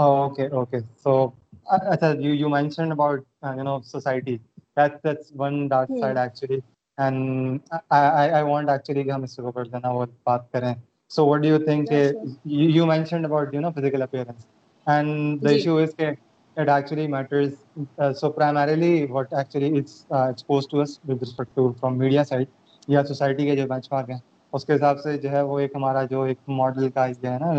Okay, 0.02 0.46
okay. 0.60 0.80
So, 0.96 1.34
uh, 1.70 2.16
you 2.18 2.32
you 2.32 2.50
mentioned 2.50 2.94
about 2.94 3.26
uh, 3.44 3.54
you 3.58 3.64
know 3.64 3.82
society. 3.88 4.36
That's 4.76 5.02
that's 5.08 5.34
one 5.42 5.58
dark 5.74 5.90
hmm. 5.90 6.00
side 6.00 6.20
actually. 6.22 6.60
And 6.98 7.62
I, 7.72 8.00
I, 8.22 8.30
I 8.40 8.44
want 8.44 8.70
actually 8.70 9.04
کہ 9.04 9.12
ہم 9.12 9.24
اس 9.24 9.36
کے 9.36 9.42
اوپر 9.42 9.66
جو 9.66 9.80
نا 9.84 9.92
وہ 9.98 10.06
بات 10.24 10.52
کریں 10.52 10.74
so 11.12 11.26
what 11.26 11.42
do 11.42 11.48
you 11.48 11.60
think 11.60 11.92
Yeah, 11.92 12.00
uh, 12.00 12.12
sure. 12.12 12.26
you, 12.46 12.70
you 12.70 12.86
mentioned 12.86 13.26
about 13.26 13.54
you 13.54 13.62
know 13.62 13.72
physical 13.72 14.04
appearance 14.04 14.46
and 14.88 15.42
the 15.42 15.50
G 15.50 15.60
issue 15.60 15.78
is 15.84 15.94
that 16.02 16.18
it 16.58 16.70
actually 16.70 17.08
matters 17.08 17.54
uh, 17.98 18.14
so 18.14 18.30
primarily 18.30 19.06
what 19.16 19.34
actually 19.34 19.70
it's 19.80 19.96
uh, 20.12 20.28
exposed 20.34 20.70
to 20.74 20.82
us 20.82 21.00
with 21.12 21.22
respect 21.28 21.56
to 21.56 21.76
from 21.80 21.98
media 22.04 22.26
side 22.32 22.50
یا 22.96 23.04
society 23.12 23.46
کے 23.46 23.56
جو 23.56 23.68
bench 23.74 23.90
mark 23.92 24.10
ہیں 24.10 24.20
اس 24.54 24.66
کے 24.66 24.76
حساب 24.76 25.00
سے 25.00 25.18
جو 25.20 25.32
ہے 25.32 25.42
وہ 25.44 25.60
ایک 25.60 25.76
ہمارا 25.76 26.04
جو 26.06 26.22
ایک 26.24 26.38
ماڈل 26.52 26.90
کا 26.92 27.08
جو 27.14 27.32
ہے 27.32 27.38
نا 27.40 27.52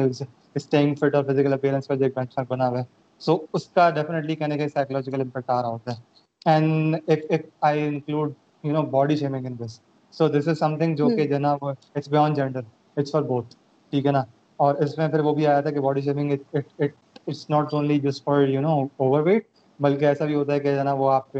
اسٹیئنگ 0.57 0.94
فٹ 0.96 1.14
اور 1.14 1.24
فزیکل 1.24 1.53
اپیئرنس 1.53 1.87
کا 1.87 1.94
جو 1.94 2.05
ایک 2.05 2.16
بینچ 2.16 2.33
مارک 2.33 2.48
بنا 2.48 2.68
ہوا 2.68 2.79
ہے۔ 2.79 2.85
سو 3.20 3.37
اس 3.50 3.68
کا 3.68 3.88
ڈیفینیٹلی 3.90 4.37
کہنے 4.37 4.57
کا 4.59 4.68
سائیکولوجیکل 4.68 5.20
امپیکٹ 5.20 5.50
آ 5.50 5.61
رہا 5.62 5.68
ہوتا 5.68 5.92
ہے۔ 5.92 6.09
And 6.46 6.96
if 7.09 7.40
I 7.62 7.83
include 7.85 8.33
you 8.64 8.72
know 8.72 8.83
body 8.90 9.16
shaming 9.16 9.46
in 9.46 9.59
this 9.59 9.81
so 10.14 10.29
this 10.31 10.48
is 10.48 10.59
something 10.76 10.96
جو 10.96 11.11
کہ 11.11 11.26
جو 11.26 11.35
ہے 11.35 11.40
نا 11.40 11.57
وہ 11.61 11.70
it's 11.94 12.09
beyond 12.09 12.37
gender 12.37 12.61
it's 12.96 13.12
for 13.12 13.22
both 13.24 13.55
ٹھیک 13.92 14.07
ہے 14.07 14.12
نا؟ 14.12 14.22
اور 14.59 14.74
اس 14.76 14.96
میں 14.98 15.09
پھر 15.09 15.20
وہ 15.20 15.35
بھی 15.35 15.46
آیا 15.46 15.61
تھا 15.61 15.70
کہ 15.70 15.81
body 15.81 16.00
shaming 16.03 16.33
it's 16.53 17.48
not 17.50 17.74
only 17.74 17.98
just 18.00 18.24
for 18.24 18.46
you 18.48 18.61
know 18.61 18.74
overweight 19.22 19.46
بلکہ 19.81 20.05
ایسا 20.07 20.24
بھی 20.24 20.35
ہوتا 20.35 20.53
ہے 20.53 20.61
کہ 20.61 20.72
جو 20.72 20.79
ہے 20.79 20.85
نا 20.85 20.92
وہ 20.94 21.11
آپ 21.11 21.37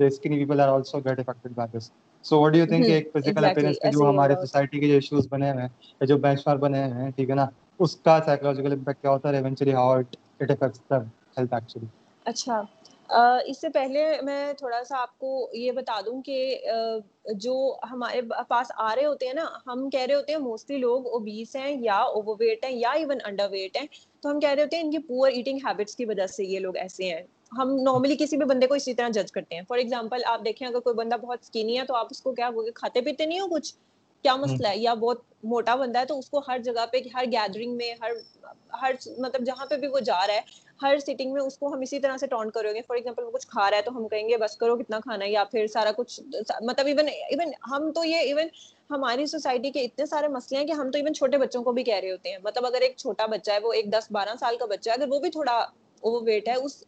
skinny 0.00 0.38
people 0.38 0.60
are 0.60 0.68
also 0.68 0.98
get 1.00 1.18
affected 1.20 1.52
by 1.54 1.76
this 1.76 1.90
so 2.24 2.40
what 2.40 2.52
do 2.52 2.66
think 2.66 2.86
ایک 2.86 3.10
فزیکل 3.12 3.44
اپیرنس 3.44 3.78
کے 3.78 3.90
جو 3.90 4.08
ہمارے 4.08 4.34
سوسائٹی 4.36 4.80
کے 4.80 4.88
جو 4.88 4.94
ایشوز 4.94 5.26
بنے 5.30 5.50
ہوئے 5.50 5.62
ہیں 5.62 5.68
یا 5.90 6.06
جو 6.06 6.16
بینچ 6.18 6.46
مارک 6.46 6.60
بنے 6.60 6.84
ہوئے 6.84 7.02
ہیں 7.02 7.10
ٹھیک 7.10 7.30
ہے 7.30 7.34
نا 7.34 7.46
اس 7.80 7.96
کا 7.96 8.18
سائیکولوجیکل 8.24 8.72
امپیکٹ 8.72 9.00
کیا 9.00 9.10
ہوتا 9.10 9.28
ہے 9.28 9.36
eventually 9.36 9.74
how 9.74 9.90
it 9.90 10.16
it 10.40 10.50
affects 10.50 10.88
the 10.90 10.98
health 11.38 11.54
actually 11.54 11.86
اچھا 12.26 12.62
اس 13.46 13.60
سے 13.60 13.68
پہلے 13.68 14.04
میں 14.22 14.52
تھوڑا 14.52 14.82
سا 14.84 14.98
آپ 14.98 15.18
کو 15.18 15.48
یہ 15.52 15.72
بتا 15.72 16.00
دوں 16.06 16.20
کہ 16.22 16.56
جو 17.36 17.54
ہمارے 17.90 18.20
پاس 18.48 18.72
آ 18.76 18.94
رہے 18.94 19.04
ہوتے 19.04 19.26
ہیں 19.26 19.34
نا 19.34 19.44
ہم 19.66 19.88
کہہ 19.90 20.00
رہے 20.00 20.14
ہوتے 20.14 20.32
ہیں 20.32 20.38
موسٹلی 20.40 20.78
لوگ 20.78 21.06
اوبیس 21.08 21.54
ہیں 21.56 21.76
یا 21.80 21.98
اوور 22.12 22.36
ویٹ 22.40 22.64
ہیں 22.64 22.72
یا 22.72 22.90
ایون 22.92 23.18
انڈر 23.24 23.50
ویٹ 23.50 23.76
ہیں 23.76 23.86
تو 24.22 24.30
ہم 24.30 24.40
کہہ 24.40 24.48
رہے 24.48 24.62
ہوتے 24.62 24.76
ہیں 24.76 24.84
ان 24.84 24.90
کی 24.90 24.98
پور 24.98 25.28
ایٹنگ 25.28 25.58
ہیبٹس 25.64 25.96
کی 25.96 26.04
وجہ 26.04 26.26
سے 26.26 26.44
یہ 26.44 26.58
لوگ 26.58 26.76
ایسے 26.76 27.12
ہیں 27.14 27.22
ہم 27.54 27.74
نارملی 27.82 28.16
کسی 28.18 28.36
بھی 28.36 28.46
بندے 28.46 28.66
کو 28.66 28.74
اسی 28.74 28.94
طرح 28.94 29.08
جج 29.14 29.32
کرتے 29.32 29.54
ہیں. 29.54 29.62
فار 29.68 29.78
ایگزامپل 29.78 30.22
آپ 30.26 30.44
دیکھیں 30.44 30.66
اگر 30.68 30.80
کوئی 30.80 30.96
بندہ 30.96 31.16
بہت 31.16 31.38
اسکینی 31.42 31.78
ہے 31.78 31.84
تو 31.84 31.94
آپ 31.94 32.06
اس 32.10 32.22
کو 32.22 32.32
کیا 32.34 32.50
کھاتے 32.74 33.00
پیتے 33.00 33.26
نہیں 33.26 33.40
ہو 33.40 33.48
کچھ؟ 33.48 33.74
کیا 34.24 34.34
مسئلہ 34.36 34.68
ہے؟ 34.68 34.78
یا 34.78 34.94
بہت 34.94 35.22
موٹا 35.44 35.74
بندہ 35.76 35.98
ہے 35.98 36.04
تو 36.04 36.18
اس 36.18 36.28
کو 36.30 36.40
ہر 36.48 36.58
جگہ 36.64 36.84
پہ 36.92 36.98
ہر 37.14 37.24
گیدرنگ 37.32 37.76
میں 37.76 37.92
ہر 38.02 38.12
ہر 38.82 38.92
مطلب 39.18 39.44
جہاں 39.46 39.66
پہ 39.66 39.76
بھی 39.76 39.88
وہ 39.88 40.00
جا 40.00 40.26
رہا 40.26 40.34
ہے 40.34 40.40
ہر 40.82 40.98
سیٹنگ 40.98 41.32
میں 41.32 41.42
اس 41.42 41.56
کو 41.58 41.72
ہم 41.74 41.80
اسی 41.80 41.98
طرح 42.00 42.16
سے 42.16 42.26
ٹونٹ 42.26 42.52
کرو 42.52 42.72
گے. 42.74 42.80
فار 42.86 42.96
ایگزامپل 42.96 43.24
وہ 43.24 43.30
کچھ 43.30 43.46
کھا 43.46 43.70
رہا 43.70 43.76
ہے 43.76 43.82
تو 43.82 43.96
ہم 43.96 44.06
کہیں 44.08 44.28
گے 44.28 44.36
بس 44.36 44.56
کرو 44.56 44.76
کتنا 44.76 45.00
کھانا 45.00 45.24
ہے؟ 45.24 45.30
یا 45.30 45.44
پھر 45.44 45.66
سارا 45.66 45.92
کچھ 45.96 46.20
مطلب 46.62 46.86
ایون 46.86 47.08
ایون 47.08 47.52
ہم 47.70 47.90
تو 47.94 48.04
یہ 48.04 48.16
ایون 48.18 48.48
ہماری 48.90 49.26
سوسائٹی 49.26 49.70
کے 49.70 49.80
اتنے 49.82 50.06
سارے 50.06 50.28
مسئلے 50.28 50.58
ہیں 50.58 50.66
کہ 50.66 50.72
ہم 50.72 50.90
تو 50.90 50.98
ایون 50.98 51.14
چھوٹے 51.14 51.38
بچوں 51.38 51.62
کو 51.64 51.72
بھی 51.72 51.84
کہہ 51.84 51.94
رہے 51.94 52.10
ہوتے 52.10 52.30
ہیں. 52.30 52.38
مطلب 52.44 52.66
اگر 52.66 52.80
ایک 52.80 52.96
چھوٹا 52.96 53.26
بچہ 53.26 53.50
ہے 53.50 53.58
وہ 53.58 53.72
ایک 53.72 53.92
دس 53.92 54.10
بارہ 54.10 54.36
سال 54.40 54.56
کا 54.56 54.66
بچہ 54.66 54.90
ہے 54.90 54.94
اگر 54.94 55.08
وہ 55.10 55.18
بھی 55.20 55.30
تھوڑا 55.30 55.52
اوور 56.02 56.22
ویٹ 56.22 56.48
ہے 56.48 56.54
اس 56.56 56.82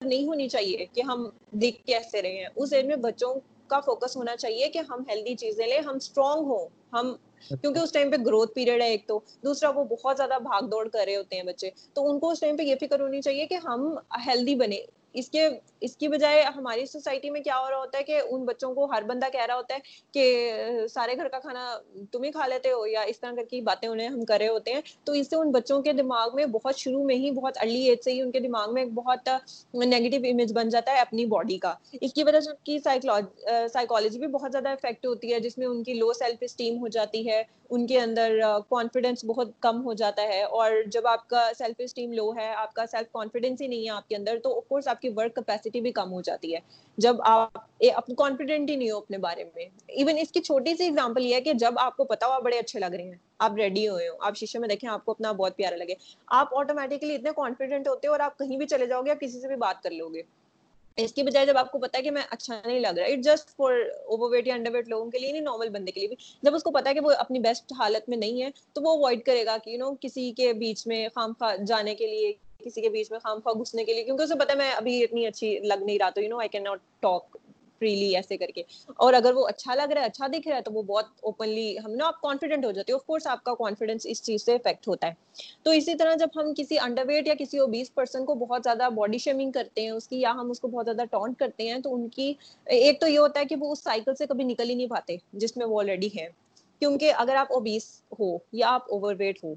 نہیں 0.00 0.26
ہونی 0.26 0.48
چاہیے 0.48 0.86
کہ 0.92 1.00
ہم 1.00 1.28
دیکھ 1.50 1.86
کیسے 1.86 2.22
رہے 2.22 2.30
ہیں 2.30 2.48
اس 2.56 2.72
ایج 2.72 2.86
میں 2.86 2.96
بچوں 2.96 3.34
کا 3.66 3.80
فوکس 3.80 4.16
ہونا 4.16 4.36
چاہیے 4.36 4.68
کہ 4.68 4.78
ہم 4.88 5.02
ہیلدی 5.08 5.34
چیزیں 5.34 5.66
لیں، 5.66 5.78
ہم 5.78 5.94
اسٹرانگ 5.94 6.44
ہوں۔ 6.46 6.66
ہم، 6.92 7.14
کیونکہ 7.48 7.78
اس 7.78 7.92
ٹائم 7.92 8.10
پہ 8.10 8.16
گروتھ 8.26 8.52
پیریڈ 8.52 8.82
ہے 8.82 8.88
ایک 8.88 9.06
تو۔ 9.06 9.20
دوسرا، 9.42 9.68
وہ 9.68 9.84
بہت 9.84 10.16
زیادہ 10.16 10.38
بھاگ 10.42 10.62
دوڑ 10.62 10.88
کر 10.88 11.02
رہے 11.06 11.16
ہوتے 11.16 11.36
ہیں 11.36 11.42
بچے۔ 11.42 11.70
تو 11.94 12.10
ان 12.10 12.18
کو 12.18 12.30
اس 12.30 12.40
ٹائم 12.40 12.56
پہ 12.56 12.62
یہ 12.62 12.74
فکر 12.80 13.00
ہونی 13.00 13.20
چاہیے 13.20 13.46
کہ 13.46 13.54
ہم 13.54 13.98
ہیلدی 14.26 14.54
بنے 14.54 14.80
اس 15.12 15.30
کے 15.30 15.48
اس 15.82 15.96
کی 15.96 16.08
بجائے 16.08 16.42
ہماری 16.56 16.86
سوسائٹی 16.86 17.30
میں 17.30 17.40
کیا 17.40 17.58
ہو 17.58 17.70
رہا 17.70 17.78
ہوتا 17.78 17.98
ہے 17.98 18.02
کہ 18.04 18.20
ان 18.30 18.44
بچوں 18.44 18.74
کو 18.74 18.84
ہر 18.92 19.02
بندہ 19.02 19.28
کہہ 19.32 19.46
رہا 19.46 19.54
ہوتا 19.54 19.74
ہے 19.74 19.80
کہ 20.14 20.86
سارے 20.90 21.16
گھر 21.16 21.28
کا 21.28 21.38
کھانا 21.38 21.64
تم 22.12 22.22
ہی 22.22 22.30
کھا 22.30 22.46
لیتے 22.46 22.72
ہو 22.72 22.86
یا 22.86 23.02
اس 23.02 23.20
طرح 23.20 23.42
کی 23.50 23.60
باتیں 23.60 23.88
انہیں 23.88 24.08
ہم 24.08 24.24
کرے 24.24 24.48
ہوتے 24.48 24.72
ہیں، 24.72 24.80
تو 25.04 25.12
اس 25.12 25.30
سے 25.30 25.36
ان 25.36 25.50
بچوں 25.50 25.80
کے 25.82 25.92
دماغ 25.92 26.34
میں 26.34 26.46
بہت 26.48 26.78
شروع 26.78 27.04
میں 27.04 27.16
ہی 27.16 27.30
بہت 27.30 27.58
ارلی 27.60 27.82
ایج 27.88 27.98
سے 28.04 28.12
ہی 28.12 28.20
ان 28.22 28.30
کے 28.30 28.40
دماغ 28.40 28.74
میں 28.74 28.82
ایک 28.82 28.92
بہت 28.94 29.28
نیگیٹو 29.74 30.16
امیج 30.30 30.52
بن 30.52 30.68
جاتا 30.68 30.92
ہے 30.92 31.00
اپنی 31.00 31.26
باڈی 31.26 31.58
کا۔ 31.58 31.74
اس 31.92 32.14
کی 32.14 32.24
وجہ 32.24 32.40
سے 32.40 32.50
ان 32.50 32.56
کی 32.64 32.78
سائیکالوجی 32.78 34.18
بھی 34.18 34.26
بہت 34.28 34.52
زیادہ 34.52 34.68
افیکٹ 34.68 35.06
ہوتی 35.06 35.32
ہے، 35.32 35.40
جس 35.40 35.58
میں 35.58 35.66
ان 35.66 35.82
کی 35.84 35.94
لو 35.94 36.12
سیلف 36.12 36.42
اسٹیم 36.42 36.78
ہو 36.80 36.88
جاتی 36.88 37.28
ہے، 37.28 37.42
ان 37.70 37.86
کے 37.86 38.00
اندر 38.00 38.38
کانفیڈینس 38.70 39.24
بہت 39.24 39.48
کم 39.60 39.84
ہو 39.84 39.92
جاتا 39.94 40.22
ہے 40.28 40.42
اور 40.44 40.72
جب 40.92 41.06
آپ 41.06 41.28
کا 41.28 41.48
سیلف 41.58 41.80
اسٹیم 41.80 42.12
لو 42.12 42.30
ہے، 42.36 42.48
آپ 42.54 42.72
کا 42.74 42.86
سیلف 42.90 43.12
کانفیڈینس 43.12 43.60
ہی 43.62 43.66
نہیں 43.66 43.84
ہے 43.84 43.90
آپ 43.90 44.08
کے 44.08 44.16
اندر، 44.16 44.38
تو 44.42 44.56
آف 44.56 44.68
کورس 44.68 44.88
آپ 44.88 45.00
کی 45.00 45.08
ورک 45.16 45.34
کیپیسٹی 45.34 45.69
بھی 45.80 45.92
کم 45.92 46.12
ہو 46.12 46.20
جاتی 46.20 46.54
ہے۔ 46.54 46.58
جب 46.98 47.16
آپ 47.24 48.06
کانفیڈنٹ 48.18 48.70
ہی 48.70 48.76
نہیں 48.76 48.90
ہو 48.90 48.96
اپنے 48.96 49.18
بارے 49.18 49.44
میں۔ 49.44 49.64
ایون 49.86 50.18
اس 50.18 50.30
کی 50.32 50.40
چھوٹی 50.40 50.74
سی 50.76 50.84
ایگزامپل 50.84 51.26
یہ 51.26 51.34
ہے 51.34 51.40
کہ 51.40 51.52
جب 51.52 51.78
آپ 51.78 51.96
کو 51.96 52.04
پتا 52.04 52.26
ہو 52.26 52.32
آپ 52.32 52.42
بڑے 52.42 52.58
اچھے 52.58 52.80
لگ 52.80 52.94
رہے 52.94 53.04
ہیں، 53.04 53.14
آپ 53.38 53.56
ریڈی 53.56 53.88
ہوئے 53.88 54.08
ہو، 54.08 54.14
آپ 54.20 54.36
شیشے 54.36 54.58
میں 54.58 54.68
دیکھیں 54.68 54.90
آپ 54.90 55.04
کو 55.04 55.10
اپنا 55.10 55.32
بہت 55.32 55.56
پیارا 55.56 55.76
لگے۔ 55.76 55.94
آپ 56.26 56.56
آٹومیٹکلی 56.56 57.14
اتنے 57.14 57.30
کانفیڈنٹ 57.36 57.88
ہوتے 57.88 58.08
ہو 58.08 58.12
اور 58.12 58.20
آپ 58.20 58.38
کہیں 58.38 58.56
بھی 58.56 58.66
چلے 58.66 58.86
جاؤ 58.86 59.02
گے، 59.02 59.10
آپ 59.10 59.20
کسی 59.20 59.40
سے 59.40 59.48
بھی 59.48 59.56
بات 59.56 59.82
کر 59.82 59.90
لو 59.90 60.08
گے۔ 60.08 60.22
اس 60.96 61.12
کی 61.12 61.22
بجائے 61.22 61.46
جب 61.46 61.56
آپ 61.56 61.70
کو 61.72 61.78
پتا 61.78 61.98
ہے 61.98 62.02
کہ 62.02 62.10
میں 62.10 62.22
اچھا 62.30 62.60
نہیں 62.66 62.80
لگ 62.80 62.98
رہا 62.98 63.04
it 63.04 63.18
just 63.18 63.50
for 63.56 63.72
over 64.06 64.30
weight 64.30 64.46
یا 64.46 64.54
انڈر 64.54 64.70
ویٹ 64.72 64.88
لوگوں 64.88 65.10
کے 65.10 65.18
لیے 65.18 65.32
نہیں 65.32 65.40
نارمل 65.40 65.68
بندے 65.68 65.92
کے 65.92 66.00
لیے 66.00 66.08
بھی۔ 66.08 66.16
جب 66.42 66.54
اس 66.54 66.62
کو 66.62 66.70
پتا 66.70 66.88
ہے 66.90 66.94
کہ 66.94 67.00
وہ 67.00 67.12
اپنی 67.18 67.38
بیسٹ 67.38 67.72
حالت 67.78 68.08
میں 68.08 68.16
نہیں 68.16 68.42
ہے، 68.42 68.48
تو 68.72 68.82
وہ 68.82 68.90
اوائڈ 68.90 69.24
کرے 69.24 69.44
گا 69.46 69.56
کہ 69.64 69.70
یو 69.70 69.78
نو 69.78 69.92
کسی 70.00 70.32
کے 70.36 70.52
بیچ 70.52 70.86
میں 70.86 71.08
خام 71.14 71.32
خواہ 71.38 71.56
جانے 71.56 71.94
کے 71.94 72.06
لیے 72.06 72.32
کسی 72.64 72.80
کے 72.80 72.88
بیچ 72.88 73.10
میں 73.10 73.18
خام 73.18 73.40
خواہ 73.44 73.60
گھسنے 73.60 73.84
کے 73.84 73.94
لیے، 73.94 74.04
کیونکہ 74.04 74.22
اسے 74.22 74.34
پتا 74.34 74.52
ہے 74.52 74.58
میں 74.58 74.72
ابھی 74.72 75.04
اتنی 75.04 75.26
اچھی 75.26 75.58
لگ 75.58 75.82
نہیں 75.82 75.98
رہا 75.98 76.10
تو 76.10 76.20
you 76.20 76.28
know 76.28 76.38
I 76.38 76.48
can 76.48 76.64
not 76.64 76.80
talk 77.00 77.36
freely 77.78 78.16
ایسے 78.16 78.36
کر 78.36 78.46
کے۔ 78.46 78.62
اور 78.96 79.12
اگر 79.12 79.32
وہ 79.34 79.46
اچھا 79.48 79.74
لگ 79.74 79.92
رہا 79.92 80.00
ہے 80.00 80.06
اچھا 80.06 80.26
دکھ 80.26 80.48
رہا 80.48 80.56
ہے، 80.56 80.62
تو 80.62 80.72
وہ 80.72 80.82
بہت 80.82 81.04
اوپنلی 81.20 81.78
ہم 81.78 81.92
نا 81.92 82.06
آپ 82.06 82.20
کانفیڈنٹ 82.20 82.64
ہو 82.64 82.70
جاتے 82.70 82.92
ہو۔ 82.92 82.96
آف 82.96 83.06
کورس 83.06 83.26
آپ 83.26 83.44
کا 83.44 83.54
کانفیڈنس 83.54 84.06
اس 84.06 84.22
چیز 84.22 84.44
سے 84.44 84.54
افیکٹ 84.54 84.88
ہوتا 84.88 85.06
ہے۔ 85.06 85.12
تو 85.62 85.70
اسی 85.70 85.94
طرح 85.94 86.14
جب 86.14 86.28
ہم 86.36 86.52
کسی 86.56 86.78
انڈر 86.78 87.04
ویٹ 87.06 87.28
یا 87.28 87.34
کسی 87.38 87.58
اوبیس 87.58 87.94
پرسن 87.94 88.24
کو 88.24 88.34
بہت 88.34 88.60
زیادہ 88.64 88.88
باڈی 88.94 89.18
شیمنگ 89.18 89.50
کرتے 89.50 89.82
ہیں، 89.82 89.90
اس 89.90 90.08
کی 90.08 90.20
یا 90.20 90.30
ہم 90.30 90.50
اس 90.50 90.60
کو 90.60 90.68
بہت 90.68 90.84
زیادہ 90.84 91.06
ٹونٹ 91.10 91.38
کرتے 91.38 91.68
ہیں، 91.68 91.78
تو 91.78 91.94
ان 91.94 92.08
کی 92.08 92.32
ایک 92.66 93.00
تو 93.00 93.08
یہ 93.08 93.18
ہوتا 93.18 93.40
ہے 93.40 93.44
کہ 93.44 93.56
وہ 93.60 93.72
اس 93.72 93.82
سائیکل 93.82 94.14
سے 94.14 94.26
کبھی 94.26 94.44
نکل 94.44 94.70
ہی 94.70 94.74
نہیں 94.74 94.86
پاتے 94.86 95.16
جس 95.32 95.56
میں 95.56 95.66
وہ 95.66 95.80
آلریڈی 95.80 96.08
ہے 96.18 96.28
کیونکہ 96.78 97.12
اگر 97.16 97.34
آپ 97.34 97.52
اوبیس 97.52 98.02
ہو 98.20 98.36
یا 98.52 98.68
آپ 98.68 98.92
اوور 98.92 99.14
ویٹ 99.18 99.44
ہو 99.44 99.54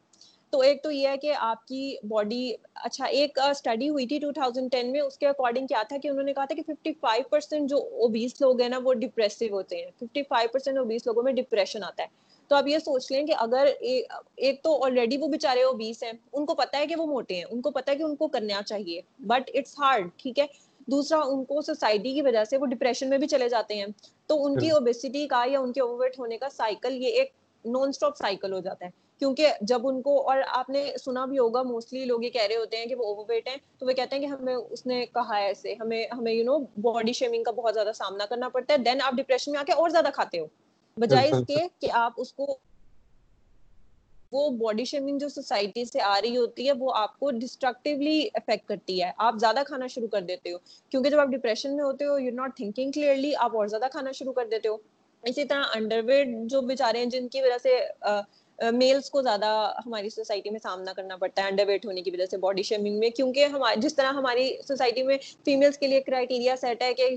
تو 0.53 0.59
ایک 0.59 0.81
تو 0.83 0.91
یہ 0.91 1.07
ہے 1.07 1.17
کہ 1.17 1.33
آپ 1.37 1.65
کی 1.67 1.95
باڈی 2.07 2.53
اچھا 2.75 3.05
ایک 3.05 3.39
اسٹڈی 3.39 3.89
ہوئی 3.89 4.05
تھی 4.07 4.19
2010 4.19 4.91
میں 4.91 4.99
اس 5.01 5.17
کے 5.17 5.27
اکارڈنگ 5.27 5.67
کیا 5.67 5.81
تھا 5.83 5.97
کہ 5.97 6.07
انہوں 6.07 6.23
نے 6.23 6.33
کہا 6.33 6.45
تھا 6.45 6.55
کہ 6.55 6.61
55 6.67 7.29
پرسینٹ 7.29 7.69
جو 7.69 7.77
اوبیس 7.77 8.41
لوگ 8.41 8.61
ہیں 8.61 8.69
نا 8.69 8.79
وہ 8.83 8.93
ڈپریسو 8.93 9.45
ہوتے 9.51 9.77
ہیں۔ 9.77 9.89
55 9.99 10.47
پرسینٹ 10.51 10.77
اوبیس 10.77 11.07
لوگوں 11.07 11.23
میں 11.23 11.33
ڈپریشن 11.33 11.83
آتا 11.83 12.03
ہے۔ 12.03 12.07
تو 12.51 12.55
آپ 12.55 12.67
یہ 12.67 12.79
سوچ 12.79 13.11
لیں 13.11 13.25
کہ 13.27 13.33
اگر 13.37 13.67
ایک 13.81 14.61
تو 14.63 14.83
آلریڈی 14.83 15.17
وہ 15.17 15.27
بےچارے 15.27 15.63
اوبیس 15.63 16.03
ہیں 16.03 16.11
ان 16.33 16.45
کو 16.45 16.55
پتا 16.55 16.77
ہے 16.77 16.87
کہ 16.87 16.95
وہ 16.95 17.05
موٹے 17.05 17.35
ہیں 17.35 17.43
ان 17.43 17.61
کو 17.61 17.71
پتا 17.71 17.91
ہے 17.91 17.97
کہ 17.97 18.03
ان 18.03 18.15
کو 18.15 18.27
کرنا 18.27 18.61
چاہیے۔ 18.61 19.01
بٹ 19.27 19.49
اٹس 19.53 19.79
ہارڈ 19.79 20.07
ٹھیک 20.17 20.39
ہے؟ 20.39 20.45
دوسرا 20.87 21.19
ان 21.25 21.43
کو 21.45 21.61
سوسائٹی 21.61 22.13
کی 22.13 22.21
وجہ 22.21 22.43
سے 22.43 22.57
وہ 22.57 22.65
ڈپریشن 22.65 23.09
میں 23.09 23.17
بھی 23.17 23.27
چلے 23.27 23.49
جاتے 23.49 23.75
ہیں۔ 23.75 23.85
تو 24.29 24.45
ان 24.45 24.57
کی 24.59 24.69
اوبیسٹی 24.71 25.27
کا 25.27 25.43
یا 25.47 25.59
ان 25.59 25.71
کے 25.73 25.81
اوور 25.81 25.99
ویٹ 25.99 26.19
ہونے 26.19 26.37
کا 26.37 26.49
سائیکل 26.49 27.01
یہ 27.01 27.19
ایک 27.19 27.31
نان 27.65 27.89
اسٹاپ 27.89 28.17
سائیکل 28.17 28.53
ہو 28.53 28.59
جاتا 28.59 28.85
ہے۔ 28.85 29.02
کیونکہ 29.21 29.47
جب 29.61 29.87
ان 29.87 30.01
کو 30.01 30.29
اور 30.29 30.37
آپ 30.49 30.69
نے 30.69 30.83
سنا 30.97 31.25
بھی 31.25 31.37
ہوگا 31.39 31.61
موسٹلی 31.63 32.03
لوگ 32.05 32.23
یہ 32.23 32.29
کہہ 32.29 32.47
رہے 32.49 32.55
ہوتے 32.55 32.77
ہیں 32.77 32.85
کہ 32.85 32.95
وہ 32.95 33.05
اوور 33.05 33.25
ویٹ 33.27 33.47
ہیں 33.47 33.55
تو 33.79 33.85
وہ 33.85 33.91
کہتے 33.91 34.15
ہیں 34.15 34.21
کہ 34.21 34.27
ہمیں 34.27 34.53
اس 34.55 34.85
نے 34.85 35.05
کہا 35.13 35.39
ہے 35.39 35.45
ایسے 35.45 35.73
ہمیں 35.79 36.03
ہمیں 36.11 36.31
یو 36.33 36.43
نو 36.45 36.57
باڈی 36.83 37.13
شیمنگ 37.13 37.43
کا 37.43 37.51
بہت 37.53 37.73
زیادہ 37.73 37.91
سامنا 37.95 38.25
کرنا 38.25 38.49
پڑتا 38.49 38.73
ہے 38.73 38.79
دین 38.79 39.01
آپ 39.01 39.13
ڈپریشن 39.13 39.51
میں 39.51 39.59
آ 39.59 39.63
کے 39.63 39.73
اور 39.73 39.89
زیادہ 39.89 40.09
کھاتے 40.13 40.39
ہو۔ 40.39 40.47
بجائے 40.97 41.29
اس 41.29 41.41
کے 41.43 41.57
کہ 41.79 41.91
آپ 41.97 42.13
اس 42.17 42.33
کو 42.33 42.57
وہ 44.31 44.49
باڈی 44.57 44.83
شیمنگ 44.85 45.17
جو 45.19 45.27
سوسائٹی 45.29 45.83
سے 45.85 46.01
آ 46.03 46.19
رہی 46.21 46.37
ہوتی 46.37 46.67
ہے 46.67 46.79
وہ 46.79 46.93
آپ 46.95 47.19
کو 47.19 47.31
ڈسٹرکٹیولی 47.33 48.17
افیکٹ 48.33 48.67
کرتی 48.67 49.01
ہے۔ 49.03 49.11
آپ 49.19 49.35
زیادہ 49.39 49.63
کھانا 49.67 49.87
شروع 49.87 50.07
کر 50.07 50.21
دیتے 50.23 50.51
ہو۔ 50.51 50.57
کیونکہ 50.91 51.09
جب 51.09 51.19
آپ 51.19 51.27
ڈپریشن 51.27 51.75
میں 51.75 51.83
ہوتے 51.83 52.05
ہو 52.05 52.17
یو 52.19 52.31
ناٹ 52.33 52.55
تھنکنگ 52.55 52.91
کلیئرلی 52.91 53.33
آپ 53.37 53.57
اور 53.57 53.67
زیادہ 53.67 53.87
کھانا 53.91 54.11
شروع 54.11 54.33
کر 54.33 54.47
دیتے 54.47 54.67
ہو۔ 54.69 54.77
اسی 55.23 55.45
طرح 55.45 55.63
انڈر 55.75 56.01
ویٹ 56.05 56.27
جو 56.45 56.61
بےچارے 56.63 56.97
ہیں 56.97 57.05
جن 57.07 57.27
کی 57.27 57.41
وجہ 57.41 57.57
سے 57.57 57.77
میلس 58.59 59.09
کو 59.09 59.21
زیادہ 59.21 59.45
ہماری 59.85 60.09
سوسائٹی 60.09 60.49
میں 60.49 60.59
سامنا 60.63 60.93
کرنا 60.93 61.15
پڑتا 61.17 61.43
ہے 61.43 61.47
انڈر 61.47 61.67
ویٹ 61.67 61.85
ہونے 61.85 62.01
کی 62.01 62.11
وجہ 62.11 62.25
سے 62.25 62.37
باڈی 62.37 62.63
شیمنگ 62.63 62.99
میں، 62.99 63.09
کیونکہ 63.09 63.45
ہمارے 63.45 63.79
جس 63.81 63.95
طرح 63.95 64.11
ہماری 64.13 64.49
سوسائٹی 64.67 65.03
میں 65.03 65.17
فیمیلس 65.45 65.77
کے 65.77 65.87
لیے 65.87 66.01
کرائٹیریا 66.01 66.55
سیٹ 66.61 66.81
ہے 66.81 66.93
کہ 66.93 67.09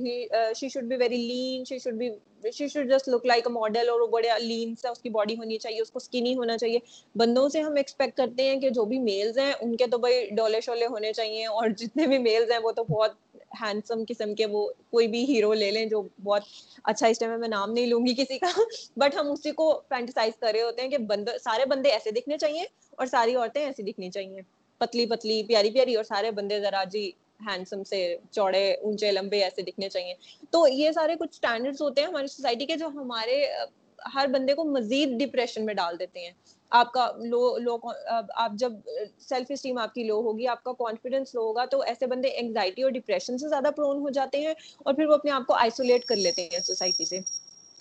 she 0.57 0.69
should 0.69 0.85
be 0.85 0.97
very 0.97 1.17
lean 1.17 1.65
she 1.65 1.79
should 1.79 1.95
be 1.95 2.09
she 2.53 2.69
should 2.69 2.91
just 2.91 3.09
look 3.09 3.27
like 3.27 3.47
a 3.47 3.53
model 3.53 3.89
اور 3.89 4.01
وہ 4.01 4.07
بڑے 4.07 4.29
لین 4.41 4.75
سے 4.83 4.89
اس 4.89 4.99
کی 4.99 5.09
باڈی 5.11 5.37
ہونی 5.37 5.59
چاہیے، 5.59 5.81
اس 5.81 5.91
کو 5.91 5.99
اسکنی 5.99 6.35
ہونا 6.37 6.57
چاہیے۔ 6.59 6.79
بندوں 7.15 7.49
سے 7.49 7.61
ہم 7.61 7.77
ایکسپیکٹ 7.77 8.17
کرتے 8.17 8.43
ہیں 8.43 8.61
کہ 8.61 8.71
جو 8.71 8.85
بھی 8.85 8.99
میلز 8.99 9.39
ہیں، 9.39 9.53
ان 9.61 9.77
کے 9.77 9.87
تو 9.87 9.99
بھائی 9.99 10.29
ڈولے 10.37 10.61
شولے 10.61 10.87
ہونے 10.87 11.13
چاہیے 11.13 11.47
اور 11.47 11.69
جتنے 11.79 12.07
بھی 12.07 12.19
میلز 12.19 12.51
ہیں 12.51 12.59
وہ 12.63 12.73
تو 12.73 12.85
بہت 12.85 13.15
ہینڈسم 13.61 14.03
قسم 14.09 14.35
کے 14.35 14.47
وہ 14.47 14.67
کوئی 14.91 15.07
بھی 15.09 15.25
ہیرو 15.29 15.53
لے 15.53 15.71
لیں 15.71 15.85
جو 15.87 16.03
بہت 16.25 16.43
اچھا 16.85 17.07
اس 17.07 17.19
ٹائم 17.19 17.39
میں 17.41 17.49
نام 17.49 17.73
نہیں 17.73 17.87
لوں 17.87 18.05
گی 18.07 18.15
کسی 18.15 18.39
کا 18.39 18.51
بٹ 18.97 19.17
ہم 19.17 19.31
اسی 19.31 19.51
کو 19.53 19.69
فینٹیسائز 19.89 20.39
کر 20.41 20.51
رہے 20.53 20.63
ہوتے 20.63 20.83
ہیں 20.83 20.91
کہ 20.91 20.99
بند 21.07 21.29
سارے 21.45 21.67
بندے 21.67 21.91
ایسے 21.91 22.11
دکھنے 22.11 22.39
چاہیے 22.39 22.65
اور 22.91 23.07
ساری 23.07 23.35
عورتیں 23.35 23.65
ایسی 23.65 23.83
دکھنی 23.83 24.11
چاہیے 24.11 24.43
پتلی 24.81 25.07
پتلی 25.07 25.43
پیاری 25.43 25.71
پیاری 25.71 25.95
اور 25.95 26.05
سارے 26.05 26.31
بندے 26.31 26.61
ذرا 26.61 26.83
جی 26.85 27.11
ہینڈسم 27.47 27.83
سے 27.85 28.17
چوڑے 28.31 28.73
اونچے 28.75 29.11
لمبے 29.13 29.43
ایسے 29.45 29.63
دکھنے 29.63 29.89
چاہیے 29.89 30.15
تو 30.51 30.67
یہ 30.69 30.93
سارے 30.93 31.17
کچھ 31.17 31.31
اسٹینڈرڈ 31.31 31.81
ہوتے 31.81 32.01
ہیں 32.01 32.09
ہماری 32.09 32.27
سوسائٹی 32.27 32.67
کے 32.67 32.77
جو 32.77 32.87
ہمارے 32.95 33.45
ہر 34.15 34.27
بندے 34.27 34.55
کو 34.55 34.65
مزید 34.65 35.19
ڈپریشن 35.21 35.67
میں 35.67 35.75
ڈال 35.75 35.99
دیتے 35.99 36.21
ہیں 36.21 36.31
آپ 36.73 36.93
کا 36.93 37.07
لو 37.21 37.57
لو 37.59 37.77
آپ 38.37 38.53
جب 38.55 38.73
سیلف 39.19 39.51
اسٹیم 39.51 39.79
آپ 39.79 39.95
کی 39.95 40.03
لو 40.05 40.21
ہوگی، 40.23 40.47
آپ 40.47 40.63
کا 40.63 40.73
کانفیڈینس 40.79 41.35
لو 41.35 41.43
ہوگا، 41.43 41.65
تو 41.65 41.81
ایسے 41.83 42.07
بندے 42.07 42.29
انگزائٹی 42.37 42.83
اور 42.83 42.91
ڈپریشن 42.91 43.39
سے 43.39 43.49
زیادہ 43.49 43.71
پرون 43.77 44.01
ہو 44.01 44.11
جاتے 44.11 44.41
ہیں 44.41 44.55
اور 44.79 44.95
پھر 44.95 45.07
وہ 45.07 45.15
اپنے 45.15 45.31
آپ 45.31 45.47
کو 45.47 45.55
آئسولیٹ 45.57 46.05
کر 46.05 46.17
لیتے 46.17 46.49
ہیں 46.53 46.61
سوسائٹی 46.63 47.05
سے۔ 47.05 47.21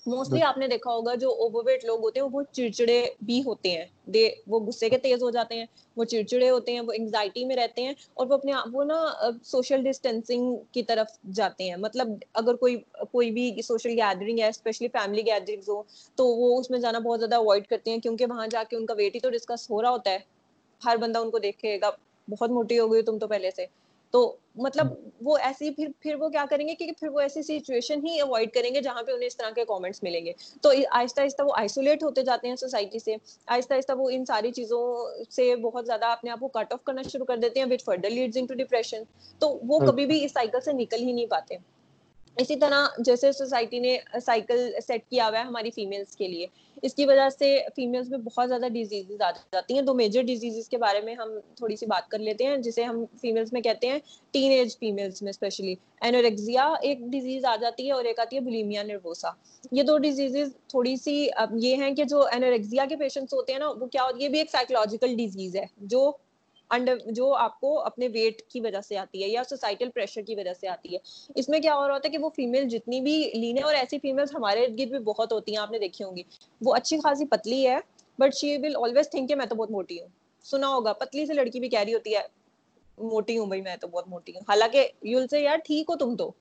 موسٹلی 0.06 0.42
آپ 0.44 0.58
نے 0.58 0.68
دیکھا 0.68 0.92
ہوگا 0.92 1.14
جو 1.16 1.30
اوور 1.34 1.64
ویٹ 1.66 1.86
لوگ 1.86 2.00
ہوتے 2.00 2.20
ہیں 2.20 2.28
وہ 2.32 2.42
چڑچڑے 2.52 3.02
بھی 3.22 3.42
ہوتے 3.46 3.70
ہیں 3.72 3.86
دے 4.08 4.30
وہ 4.48 4.60
غصے 4.60 4.90
کے 4.90 4.98
تیز 4.98 5.24
ہو 5.24 5.30
جاتے 5.30 5.56
ہیں 5.56 5.66
وہ 5.98 6.04
چڑچڑے 6.04 6.50
ہوتے 6.50 6.74
ہیں 6.74 6.82
وہ 6.82 6.94
انگزائٹی 6.96 7.46
میں 7.46 7.56
رہتے 7.56 7.84
ہیں 7.84 7.94
اور 8.14 8.28
وہ 8.28 8.34
اپنے 8.34 8.54
وہ 8.74 8.84
نا 8.84 9.00
سوشل 9.44 9.84
ڈسٹینسنگ 9.84 10.56
کی 10.72 10.84
طرف 10.84 11.18
جاتے 11.34 11.70
ہیں 11.70 11.76
مطلب 11.78 12.14
اگر 12.34 12.56
کوئی 12.56 12.78
کوئی 13.12 13.32
بھی 13.32 13.62
سوشل 13.62 13.90
گیدرنگ 13.92 14.40
ہے 14.40 14.48
اسپیشلی 14.48 14.88
فیملی 14.88 15.26
گیدرنگز 15.26 15.70
ہو 15.70 15.82
تو 16.18 16.28
وہ 16.28 16.60
اس 16.60 16.70
میں 16.72 16.80
جانا 16.80 17.00
بہت 17.00 17.20
زیادہ 17.20 17.36
اوائڈ 17.36 17.68
کرتے 17.68 17.92
ہیں 17.92 18.00
کیونکہ 18.00 18.26
وہاں 18.26 18.48
جا 18.48 18.64
کے 18.70 18.76
ان 18.76 18.86
کا 18.86 18.94
ویٹ 18.94 19.16
ہی 19.16 19.20
تو 19.20 19.30
ڈسکس 19.30 19.70
ہو 19.72 19.82
رہا 19.82 19.90
ہوتا 19.90 20.12
ہے 20.12 20.20
ہر 20.82 20.98
بندہ 20.98 21.20
ان 21.20 21.32
کو 21.32 21.40
دیکھے 21.40 21.78
گا 21.82 21.90
بہت 22.28 22.50
موٹی 22.50 22.80
ہو 22.80 22.92
گئی 22.92 23.02
تم 23.02 23.18
تو 23.18 23.28
پہلے 23.28 23.52
سے 23.52 23.66
تو 24.16 24.20
مطلب 24.56 24.88
وہ 25.22 25.38
ایسی 25.38 25.70
پھر 25.72 25.88
پھر 26.00 26.16
وہ 26.16 26.30
کیا 26.30 26.46
کریں 26.50 26.68
گے؟ 26.68 26.76
کہ 26.76 26.92
پھر 27.00 27.08
وہ 27.08 27.20
ایسی 27.20 27.42
سچویشن 27.44 28.06
ہی 28.08 28.20
اوائڈ 28.20 28.52
کریں 28.52 28.74
گے 28.76 28.82
جہاں 28.82 29.04
پہ 29.04 29.12
انہیں 29.12 29.28
اس 29.28 29.38
طرح 29.38 29.50
کے 29.50 29.66
کامنٹس 29.66 30.04
ملیں 30.04 30.26
گے۔ 30.26 30.32
تو 30.62 30.70
آہستہ 30.92 31.22
آہستہ 31.22 31.44
وہ 31.44 31.54
آئسولیٹ 31.58 32.04
ہوتے 32.04 32.22
جاتے 32.22 32.48
ہیں 32.48 32.56
سوسائٹی 32.56 33.00
سے۔ 33.00 33.16
آہستہ 33.48 33.74
آہستہ 33.74 33.94
وہ 33.98 34.10
ان 34.10 34.26
ساری 34.26 34.52
چیزوں 34.52 34.84
سے 35.30 35.56
بہت 35.56 35.86
زیادہ 35.86 36.06
اپنے 36.06 36.32
آپ 36.32 36.40
کو 36.40 36.48
کٹ 36.48 36.74
آف 36.74 36.84
کرنا 36.84 37.02
شروع 37.02 37.26
کر 37.26 37.38
دیتے 37.38 37.60
ہیں 37.60 37.68
which 37.72 37.84
further 37.86 38.10
leads 38.10 38.38
into 38.46 38.54
depression 38.54 39.04
تو 39.40 39.60
وہ 39.68 39.80
کبھی 39.80 40.06
بھی 40.06 40.24
اس 40.26 40.32
سائیکل 40.32 40.62
سے 40.62 40.74
نکل 40.74 41.02
ہی 41.02 41.12
نہیں 41.12 41.26
پاتے۔ 41.26 41.58
اسی 42.38 42.56
طرح 42.56 42.86
جیسے 43.06 43.32
سوسائٹی 43.32 43.80
نے 43.80 43.98
سائیکل 44.26 44.70
سیٹ 44.88 45.10
کیا 45.10 45.28
ہوا 45.28 45.40
ہے 45.40 45.44
ہماری 45.44 45.72
فیمیلس 45.72 46.16
کے 46.16 46.28
لیے، 46.28 46.48
اس 46.84 46.94
کی 46.94 47.06
وجہ 47.06 47.28
سے 47.30 47.58
فیمیلس 47.76 48.10
میں 48.10 48.18
بہت 48.18 48.50
زیادہ 48.50 48.68
ڈیزیز 48.74 49.22
آ 49.22 49.30
جاتی 49.52 49.74
ہیں۔ 49.74 49.82
دو 49.82 49.94
میجر 49.94 50.22
ڈیزیز 50.24 50.68
کے 50.70 50.78
بارے 50.78 51.02
میں 51.02 51.16
ہم 51.16 51.30
تھوڑی 51.58 51.76
سی 51.76 51.86
بات 51.86 52.10
کر 52.12 52.20
لیتے 52.20 52.46
ہیں، 52.46 52.58
جسے 52.58 52.84
ہم 52.84 53.04
فیمیلس 53.22 53.54
میں 53.54 53.62
کہتے 53.62 53.88
ہیں 53.88 54.00
ٹین 54.34 54.52
ایج 54.52 54.78
فیمیلس 54.80 55.22
میں 55.22 55.30
اسپیشلی 55.30 55.76
اینوریکزیا 56.02 56.68
ایک 56.82 57.00
ڈیزیز 57.12 57.46
آ 57.46 57.56
جاتی 57.62 57.88
ہے 57.88 57.92
اور 57.92 58.06
ایک 58.06 58.20
آتی 58.20 58.36
ہے 58.36 58.42
بلیمیا 58.42 58.84
نروسا 58.84 59.30
یہ 59.72 59.84
دو 59.84 59.98
ڈیزیز 59.98 60.38
تھوڑی 60.70 60.96
سی 60.96 61.16
یہ 61.62 61.76
ہیں 61.76 61.94
کہ 61.96 62.04
جو 62.04 62.22
اینوریکزیا 62.24 62.86
کے 62.90 62.96
پیشنٹس 62.96 63.34
ہوتے 63.34 63.52
ہیں 63.54 63.60
نا، 63.60 63.70
وہ 63.70 63.86
کیا 63.88 64.08
یہ 64.18 64.30
بھی 64.30 64.40
ایک 64.40 64.52
سائیکولوجیکل 64.52 65.16
ڈیزیز 65.18 65.56
ہے، 65.56 65.66
جو 65.78 66.12
انڈر 66.76 66.98
جو 67.08 67.34
آپ 67.34 67.60
کو 67.60 67.80
اپنے 67.80 68.08
ویٹ 68.08 68.42
کی 68.42 68.62
وجہ 68.62 68.82
سے 68.82 68.98
آتی 68.98 69.24
ہے 69.24 69.28
یا 69.30 69.44
سوسائٹل 69.50 69.90
پریشر 69.90 70.22
کی 70.22 70.36
وجہ 70.36 70.54
سے 70.60 70.68
آتی 70.68 70.94
ہے۔ 70.94 70.98
اس 71.36 71.50
میں 71.50 71.60
کیا 71.60 71.76
ہو 71.76 71.88
رہا 71.88 71.94
ہوتا 71.94 72.08
ہے 72.08 72.12
کہ 72.12 72.18
وہ 72.18 72.30
فیمیل 72.36 72.68
جتنی 72.70 73.02
بھی 73.02 73.32
لین 73.34 73.58
ہے 73.58 73.64
اور 73.64 73.74
ایسی 73.74 74.00
فیمیل 74.00 74.26
ہمارے 74.34 74.66
ارد 74.66 74.80
گرد 74.80 74.90
بھی 74.90 75.00
بہت 75.00 75.34
ہوتی 75.34 75.52
ہیں، 75.52 75.62
آپ 75.62 75.72
نے 75.72 75.80
دیکھی 75.80 76.06
ہوں 76.06 76.16
گی۔ 76.16 76.24
وہ 76.62 76.76
اچھی 76.76 76.98
خاصی 76.98 77.26
پتلی 77.26 77.68
ہے 77.68 77.78
but 78.20 78.36
she 78.36 78.58
will 78.58 78.76
always 78.76 79.10
think 79.10 79.30
کہ 79.30 79.36
میں 79.36 79.46
تو 79.46 79.56
بہت 79.56 79.72
موٹی 79.72 80.02
ہوں۔ 80.02 80.08
سنا 80.44 80.68
ہوگا، 80.68 80.94
پتلی 80.94 81.26
سے 81.26 81.34
لڑکی 81.34 81.60
بھی 81.60 81.70
کہہ 81.70 81.80
رہی 81.80 81.94
ہوتی 81.94 82.16
ہے، 82.16 82.22
موٹی 82.98 83.38
ہوں 83.38 83.46
بھائی، 83.46 83.62
میں 83.62 83.76
تو 83.76 83.88
بہت 83.88 84.08
موٹی 84.08 84.32
ہوں۔ 84.32 84.42
حالانکہ 84.50 84.88
یول 85.02 85.28
سے 85.28 85.40
یار 85.40 85.58
ٹھیک 85.58 85.90
ہو 85.90 85.96
تم 85.96 86.16
تو۔ 86.16 86.32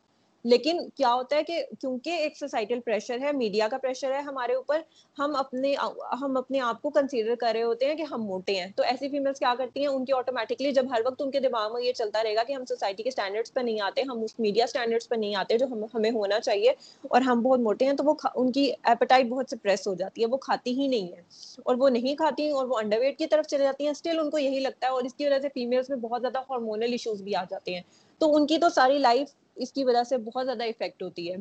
لیکن 0.44 0.78
کیا 0.94 1.12
ہوتا 1.14 1.36
ہے 1.36 1.42
کہ 1.42 1.62
کیونکہ 1.80 2.10
ایک 2.10 2.36
سوسائٹل 2.38 2.80
پریشر 2.80 3.20
ہے 3.20 3.32
میڈیا 3.32 3.68
کا 3.68 3.78
پریشر 3.78 4.12
ہے، 4.12 4.18
ہمارے 4.20 4.54
اوپر 4.54 4.80
ہم 5.16 5.36
اپنے 5.36 5.74
ہم 6.20 6.36
اپنے 6.36 6.60
آپ 6.60 6.82
کو 6.82 6.90
کنسیڈر 6.90 7.34
کر 7.34 7.50
رہے 7.52 7.62
ہوتے 7.62 7.86
ہیں 7.86 7.94
کہ 7.94 8.02
ہم 8.02 8.24
موٹے 8.24 8.54
ہیں۔ 8.54 8.66
تو 8.76 8.82
ایسی 8.82 9.08
فیمیلس 9.08 9.38
کیا 9.38 9.54
کرتی 9.58 9.80
ہیں؟ 9.80 9.86
ان 9.86 10.04
کی 10.04 10.12
آٹومیٹکلی 10.12 10.72
جب 10.72 10.86
ہر 10.90 11.00
وقت 11.04 11.22
ان 11.22 11.30
کے 11.30 11.40
دماغ 11.40 11.72
میں 11.72 11.82
یہ 11.82 11.92
چلتا 11.92 12.22
رہے 12.22 12.34
گا 12.36 12.42
کہ 12.44 12.52
ہم 12.52 12.64
سوسائٹی 12.64 13.02
کے 13.02 13.08
اسٹینڈرڈس 13.08 13.54
پہ 13.54 13.60
نہیں 13.60 13.80
آتے، 13.80 14.02
ہم 14.02 14.22
اس 14.22 14.38
میڈیا 14.38 14.64
اسٹینڈرڈس 14.64 15.08
پہ 15.08 15.16
نہیں 15.16 15.34
آتے 15.34 15.58
جو 15.58 15.66
ہمیں 15.94 16.10
ہونا 16.10 16.40
چاہیے 16.40 16.74
اور 17.04 17.20
ہم 17.20 17.40
بہت 17.42 17.60
موٹے 17.60 17.84
ہیں، 17.84 17.92
تو 17.92 18.04
وہ 18.04 18.14
ان 18.34 18.52
کی 18.52 18.70
ایپیٹائٹ 18.84 19.26
بہت 19.26 19.50
سپریس 19.50 19.86
ہو 19.88 19.94
جاتی 19.94 20.22
ہے، 20.22 20.26
وہ 20.26 20.36
کھاتی 20.36 20.78
ہی 20.80 20.86
نہیں 20.86 21.12
ہے 21.12 21.22
اور 21.62 21.76
وہ 21.78 21.88
نہیں 21.88 22.14
کھاتی 22.14 22.50
اور 22.50 22.66
وہ 22.66 22.78
انڈر 22.78 22.98
ویٹ 22.98 23.18
کی 23.18 23.26
طرف 23.26 23.46
چلے 23.46 23.64
جاتی 23.64 23.84
ہیں 23.84 23.90
اسٹل 23.90 24.18
ان 24.18 24.30
کو 24.30 24.38
یہی 24.38 24.58
لگتا 24.58 24.86
ہے 24.86 24.92
اور 24.92 25.04
اس 25.04 25.14
کی 25.14 25.24
وجہ 25.24 25.38
سے 25.38 25.48
فیمیلس 25.54 25.88
میں 25.90 25.98
بہت 25.98 26.20
زیادہ 26.20 26.38
ہارمونل 26.50 26.92
ایشوز 26.92 27.22
بھی 27.22 27.34
آ 27.36 27.44
جاتے 27.50 27.74
ہیں۔ 27.74 27.82
تو 28.24 28.36
ان 28.36 28.46
کی 28.46 28.58
تو 28.58 28.68
ساری 28.68 28.98
لائف 28.98 29.28
اس 29.56 29.72
کی 29.72 29.84
وجہ 29.84 30.04
سے 30.04 30.18
بہت 30.18 30.46
زیادہ 30.46 30.64
افیکٹ 30.64 31.02
ہوتی 31.02 31.32
ہے۔ 31.32 31.36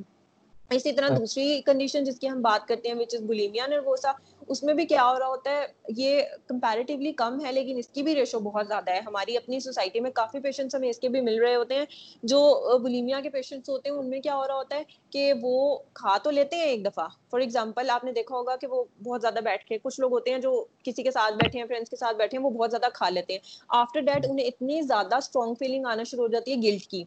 اسی 0.73 0.91
طرح 0.93 1.09
دوسری 1.11 1.33
کنڈیشن 1.63 2.03
جس 2.03 2.19
کی 2.19 2.29
ہم 2.29 2.41
بات 2.41 2.67
کرتے 2.67 2.87
ہیں 2.87 2.95
وچ 2.95 3.13
از 3.13 3.21
بولیمیا 3.23 3.65
نروسا 3.67 4.11
اس 4.47 4.61
میں 4.63 4.73
بھی 4.73 4.85
کیا 4.85 5.03
ہو 5.03 5.17
رہا 5.19 5.27
ہوتا 5.27 5.51
ہے 5.51 5.65
یہ 5.95 6.21
کمپیریٹیولی 6.47 7.11
کم 7.15 7.39
ہے 7.41 7.51
لیکن 7.51 7.77
اس 7.77 7.87
کی 7.87 8.03
بھی 8.03 8.15
ریشو 8.15 8.39
بہت 8.41 8.67
زیادہ 8.67 8.91
ہے۔ 8.91 8.99
ہماری 9.01 9.37
اپنی 9.37 9.59
سوسائٹی 9.61 9.99
میں 9.99 10.11
کافی 10.13 10.39
پیشنٹس 10.41 10.75
ہمیں 10.75 10.89
اس 10.89 10.99
کے 10.99 11.09
بھی 11.09 11.21
مل 11.21 11.39
رہے 11.39 11.55
ہوتے 11.55 11.75
ہیں۔ 11.75 11.85
جو 12.23 12.39
بولیمیا 12.79 13.19
کے 13.21 13.29
پیشنٹس 13.31 13.69
ہوتے 13.69 13.89
ہیں 13.89 13.97
ان 13.97 14.09
میں 14.09 14.19
کیا 14.21 14.35
ہو 14.35 14.47
رہا 14.47 14.55
ہوتا 14.55 14.75
ہے 14.77 14.83
کہ 15.11 15.31
وہ 15.41 15.53
کھا 15.93 16.17
تو 16.19 16.31
لیتے 16.31 16.55
ہیں 16.55 16.65
ایک 16.65 16.85
دفعہ۔ 16.85 16.97
فار 17.23 17.39
ایگزامپل 17.39 17.89
آپ 17.89 18.03
نے 18.03 18.11
دیکھا 18.13 18.35
ہوگا 18.35 18.55
کہ 18.57 18.67
وہ 18.67 18.83
بہت 18.99 19.21
زیادہ 19.21 19.39
بیٹھ 19.43 19.65
کے 19.65 19.77
کچھ 19.79 19.99
لوگ 19.99 20.11
ہوتے 20.11 20.31
ہیں 20.31 20.39
جو 20.39 20.51
کسی 20.81 21.03
کے 21.03 21.11
ساتھ 21.11 21.35
بیٹھے 21.35 21.59
ہیں 21.59 21.67
فرینڈس 21.67 21.89
کے 21.89 21.95
ساتھ 21.97 22.17
بیٹھے 22.17 22.37
ہیں 22.37 22.45
وہ 22.45 22.49
بہت 22.51 22.71
زیادہ 22.71 22.89
کھا 22.93 23.09
لیتے 23.09 23.33
ہیں۔ 23.33 23.39
آفٹر 23.75 24.01
دیٹ 24.03 24.25
انہیں 24.25 24.45
اتنی 24.47 24.81
زیادہ 24.83 25.15
اسٹرانگ 25.17 25.53
فیلنگ 25.55 25.85
آنا 25.87 26.03
شروع 26.05 26.23
ہو 26.23 26.31
جاتی 26.31 26.51
ہے 26.51 26.61
گلٹ 26.63 26.85
کی۔ 26.85 27.03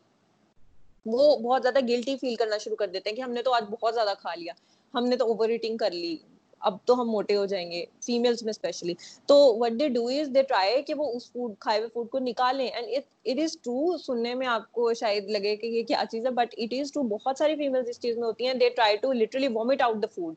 وہ 1.07 1.37
بہت 1.37 1.63
زیادہ 1.63 1.79
گلٹی 1.89 2.17
فیل 2.17 2.35
کرنا 2.35 2.59
شروع 2.59 2.77
کر 2.77 2.87
دیتے 2.87 3.11
ہیں 3.11 3.17
کہ 3.17 3.23
ہم 3.23 3.33
نے 3.33 3.43
تو 3.43 3.53
آج 3.53 3.65
بہت 3.71 3.95
زیادہ 3.95 4.15
کھا 4.21 4.35
لیا۔ 4.35 4.53
ہم 4.95 5.05
نے 5.05 5.17
تو 5.17 5.27
اوور 5.27 5.49
ایٹنگ 5.49 5.77
کر 5.77 5.91
لی۔ 5.91 6.17
اب 6.61 6.77
تو 6.85 7.01
ہم 7.01 7.11
موٹے 7.11 7.37
ہو 7.37 7.45
جائیں 7.47 7.71
گے 7.71 7.85
فیمیلس 8.07 8.43
میں 8.43 8.51
اسپیشلی 8.51 8.95
تو 9.27 9.37
what 9.59 9.73
they 9.81 9.89
do 9.89 10.07
is 10.09 10.31
they 10.35 10.43
try 10.43 10.83
کہ 10.83 10.95
وہ 10.95 11.13
اس 11.13 11.31
فوڈ 11.33 11.53
کھائے 11.61 11.79
ہوئے 11.79 11.89
فوڈ 11.93 12.09
کو 12.11 12.19
نکالیں۔ 12.19 12.67
اینڈ 12.69 12.89
اٹ 13.25 13.39
از 13.43 13.57
ٹرو 13.63 13.97
سننے 13.99 14.35
میں 14.35 14.47
آپ 14.47 14.73
کو 14.73 14.93
شاید 14.95 15.31
لگے 15.31 15.57
کہ 15.57 15.67
یہ 15.67 15.83
کیا 15.83 16.03
چیز 16.11 16.27
ہے 16.27 16.31
بٹ 16.31 16.55
اٹ 16.59 16.75
از 16.81 16.93
ٹرو 16.93 17.03
بہت 17.03 17.39
ساری 17.39 17.57
فیمیل 17.57 17.89
اس 17.89 18.01
چیز 18.01 18.19
میں 18.19 18.27
ہوتی 18.27 18.47
ہیں۔ 18.47 18.55
They 18.55 18.69
try 18.69 18.97
to 18.97 19.13
literally 19.13 19.49
vomit 19.49 19.83
out 19.83 20.03
the 20.03 20.07
food 20.15 20.35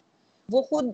وہ 0.50 0.62
خود 0.62 0.86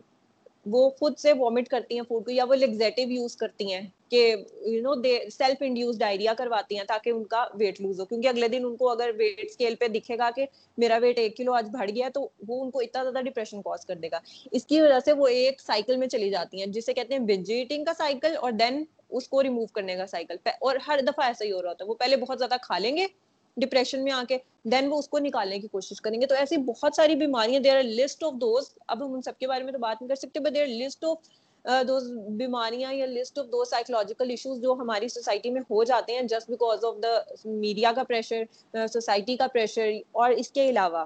وہ 0.65 0.89
خود 0.89 1.17
سے 1.17 1.33
وامٹ 1.33 1.67
کرتی 1.67 1.95
ہیں 1.95 2.03
فوڈ 2.07 2.25
کو 2.25 2.31
یا 2.31 2.43
وہ 2.43 2.55
لیگزیٹو 2.55 3.01
یوز 3.11 3.35
کرتی 3.37 3.73
ہیں 3.73 3.81
کہ 4.09 4.35
you 4.65 4.81
know 4.81 4.93
they 4.95 5.17
self 5.31 5.61
induce 5.61 5.97
diarrhea 5.99 6.33
کرواتی 6.37 6.77
ہیں 6.77 6.83
تاکہ 6.83 7.09
ان 7.09 7.23
کا 7.23 7.45
ویٹ 7.53 7.81
لوز 7.81 7.99
ہو۔ 7.99 8.05
کیونکہ 8.05 8.27
اگلے 8.27 8.47
دن 8.47 8.65
ان 8.65 8.75
کو 8.75 8.89
اگر 8.89 9.11
ویٹ 9.17 9.43
اسکیل 9.43 9.75
پہ 9.75 9.87
دکھے 9.87 10.17
گا 10.17 10.29
کہ 10.35 10.45
میرا 10.77 10.97
ویٹ 11.01 11.19
ایک 11.19 11.37
کلو 11.37 11.53
آج 11.53 11.69
بڑھ 11.71 11.91
گیا 11.91 12.09
تو 12.13 12.27
وہ 12.47 12.63
ان 12.63 12.71
کو 12.71 12.79
اتنا 12.79 13.03
زیادہ 13.03 13.25
ڈپریشن 13.25 13.61
کاز 13.61 13.85
کر 13.85 13.95
دے 13.95 14.07
گا۔ 14.11 14.19
اس 14.51 14.65
کی 14.65 14.81
وجہ 14.81 14.99
سے 15.05 15.13
وہ 15.13 15.27
ایک 15.27 15.61
سائیکل 15.61 15.97
میں 15.97 16.07
چلی 16.07 16.29
جاتی 16.29 16.59
ہیں، 16.59 16.67
جسے 16.67 16.93
کہتے 16.93 17.13
ہیں 17.13 17.21
بنج 17.21 17.51
ایٹنگ 17.51 17.85
کا 17.85 17.93
سائیکل 17.97 18.37
اور 18.37 18.51
دین 18.51 18.83
اس 19.09 19.27
کو 19.29 19.43
ریموو 19.43 19.65
کرنے 19.65 19.95
کا 19.95 20.07
سائیکل 20.07 20.35
اور 20.59 20.75
ہر 20.87 20.99
دفعہ 21.07 21.25
ایسا 21.25 21.45
ہی 21.45 21.51
ہو 21.51 21.61
رہا 21.61 21.69
ہوتا 21.69 21.83
ہے۔ 21.85 21.89
وہ 21.89 21.95
پہلے 21.95 22.17
بہت 22.17 22.37
زیادہ 22.37 22.55
کھا 22.61 22.77
لیں 22.77 22.95
گے 22.97 23.05
ڈپریشن 23.57 24.03
میں 24.03 24.11
آ 24.11 24.23
کے 24.29 24.37
دین 24.71 24.87
وہ 24.91 24.97
اس 24.99 25.07
کو 25.09 25.19
نکالنے 25.19 25.59
کی 25.59 25.67
کوشش 25.67 26.01
کریں 26.01 26.21
گے۔ 26.21 26.25
تو 26.25 26.35
ایسی 26.35 26.57
بہت 26.57 26.95
ساری 26.95 27.15
بیماریاں 27.15 27.59
there 27.59 27.77
are 27.77 27.83
list 27.83 28.23
of 28.23 28.33
those 28.41 28.73
اب 28.87 29.05
ہم 29.05 29.13
ان 29.13 29.21
سب 29.21 29.39
کے 29.39 29.47
بارے 29.47 29.63
میں 29.63 29.73
تو 29.73 29.79
بات 29.79 30.01
نہیں 30.01 30.09
کر 30.09 30.15
سکتے 30.15 30.39
but 30.39 30.55
there 30.55 30.67
list 30.67 31.03
of 31.03 31.17
those 31.87 32.11
بیماریاں 32.37 32.93
یا 32.93 33.05
list 33.05 33.39
of 33.39 33.45
those 33.45 33.63
psychological 33.65 34.29
issues 34.29 34.61
جو 34.61 34.73
ہماری 34.73 35.07
سوسائٹی 35.07 35.49
میں 35.49 35.61
ہو 35.61 35.83
جاتے 35.83 36.13
ہیں 36.13 36.21
just 36.21 36.49
because 36.49 36.85
of 36.85 36.95
the 37.03 37.17
media 37.45 37.91
کا 37.95 38.03
پریشر 38.03 38.43
سوسائٹی 38.87 39.31
uh, 39.31 39.37
کا 39.37 39.47
پریشر 39.53 39.91
اور 40.11 40.29
اس 40.29 40.49
کے 40.49 40.69
علاوہ۔ 40.69 41.05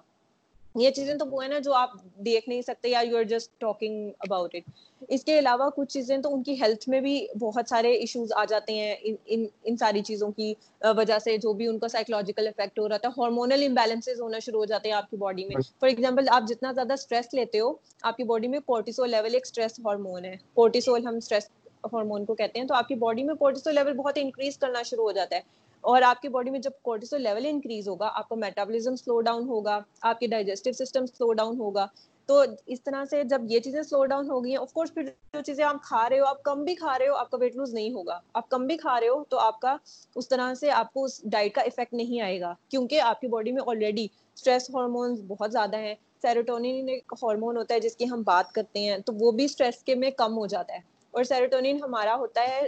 یہ 0.75 0.91
چیزیں 0.91 1.13
تو 1.15 1.25
وہ 1.25 1.43
ہے 1.43 1.47
نا 1.47 1.59
جو 1.59 1.73
آپ 1.73 1.91
دیکھ 2.25 2.49
نہیں 2.49 2.61
سکتے 2.61 2.89
یا 2.89 2.99
you 2.99 3.17
are 3.17 3.23
just 3.23 3.51
talking 3.59 4.09
about 4.19 4.55
it 4.55 4.69
اس 5.09 5.23
کے 5.23 5.37
علاوہ 5.39 5.69
کچھ 5.75 5.91
چیزیں 5.93 6.17
تو 6.17 6.33
ان 6.33 6.43
کی 6.43 6.53
ہیلتھ 6.61 6.87
میں 6.89 6.99
بھی 7.01 7.15
بہت 7.39 7.69
سارے 7.69 7.93
ایشوز 7.93 8.31
آ 8.35 8.43
جاتے 8.49 8.73
ہیں 8.73 8.95
ان 9.25 9.45
ان 9.63 9.77
ساری 9.77 10.01
چیزوں 10.01 10.31
کی 10.31 10.53
وجہ 10.97 11.17
سے 11.19 11.37
جو 11.37 11.53
بھی 11.53 11.67
ان 11.67 11.79
کا 11.79 11.87
سائیکولوجیکل 11.87 12.47
افیکٹ 12.47 12.79
ہو 12.79 12.87
رہا 12.89 12.95
ہے 12.95 13.09
ہارمونل 13.17 13.65
امبیلنسز 13.65 14.21
ہونا 14.21 14.39
شروع 14.39 14.59
ہو 14.59 14.65
جاتے 14.65 14.89
ہیں 14.89 14.95
آپ 14.95 15.09
کی 15.11 15.17
باڈی 15.17 15.45
میں. 15.45 15.61
فار 15.79 15.89
ایگزامپل 15.89 16.29
آپ 16.31 16.47
جتنا 16.49 16.71
زیادہ 16.71 16.93
اسٹریس 16.93 17.33
لیتے 17.33 17.59
ہو، 17.59 17.73
آپ 18.01 18.17
کی 18.17 18.23
باڈی 18.23 18.47
میں 18.47 18.59
کورٹیسول 18.65 19.11
لیول 19.11 19.33
ایک 19.33 19.45
اسٹریس 19.45 19.79
ہارمون 19.85 20.25
ہے. 20.25 20.35
کورٹیسول 20.53 21.07
ہم 21.07 21.15
اسٹریس 21.15 21.49
ہارمون 21.93 22.25
کو 22.25 22.35
کہتے 22.35 22.59
ہیں، 22.59 22.67
تو 22.67 22.73
آپ 22.75 22.87
کی 22.87 22.95
باڈی 22.95 23.23
میں 23.23 23.35
کورٹیسول 23.35 23.75
لیول 23.75 23.93
بہت 23.93 24.17
انکریز 24.21 24.57
کرنا 24.57 24.83
شروع 24.83 25.03
ہو 25.03 25.11
جاتا 25.11 25.35
ہے. 25.35 25.41
اور 25.81 26.01
آپ 26.01 26.21
کی 26.21 26.29
باڈی 26.29 26.49
میں 26.49 26.59
جب 26.59 26.71
کورٹیسول 26.81 27.21
لیول 27.21 27.45
انکریز 27.45 27.87
ہوگا، 27.87 28.11
آپ 28.13 28.29
کا 28.29 28.35
میٹابولزم 28.35 28.95
سلو 28.95 29.21
ڈاؤن 29.21 29.47
ہوگا، 29.47 29.79
آپ 30.01 30.19
کی 30.19 30.27
ڈائجسٹو 30.27 30.71
سسٹم 30.71 31.05
سلو 31.05 31.33
ڈاؤن 31.33 31.59
ہوگا، 31.59 31.87
تو 32.25 32.43
اس 32.65 32.83
طرح 32.83 33.05
سے 33.05 33.23
جب 33.23 33.41
یہ 33.49 33.59
چیزیں 33.59 33.83
سلو 33.83 34.05
ڈاؤن 34.05 34.29
ہو 34.29 34.43
گئی 34.43 34.51
ہیں 34.51 34.57
آف 34.57 34.73
کورس 34.73 34.93
پھر 34.93 35.03
جو 35.03 35.41
چیزیں 35.41 35.65
آپ 35.65 35.75
کھا 35.83 36.09
رہے 36.09 36.19
ہو، 36.19 36.25
آپ 36.25 36.43
کم 36.43 36.63
بھی 36.63 36.75
کھا 36.75 36.99
رہے 36.99 37.07
ہو، 37.07 37.13
آپ 37.13 37.31
کا 37.31 37.37
ویٹ 37.37 37.55
لوز 37.55 37.73
نہیں 37.73 37.93
ہوگا۔ 37.93 38.19
آپ 38.33 38.49
کم 38.49 38.67
بھی 38.67 38.77
کھا 38.77 38.99
رہے 38.99 39.07
ہو، 39.07 39.23
تو 39.23 39.39
آپ 39.39 39.59
کا 39.61 39.75
اس 40.15 40.27
طرح 40.29 40.53
سے 40.53 40.71
آپ 40.71 40.93
کو 40.93 41.03
اس 41.03 41.21
ڈائٹ 41.23 41.55
کا 41.55 41.61
افیکٹ 41.61 41.93
نہیں 41.93 42.21
آئے 42.21 42.39
گا، 42.41 42.53
کیونکہ 42.69 43.01
آپ 43.01 43.21
کی 43.21 43.27
باڈی 43.27 43.51
میں 43.51 43.61
آلریڈی 43.67 44.07
اسٹریس 44.35 44.69
ہارمونس 44.69 45.19
بہت 45.27 45.51
زیادہ 45.51 45.77
ہیں۔ 45.77 45.95
سیروٹونین 46.21 46.89
ایک 46.89 47.13
ہارمون 47.23 47.57
ہوتا 47.57 47.75
ہے 47.75 47.79
جس 47.79 47.95
کی 47.95 48.09
ہم 48.09 48.21
بات 48.21 48.51
کرتے 48.51 48.79
ہیں، 48.79 48.97
تو 48.97 49.13
وہ 49.13 49.31
بھی 49.31 49.45
اسٹریس 49.45 49.83
کے 49.83 49.95
میں 49.95 50.11
کم 50.11 50.37
ہو 50.37 50.45
جاتا 50.47 50.73
ہے۔ 50.73 50.79
اور 51.11 51.23
سیروٹونین 51.23 51.83
ہمارا 51.83 52.15
ہوتا 52.15 52.41
ہے 52.41 52.61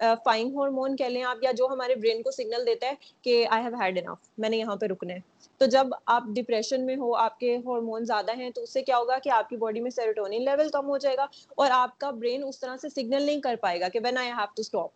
فائن 0.00 0.54
ہارمون 0.56 0.96
کہہ 0.96 1.06
لیں 1.06 1.22
آپ 1.22 1.36
یا 1.42 1.52
جو 1.52 1.66
ہمارے 1.66 1.94
برین 1.94 2.22
کو 2.22 2.30
سگنل 2.30 2.66
دیتا 2.66 2.86
ہے 2.86 2.94
کہ 3.22 3.46
آئی 3.50 3.64
ہیو 3.64 3.74
ہیڈ 3.80 3.98
انف 3.98 4.28
میں 4.38 4.48
نے 4.48 4.56
یہاں 4.56 4.76
پہ 4.76 4.86
رکنا 4.86 5.14
ہے۔ 5.14 5.18
تو 5.58 5.66
جب 5.66 5.86
آپ 6.06 6.22
ڈپریشن 6.26 6.86
میں 6.86 6.96
ہو 6.96 7.14
آپ 7.14 7.40
کے 7.40 7.56
ہارمون 7.56 8.04
زیادہ 8.04 8.36
ہیں 8.36 8.50
تو 8.50 8.62
اس 8.62 8.72
سے 8.72 8.82
کیا 8.82 8.98
ہوگا 8.98 9.18
کہ 9.18 9.28
آپ 9.28 9.48
کی 9.48 9.56
باڈی 9.56 9.80
میں 9.80 9.90
سیروٹونین 9.90 10.44
لیول 10.44 10.68
کم 10.68 10.86
ہو 10.86 10.98
جائے 10.98 11.16
گا 11.16 11.26
اور 11.56 11.70
آپ 11.70 11.98
کا 11.98 12.10
برین 12.10 12.44
اس 12.44 12.60
طرح 12.60 12.76
سے 12.76 12.88
سگنل 12.88 13.22
نہیں 13.22 13.40
کر 13.40 13.54
پائے 13.60 13.80
گا 13.80 13.88
کہ 13.88 14.00
when 14.04 14.18
I 14.18 14.28
have 14.28 14.46
to 14.56 14.60
stop 14.60 14.90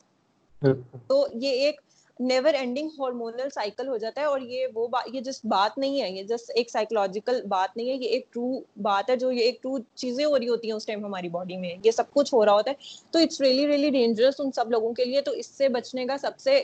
تو 1.07 1.27
یہ 1.35 1.49
ایک 1.49 1.81
نیور 2.21 2.55
اینڈنگ 2.55 2.89
ہارمونل 2.99 3.49
سائیکل 3.55 3.89
ہو 3.89 3.97
جاتا 3.97 4.21
ہے 4.21 4.27
اور 4.27 4.41
یہ 4.41 4.67
وہ 4.75 4.87
یہ 5.07 5.21
جس 5.21 5.41
بات 5.45 5.79
نہیں 5.79 6.01
ہے 6.03 6.11
یہ 6.11 6.23
جس 6.23 6.51
ایک 6.55 6.71
سائیکولوجیکل 6.71 7.41
بات 7.49 7.77
نہیں 7.77 7.89
ہے 7.89 7.95
یہ 7.95 8.09
ایک 8.09 8.33
ٹرو 8.33 8.49
بات 8.83 9.11
ہے 9.11 9.17
جو 9.17 9.33
یہ 9.33 9.41
ایک 9.41 9.63
ٹرو 9.63 9.77
چیزیں 9.95 10.25
ہو 10.25 10.39
رہی 10.39 10.49
ہوتی 10.49 10.69
ہیں 10.69 10.77
اس 10.77 10.87
ٹائم 10.87 11.05
ہماری 11.05 11.29
باڈی 11.29 11.57
میں 11.57 11.75
یہ 11.85 11.91
سب 11.91 12.13
کچھ 12.13 12.35
ہو 12.35 12.45
رہا 12.45 12.53
ہوتا 12.53 12.71
ہے۔ 12.71 12.75
تو 13.11 13.19
اٹس 13.19 13.41
ریئلی 13.41 13.67
ریئلی 13.67 13.91
ڈینجرس 13.91 14.35
ان 14.39 14.53
سب 14.53 14.71
لوگوں 14.71 14.93
کے 14.95 15.05
لیے۔ 15.05 15.21
تو 15.23 15.33
اس 15.33 15.47
سے 15.49 15.69
بچنے 15.71 16.05
کا 16.07 16.17
سب 16.19 16.39
سے 16.39 16.61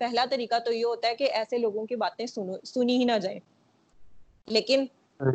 پہلا 0.00 0.24
طریقہ 0.30 0.58
تو 0.64 0.72
یہ 0.72 0.84
ہوتا 0.84 1.08
ہے 1.08 1.14
کہ 1.16 1.30
ایسے 1.32 1.58
لوگوں 1.58 1.84
کی 1.86 1.96
باتیں 1.96 2.24
سنی 2.26 2.96
ہی 2.96 3.04
نہ 3.04 3.18
جائیں۔ 3.22 3.38
لیکن 4.48 4.84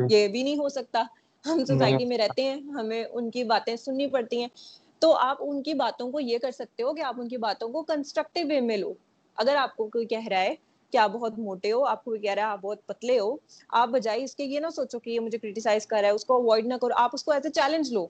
یہ 0.06 0.26
بھی 0.28 0.42
نہیں 0.42 0.56
ہو 0.56 0.68
سکتا۔ 0.68 1.02
ہم 1.44 1.64
سوسائٹی 1.64 2.04
میں 2.04 2.18
رہتے 2.18 2.42
ہیں 2.42 2.56
ہمیں 2.72 3.04
ان 3.04 3.30
کی 3.30 3.44
باتیں 3.46 3.74
سننی 3.76 4.06
پڑتی 4.08 4.40
ہیں۔ 4.40 4.48
تو 5.02 5.12
آپ 5.18 5.36
ان 5.40 5.62
کی 5.62 5.74
باتوں 5.76 6.10
کو 6.12 6.20
یہ 6.20 6.38
کر 6.38 6.50
سکتے 6.50 6.82
ہو 6.82 6.92
کہ 6.94 7.02
آپ 7.02 7.20
ان 7.20 7.28
کی 7.28 7.36
باتوں 7.38 7.68
کو 7.68 7.82
کنسٹرکٹیو 7.84 8.46
وے 8.48 8.60
میں 8.60 8.76
لو۔ 8.76 8.92
اگر 9.38 9.56
آپ 9.56 9.76
کو 9.76 9.88
کوئی 9.88 10.06
کہہ 10.06 10.26
رہا 10.26 10.40
ہے 10.40 10.54
کہ 10.92 10.98
آپ 10.98 11.10
بہت 11.12 11.38
موٹے 11.38 11.72
ہو 11.72 11.84
آپ 11.86 12.04
کو 12.04 12.16
کہہ 12.16 12.30
رہا 12.30 12.42
ہے 12.42 12.48
آپ 12.48 12.60
بہت 12.60 12.86
پتلے 12.86 13.18
ہو 13.18 13.34
آپ 13.74 13.88
بجائے 13.90 14.22
اس 14.24 14.34
کے 14.34 14.44
یہ 14.44 14.60
نہ 14.60 14.70
سوچو 14.72 14.98
کہ 14.98 15.10
یہ 15.10 15.20
مجھے 15.20 15.38
کریٹیسائز 15.38 15.86
کر 15.86 15.98
رہا 15.98 16.08
ہے 16.08 16.14
اس 16.14 16.24
کو 16.24 16.36
اوائڈ 16.36 16.66
نہ 16.66 16.74
کرو 16.76 16.94
آپ 16.96 17.10
اس 17.12 17.24
کو 17.24 17.32
ایز 17.32 17.46
اے 17.46 17.52
چیلنج 17.52 17.92
لو 17.92 18.06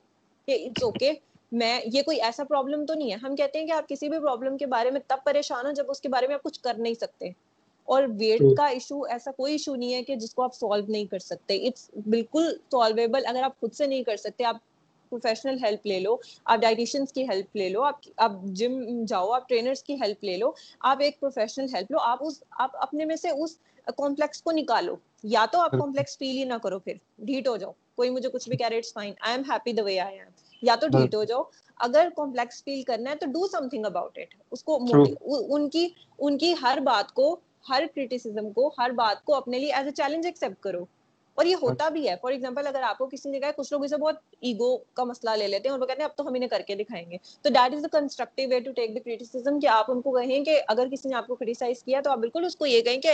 کہ 0.48 0.64
اٹس 0.66 0.82
اوکے 0.82 1.12
میں 1.52 1.72
یہ 1.86 2.02
کوئی 2.02 2.20
ایسا 2.22 2.44
پرابلم 2.44 2.84
تو 2.86 2.94
نہیں 2.94 3.10
ہے۔ 3.10 3.16
ہم 3.18 3.34
کہتے 3.36 3.58
ہیں 3.58 3.66
کہ 3.66 3.72
آپ 3.72 3.88
کسی 3.88 4.08
بھی 4.08 4.18
پرابلم 4.20 4.56
کے 4.56 4.66
بارے 4.68 4.90
میں 4.90 5.00
تب 5.06 5.24
پریشان 5.24 5.66
ہو 5.66 5.72
جب 5.72 5.90
اس 5.90 6.00
کے 6.00 6.08
بارے 6.08 6.26
میں 6.26 6.34
آپ 6.34 6.42
کچھ 6.42 6.60
کر 6.60 6.78
نہیں 6.78 6.94
سکتے۔ 6.96 7.30
اور 7.88 8.02
ویٹ 8.14 8.52
کا 8.52 8.66
ایشو 8.68 9.00
ایسا 9.06 9.30
کوئی 9.32 9.52
ایشو 9.52 9.74
نہیں 9.74 9.94
ہے 9.94 10.02
کہ 10.04 10.16
جس 10.16 10.34
کو 10.34 10.42
آپ 10.42 10.54
سالو 10.54 10.86
نہیں 10.86 11.04
کر 11.06 11.18
سکتے۔ 11.20 11.56
اٹس 11.66 11.88
بالکل 12.06 12.48
سالویبل 12.70 13.26
اگر 13.26 13.42
آپ 13.42 13.58
خود 13.60 13.72
سے 13.72 13.86
نہیں 13.86 14.02
کر 14.04 14.16
سکتے 14.18 14.44
آپ 14.44 14.56
پروفیشنل 15.10 15.56
ہیلپ 15.62 15.86
لے 15.86 15.98
لو 16.00 16.16
آپ 16.46 16.58
ڈائٹیشنس 16.58 17.12
کی 17.12 17.22
ہیلپ 17.24 17.56
لے 17.56 17.68
لو 17.68 17.82
آپ 17.84 17.94
آپ 18.18 18.32
جم 18.54 18.78
جاؤ 19.04 19.30
آپ 19.32 19.48
ٹرینرس 19.48 19.82
کی 19.82 19.94
ہیلپ 19.94 20.24
لے 20.24 20.36
لو 20.36 20.50
آپ 20.82 21.00
ایک 21.00 21.18
پروفیشنل 21.20 21.74
ہیلپ 21.74 21.90
لو 21.90 21.98
آپ 22.02 22.18
اس 22.20 22.42
آپ 22.58 22.76
اپنے 22.82 23.04
میں 23.04 23.16
سے 23.16 23.30
اس 23.32 23.58
کمپلیکس 23.96 24.42
کو 24.42 24.52
نکالو۔ 24.52 24.96
یا 25.24 25.44
تو 25.52 25.60
آپ 25.60 25.76
کمپلیکس 25.76 26.16
فیل 26.18 26.36
ہی 26.36 26.44
نہ 26.44 26.54
کرو 26.62 26.78
پھر 26.80 26.94
ڈھیٹ 27.20 27.48
ہو 27.48 27.56
جاؤ۔ 27.56 27.72
کوئی 27.96 28.10
مجھے 28.10 28.28
کچھ 28.30 28.48
بھی 28.48 28.56
کہہ 28.56 28.68
رہے 28.68 28.76
it's 28.76 28.92
fine 28.92 29.12
I 29.20 29.32
am 29.32 29.42
happy 29.50 29.72
the 29.72 29.82
way 29.82 29.98
I 30.00 30.18
am 30.18 30.28
یا 30.62 30.74
تو 30.76 30.88
ڈھیٹ 30.88 31.14
ہو 31.14 31.22
جاؤ۔ 31.24 31.42
اگر 31.80 32.08
کمپلیکس 32.16 32.62
فیل 32.64 32.82
کرنا 32.82 33.10
ہے 33.10 33.16
تو 33.16 33.26
do 33.28 33.46
some 33.48 33.68
thing 33.68 33.84
about 33.86 34.18
it 34.18 34.34
اس 34.52 34.64
کو 34.64 34.78
ان 35.50 35.68
کی 35.70 35.88
ان 36.18 36.38
کی 36.38 36.54
ہر 36.62 36.78
بات 36.84 37.12
کو 37.12 37.34
ہر 37.66 37.82
کریٹیسم 37.94 38.50
کو 38.52 38.70
ہر 38.78 38.90
بات 38.94 39.24
کو 39.24 39.34
اپنے 39.34 39.58
لیے 39.58 39.72
ایز 39.72 39.86
اے 39.86 39.92
چیلنج 39.92 40.26
ایکسپٹ 40.26 40.62
کرو۔ 40.62 40.84
اور 41.38 41.46
یہ 41.46 41.56
ہوتا 41.62 41.88
بھی 41.88 42.08
ہے۔ 42.08 42.14
فار 42.22 42.32
ایگزامپل 42.32 42.66
اگر 42.66 42.82
آپ 42.82 42.98
کو 42.98 43.06
کسی 43.06 43.30
نے 43.30 43.40
کہا 43.40 43.50
کچھ 43.56 43.72
لوگ 43.72 43.84
اسے 43.84 43.96
بہت 43.96 44.16
ایگو 44.40 44.76
کا 44.94 45.04
مسئلہ 45.04 45.36
لے 45.36 45.46
لیتے 45.48 45.68
ہیں 45.68 45.72
اور 45.72 45.80
وہ 45.80 45.86
کہتے 45.86 46.02
ہیں 46.02 46.08
اب 46.08 46.16
تو 46.16 46.26
ہم 46.28 46.34
انہیں 46.34 46.48
کر 46.48 46.62
کے 46.66 46.74
دکھائیں 46.74 47.10
گے۔ 47.10 47.16
تو 47.42 47.48
that 47.48 47.74
is 47.74 47.84
a 47.84 47.88
constructive 47.92 48.48
way 48.50 48.60
to 48.60 48.72
take 48.72 48.94
the 48.94 49.00
criticism 49.04 49.58
کہ 49.60 49.66
آپ 49.66 49.90
ان 49.90 50.00
کو 50.00 50.12
کہیں 50.12 50.44
کہ 50.44 50.60
اگر 50.68 50.88
کسی 50.92 51.08
نے 51.08 51.14
آپ 51.14 51.26
کو 51.26 51.34
کریٹیسائز 51.34 51.82
کیا 51.82 52.00
تو 52.00 52.10
آپ 52.10 52.18
بالکل 52.18 52.44
اس 52.44 52.56
کو 52.56 52.66
یہ 52.66 52.80
کہیں 52.80 53.00
کہ 53.00 53.12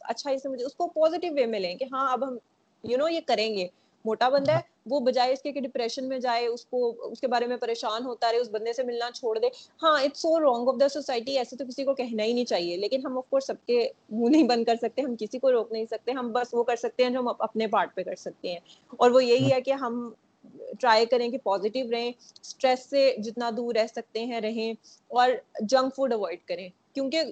اچھا 0.00 0.30
اسے 0.30 0.48
مجھے 0.48 0.64
اس 0.64 0.74
کو 0.74 0.86
پازیٹیو 0.94 1.32
وے 1.36 1.46
میں 1.46 1.60
لیں 1.60 1.74
کہ 1.74 1.84
ہاں 1.92 2.12
اب 2.12 2.28
ہم 2.28 2.36
یو 2.84 2.98
نو 2.98 3.08
یہ 3.08 3.20
کریں 3.26 3.54
گے۔ 3.54 3.66
موٹا 4.06 4.28
بندہ 4.28 4.52
ہے 4.52 4.60
وہ 4.86 5.00
بجائے 5.02 5.32
اس 5.32 5.42
کے 5.42 5.52
کہ 5.52 5.60
ڈپریشن 5.60 6.08
میں 6.08 6.18
جائے 6.18 6.46
اس 6.46 6.64
کو 6.66 6.80
اس 7.02 7.20
کے 7.20 7.26
بارے 7.26 7.46
میں 7.46 7.56
پریشان 7.58 8.04
ہوتا 8.04 8.30
رہے 8.32 8.38
اس 8.38 8.48
بندے 8.50 8.72
سے 8.72 8.82
ملنا 8.82 9.10
چھوڑ 9.12 9.38
دے۔ 9.38 9.48
ہاں 9.82 9.96
it's 10.02 10.22
so 10.22 10.38
wrong 10.40 10.68
of 10.68 10.80
the 10.80 10.88
society 10.90 11.36
ایسے 11.38 11.56
تو 11.56 11.64
کسی 11.66 11.84
کو 11.84 11.94
کہنا 11.94 12.24
ہی 12.24 12.32
نہیں 12.32 12.44
چاہیے۔ 12.46 12.76
لیکن 12.78 13.00
ہم 13.04 13.16
آف 13.18 13.28
کورس 13.28 13.46
سب 13.46 13.64
کے 13.66 13.78
منہ 14.10 14.28
نہیں 14.28 14.42
بند 14.44 14.64
کر 14.64 14.76
سکتے 14.76 15.02
ہم 15.02 15.14
کسی 15.16 15.38
کو 15.38 15.52
روک 15.52 15.72
نہیں 15.72 15.84
سکتے 15.86 16.12
ہم 16.12 16.32
بس 16.32 16.52
وہ 16.52 16.62
کر 16.64 16.76
سکتے 16.76 17.02
ہیں 17.04 17.10
جو 17.10 17.20
ہم 17.20 17.28
اپنے 17.38 17.66
پارٹ 17.68 17.94
پہ 17.94 18.02
کر 18.02 18.14
سکتے 18.18 18.48
ہیں۔ 18.48 18.58
اور 18.92 19.10
وہ 19.10 19.24
یہی 19.24 19.52
ہے 19.52 19.60
کہ 19.60 19.72
ہم 19.80 20.08
ٹرائی 20.80 21.06
کریں 21.06 21.28
کہ 21.28 21.38
پازیٹیو 21.44 21.90
رہیں 21.90 22.08
اسٹریس 22.08 22.88
سے 22.90 23.00
جتنا 23.18 23.50
دور 23.56 23.74
رہ 23.74 23.86
سکتے 23.86 24.24
ہیں 24.24 24.40
رہیں 24.40 24.72
اور 25.10 25.30
جنک 25.62 25.94
فوڈ 25.96 26.12
اوائڈ 26.12 26.38
کریں۔ 26.44 26.68
کیونکہ 26.94 27.22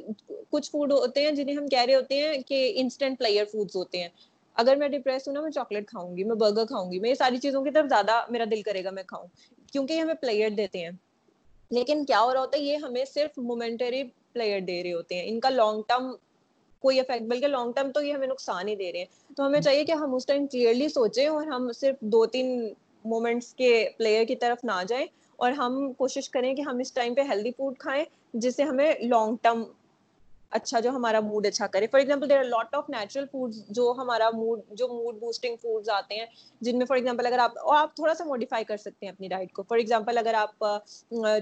کچھ 0.51 0.71
فوڈ 0.71 0.93
ہوتے 0.93 1.25
ہیں 1.25 1.31
جنہیں 1.33 1.57
ہم 1.57 1.69
کہہ 1.69 1.83
رہے 1.83 1.95
ہوتے 1.95 2.17
ہیں 2.17 2.39
کہ 2.47 2.59
انسٹنٹ 2.77 3.19
پلیئر 3.19 3.45
فوڈز 3.45 3.77
ہوتے 3.77 4.03
ہیں۔ 4.03 4.09
اگر 4.55 4.77
میں 4.77 4.89
ڈپریس 4.89 5.29
ہوں 5.29 5.35
نا، 5.35 5.41
میں 5.41 5.51
چاکلیٹ 5.51 5.89
کھاؤں 5.89 6.17
گی، 6.17 6.25
میں 6.25 6.37
برگر 6.37 6.65
کھاؤں 6.65 6.93
گی، 6.93 6.99
میں 6.99 7.11
یہ 7.11 7.15
ساری 7.15 7.37
چیزوں 7.37 7.65
کی 7.65 7.71
طرف 7.71 7.89
زیادہ 7.89 8.25
میرا 8.31 8.45
دل 8.51 8.63
کرے 8.63 8.85
گا 8.85 8.91
میں 8.91 9.03
کھاؤں۔ 9.03 9.27
کیونکہ 9.73 9.93
یہ 9.93 10.01
ہمیں 10.01 10.15
پلیئر 10.15 10.51
دیتے 10.51 10.79
ہیں۔ 10.79 10.91
لیکن 11.71 12.05
کیا 12.05 12.21
ہو 12.21 12.35
رہا 12.35 12.41
ہوتا 12.41 12.59
ہے، 12.59 12.63
یہ 12.63 12.77
ہمیں 12.77 13.05
صرف 13.05 13.39
مومنٹری 13.39 14.03
پلیئر 14.33 14.61
دے 14.61 14.83
رہے 14.83 14.93
ہوتے 14.93 15.15
ہیں۔ 15.15 15.23
ان 15.27 15.41
کا 15.41 15.51
لانگ 15.51 15.83
ٹرم 15.89 16.13
کوئی 16.79 17.01
افیکٹ 17.01 17.23
بلکہ 17.23 17.47
لانگ 17.47 17.73
ٹرم 17.73 17.91
تو 17.93 18.03
یہ 18.03 18.13
ہمیں 18.13 18.27
نقصان 18.27 18.69
ہی 18.69 18.77
دے 18.77 18.93
رہے 18.93 18.99
ہیں۔ 18.99 19.35
تو 19.37 19.47
ہمیں 19.47 19.61
چاہیے 19.61 19.85
کہ 19.85 19.93
ہم 19.93 20.15
اس 20.15 20.27
ٹائم 20.27 20.47
کلیئرلی 20.47 20.89
سوچیں 20.89 21.27
اور 21.27 21.47
ہم 21.47 21.73
صرف 21.73 22.01
دو 22.01 22.27
تین 22.27 22.69
مومنٹس 23.05 23.55
کے 23.55 23.89
پلیئر 23.99 24.25
کی 24.25 24.37
طرف 24.37 24.65
نہ 24.65 24.83
جائیں۔ 24.89 25.07
اور 25.37 25.53
ہم 25.53 25.93
کوشش 25.93 26.31
کریں 26.31 26.55
کہ 26.55 26.63
ہم 26.63 26.79
اس 26.79 26.93
ٹائم 26.93 27.15
پہ 27.15 27.21
ہیلدی 27.21 27.51
فوڈ 27.51 27.79
کھائیں، 27.79 28.05
جس 28.35 28.57
سے 28.57 28.63
ہمیں 28.63 28.93
لانگ 29.01 29.37
ٹرم 29.43 29.63
اچھا 30.55 30.81
جو 30.81 30.91
ہمارا 30.91 31.21
موڈ 31.21 31.47
اچھا 31.47 31.67
کرے. 31.67 31.87
For 31.93 32.01
example 32.01 32.29
there 32.31 32.39
are 32.39 32.45
lot 32.45 32.75
of 32.75 32.89
natural 32.91 33.25
food 33.33 33.55
جو 33.69 33.93
ہمارا 33.99 34.29
موڈ 34.35 34.61
جو 34.79 34.89
موڈ 34.89 35.19
بوسٹنگ 35.21 35.57
فوڈز 35.63 35.89
آتے 35.91 36.15
ہیں، 36.15 36.27
جن 36.61 36.79
میں 36.79 36.87
فار 36.87 36.97
ایگزامپل 36.97 37.27
اگر 37.27 37.39
آپ 37.39 37.59
آپ 37.73 37.95
تھوڑا 37.97 38.15
سا 38.15 38.25
موڈیفائی 38.25 38.65
کر 38.65 38.77
سکتے 38.77 39.07
ہیں 39.07 39.13
اپنی 39.13 39.29
ڈائٹ 39.29 39.53
کو. 39.53 39.63
فار 39.63 39.79
ایگزامپل 39.79 40.19
اگر 40.19 40.35
آپ 40.35 40.65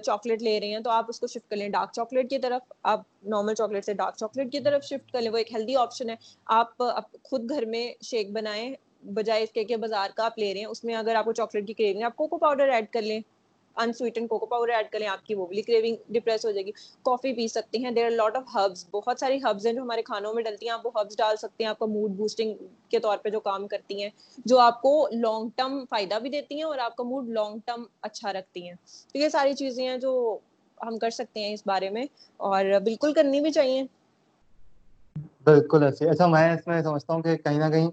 چاکلیٹ 0.04 0.42
لے 0.42 0.58
رہے 0.60 0.68
ہیں، 0.68 0.80
تو 0.80 0.90
آپ 0.90 1.06
اس 1.08 1.20
کو 1.20 1.26
شفٹ 1.26 1.48
کر 1.50 1.56
لیں. 1.56 1.68
ڈارک 1.68 1.92
چاکلیٹ 1.94 2.30
کی 2.30 2.38
طرف 2.38 2.72
آپ 2.84 3.00
نارمل 3.24 3.54
چاکلیٹ 3.54 3.84
سے 3.84 3.94
ڈارک 3.94 4.16
چاکلیٹ 4.16 4.52
کی 4.52 4.60
طرف 4.60 4.84
شفٹ 4.84 5.12
کر 5.12 5.20
لیں. 5.20 5.30
وہ 5.30 5.38
ایک 5.38 5.52
ہیلدی 5.54 5.76
آپشن 5.76 6.10
ہے. 6.10 6.16
آپ 6.46 6.82
خود 7.22 7.50
گھر 7.50 7.64
میں 7.66 7.86
شیک 8.02 8.32
بنائیں، 8.32 8.74
بجائے 9.14 9.42
اس 9.42 9.52
کے 9.52 9.64
کہ 9.64 9.76
بازار 9.76 10.10
کا 10.16 10.24
آپ 10.24 10.38
لے 10.38 10.52
رہے 10.52 10.60
ہیں، 10.60 10.66
اس 10.66 10.84
میں 10.84 10.94
اگر 10.96 11.14
آپ 11.14 11.24
کو 11.24 11.32
چاکلیٹ 11.32 11.66
کی 11.66 11.74
کریونگ 11.74 12.02
آپ 12.04 12.16
کوکو 12.16 12.38
پاؤڈر 12.38 12.68
ایڈ 12.68 12.92
کر 12.92 13.02
لیں. 13.02 13.20
انسویٹن 13.76 14.26
کوکو 14.26 14.46
پاؤڈر 14.46 14.72
ایڈ 14.72 14.86
کریں 14.90 15.06
آپ 15.06 15.24
کی 15.26 15.34
وہ 15.34 15.46
بھی 15.46 15.62
کریونگ 15.62 15.96
ڈپریس 16.08 16.44
ہو 16.46 16.50
جائے 16.50 16.66
گی۔ 16.66 16.70
کافی 17.02 17.32
پی 17.34 17.46
سکتے 17.48 17.78
ہیں 17.78 17.90
there 17.90 18.04
are 18.04 18.10
lot 18.10 18.36
of 18.36 18.54
herbs 18.54 18.84
بہت 18.90 19.20
ساری 19.20 19.38
ہربس 19.42 19.66
ہیں 19.66 19.72
جو 19.72 19.82
ہمارے 19.82 20.02
کھانوں 20.02 20.34
میں 20.34 20.42
ڈلتی 20.42 20.66
ہیں۔ 20.66 20.72
آپ 20.72 20.86
وہ 20.86 20.90
ہربس 20.96 21.16
ڈال 21.16 21.36
سکتے 21.36 21.64
ہیں 21.64 21.68
آپ 21.70 21.78
کا 21.78 21.86
موڈ 21.86 22.10
بوسٹنگ 22.10 22.54
کے 22.88 22.98
طور 22.98 23.18
پہ 23.18 23.28
جو 23.28 23.40
کام 23.40 23.66
کرتی 23.66 24.02
ہیں، 24.02 24.10
جو 24.44 24.58
آپ 24.58 24.80
کو 24.82 25.08
لانگ 25.12 25.48
ٹرم 25.56 25.84
فائدہ 25.90 26.18
بھی 26.18 26.30
دیتی 26.30 26.54
ہیں 26.54 26.62
اور 26.62 26.78
آپ 26.78 26.96
کا 26.96 27.04
موڈ 27.04 27.28
لانگ 27.28 27.58
ٹرم 27.64 27.84
اچھا 28.02 28.32
رکھتی 28.32 28.68
ہیں۔ 28.68 28.74
تو 29.12 29.18
یہ 29.18 29.28
ساری 29.28 29.54
چیزیں 29.54 29.88
ہیں 29.88 29.96
جو 29.96 30.38
ہم 30.80 30.98
کر 30.98 31.10
سکتے 31.10 31.40
ہیں 31.40 31.52
اس 31.54 31.62
بارے 31.66 31.90
میں 31.90 32.04
اور 32.36 32.64
بالکل 32.84 33.12
کرنی 33.12 33.40
بھی 33.40 33.50
چاہیے۔ 33.50 33.82
بالکل 35.44 35.82
ایسے 35.82 36.08
اچھا 36.10 36.26
میں 36.26 36.52
اس 36.52 36.66
میں 36.66 36.82
سمجھتا 36.82 37.14
ہوں 37.14 37.22
کہ 37.22 37.36
کہیں 37.36 37.58
نہ 37.58 37.70
کہیں 37.70 37.88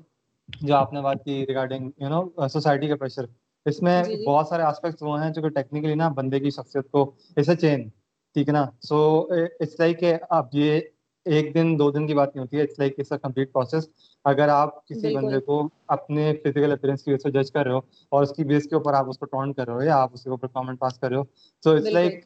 جو 0.49 0.75
آپ 0.75 0.93
نے 0.93 1.01
بات 1.01 1.23
کی 1.25 1.45
ریگارڈنگ 1.47 1.89
یو 1.97 2.09
نو 2.09 2.47
سوسائٹی 2.47 2.88
کا 2.88 2.95
پریشر 2.95 3.25
اس 3.66 3.82
میں 3.82 4.03
بہت 4.28 4.47
سارے 4.47 4.64
آسپیکٹس 4.64 5.03
وہ 5.03 5.22
ہیں 5.24 5.30
جو 5.30 5.41
کہ 5.41 5.49
ٹیکنیکلی 5.49 5.95
نا 5.95 6.07
بندے 6.07 6.39
کی 6.39 6.49
شخصیت 6.49 6.91
کو 6.91 7.12
ایسے 7.36 7.55
چین 7.55 7.88
ٹھیک 8.36 8.47
ہے 8.47 8.53
نا؟ 8.53 8.66
سو 8.82 9.20
اٹس 9.32 9.80
لائک 9.80 9.99
کہ 9.99 10.16
اب 10.30 10.47
یہ 10.53 10.80
ایک 11.26 11.53
دن 11.55 11.78
دو 11.80 11.89
دن 11.91 12.07
کی 12.07 12.14
بات 12.14 12.36
نہیں 12.36 12.41
ہوتی 12.41 12.57
ہے 12.57 12.64
it's 12.64 12.80
like 12.80 12.93
it's 12.97 13.12
a 13.12 13.18
complete 13.18 13.51
process 13.53 13.88
اگر 14.26 14.49
آپ 14.49 14.88
کسی 14.88 15.16
بندے 15.16 15.39
کو 15.39 15.68
اپنے 15.88 16.34
فزیکل 16.43 16.72
اپیرنس 16.72 17.03
کی 17.03 17.12
وجہ 17.12 17.22
سے 17.24 17.32
جج 17.32 17.51
کر 17.51 17.64
رہے 17.64 17.74
ہو 17.74 17.80
اور 18.12 18.24
اس 18.24 18.32
کی 18.32 18.43
بیس 18.43 18.68
کے 18.68 18.76
اوپر 18.76 18.93
آپ 18.93 19.10
اس 19.10 19.18
کو 19.18 19.26
ٹون 19.26 19.53
کر 19.53 19.68
رہے 19.68 19.74
ہو 19.74 19.82
یا 19.82 19.97
آپ 19.97 20.10
اس 20.14 20.24
کے 20.24 20.30
اوپر 20.30 20.47
کامنٹ 20.47 20.80
پاس 20.80 20.99
کر 20.99 21.10
رہے 21.10 21.18
ہو 21.18 21.24
سو 21.64 21.72
اٹس 21.72 21.88
لائک 21.88 22.26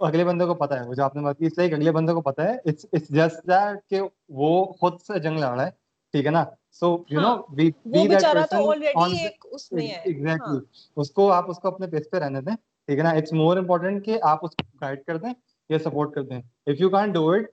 اگلے 0.00 0.24
بندے 0.24 0.44
کو 0.44 0.54
پتا 0.54 0.80
ہے 0.80 0.88
وہ 0.88 0.94
جو 0.94 1.04
آپ 1.04 1.16
نے 1.16 1.22
بات 1.22 1.38
کی 1.38 1.46
اٹس 1.46 1.58
لائک 1.58 1.72
اگلے 1.72 1.92
بندے 1.92 2.12
کو 2.12 2.20
پتا 2.20 2.44
ہے 2.44 2.56
اٹس 2.64 3.08
جسٹ 3.08 3.46
دیٹ 3.48 3.88
کہ 3.90 4.00
وہ 4.28 4.64
خود 4.72 5.00
سے 5.00 5.18
جنگ 5.18 5.38
لڑ 5.38 5.54
رہا 5.54 5.66
ہے 5.66 5.70
ٹھیک 6.14 6.26
ہے 6.26 6.30
نا؟ 6.30 6.44
So 6.72 6.96
you 7.10 7.20
know 7.20 7.36
be 7.48 7.70
be 7.84 8.06
that 8.08 8.22
person 8.24 9.78
exactly 9.78 10.58
اس 10.96 11.10
کو 11.10 11.30
آپ 11.32 11.50
اس 11.50 11.58
کو 11.58 11.68
اپنے 11.68 11.86
پیس 11.86 12.10
پہ 12.10 12.16
رہنے 12.16 12.40
دیں 12.40 12.54
ٹھیک 12.88 12.98
ہے 12.98 13.02
نا؟ 13.02 13.10
اٹس 13.10 13.32
مور 13.32 13.56
امپورٹنٹ 13.56 14.04
کہ 14.04 14.18
آپ 14.22 14.44
اس 14.44 14.50
کو 14.50 14.62
گائڈ 14.80 15.04
کر 15.04 15.16
دیں 15.16 15.32
یا 15.70 15.78
سپورٹ 15.78 16.14
کر 16.14 16.22
دیں۔ 16.22 16.40
If 16.66 16.80
you 16.80 16.90
can 16.90 17.12
do 17.12 17.28
it 17.30 17.50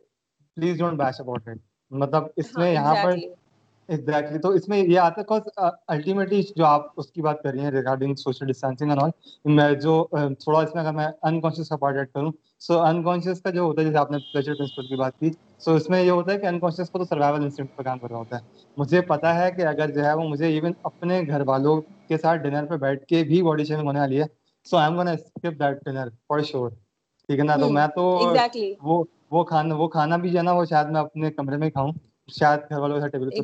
please 0.57 0.78
don't 0.78 0.97
bash 0.99 1.20
about 1.22 1.47
it 1.47 1.57
مطلب 1.91 2.24
اس 2.36 2.57
میں 2.57 2.72
یہاں 2.74 2.95
پر 3.03 3.15
ایگزیکٹلی 3.90 4.40
تو 4.40 4.50
اس 4.50 4.68
میں 4.68 4.78
یہ 4.80 5.00
آتا 5.00 5.22
ہے 5.24 5.60
الٹیمیٹلی 5.88 6.42
جو 6.56 6.66
آپ 6.66 6.88
اس 6.98 7.12
کی 7.12 7.22
بات 7.22 7.42
کر 7.44 7.52
رہی 7.52 7.60
ہیں 7.60 7.72
regarding 7.72 8.16
social 8.18 8.48
distancing 8.48 8.90
and 8.90 9.04
all 9.04 9.10
میں 9.52 9.72
جو 9.82 9.94
تھوڑا 10.36 10.60
اس 10.60 10.74
میں 10.76 10.84
اگر 10.84 10.94
میں 10.94 11.08
انکانشیس 11.24 11.70
کا 11.70 11.76
پارٹ 11.78 11.98
ایڈ 11.98 12.12
کروں 12.12 12.32
سو 12.62 12.80
انکانشیس 12.82 13.42
کا 13.42 13.50
جو 13.50 13.62
ہوتا 13.62 13.82
ہے 13.82 13.86
جیسے 13.86 13.98
آپ 13.98 14.12
نے 14.12 14.18
پلیجر 14.22 14.56
پرنسپل 14.56 14.88
کی 14.88 14.96
بات 14.96 15.18
کی 15.18 15.30
سو 15.60 15.74
اس 15.76 15.90
میں 15.90 16.02
یہ 16.04 16.12
ہوتا 16.12 16.32
ہے 16.34 16.38
کہ 16.38 16.46
انکانشیس 16.46 16.90
کو 16.90 17.00
تو 17.00 17.06
سروائول 17.06 17.44
انسٹنکٹ 17.44 17.76
پہ 17.76 17.84
کام 17.84 18.00
کر 18.00 18.10
رہا 18.10 18.18
ہوتا 18.18 18.36
ہے۔ 18.36 18.42
مجھے 18.78 19.02
پتا 19.04 19.36
ہے 19.36 19.52
کہ 19.52 19.66
اگر 19.68 19.92
جو 19.92 20.06
ہے 20.06 20.14
وہ 20.14 20.28
مجھے 20.30 20.48
ایون 20.48 20.74
اپنے 20.84 21.22
گھر 21.24 21.42
والوں 21.48 21.82
کے 21.82 22.18
ساتھ 22.18 22.42
ڈنر 22.42 22.66
پہ 22.66 22.78
بیٹھ 22.78 23.06
کے 23.06 23.24
بھی 23.24 23.42
باڈی 23.44 23.66
شیمنگ 23.66 23.88
ہونے 23.88 24.00
والی 24.00 24.22
ہے 24.22 24.26
so 24.68 24.78
I 24.78 24.88
am 24.88 24.98
gonna 24.98 25.12
skip 25.12 25.60
that 25.60 25.84
dinner 25.86 26.10
for 26.28 26.42
sure 26.44 26.70
ٹھیک 27.30 27.40
ہے 27.40 27.44
نا؟ 27.44 27.56
تو 27.58 27.70
میں 27.70 27.88
تو 27.96 28.04
وہ 28.82 29.04
وہ 29.32 29.44
کھانا 29.44 29.76
وہ 29.76 29.88
کھانا 29.90 30.18
بھی 30.18 30.30
جو 30.30 30.38
ہے 30.38 30.44
نا 30.44 30.52
وہ 30.54 30.66
شاید 30.66 30.88
میں 30.88 31.02
اپنے 31.02 31.32
کمرے 31.32 31.58
میں 31.58 31.70
کھاؤں۔ 31.70 31.92
شاید 32.30 32.60
گھر 32.70 32.80
والوں 32.80 33.00
کے 33.02 33.10
ٹیبل 33.10 33.30
پہ 33.30 33.44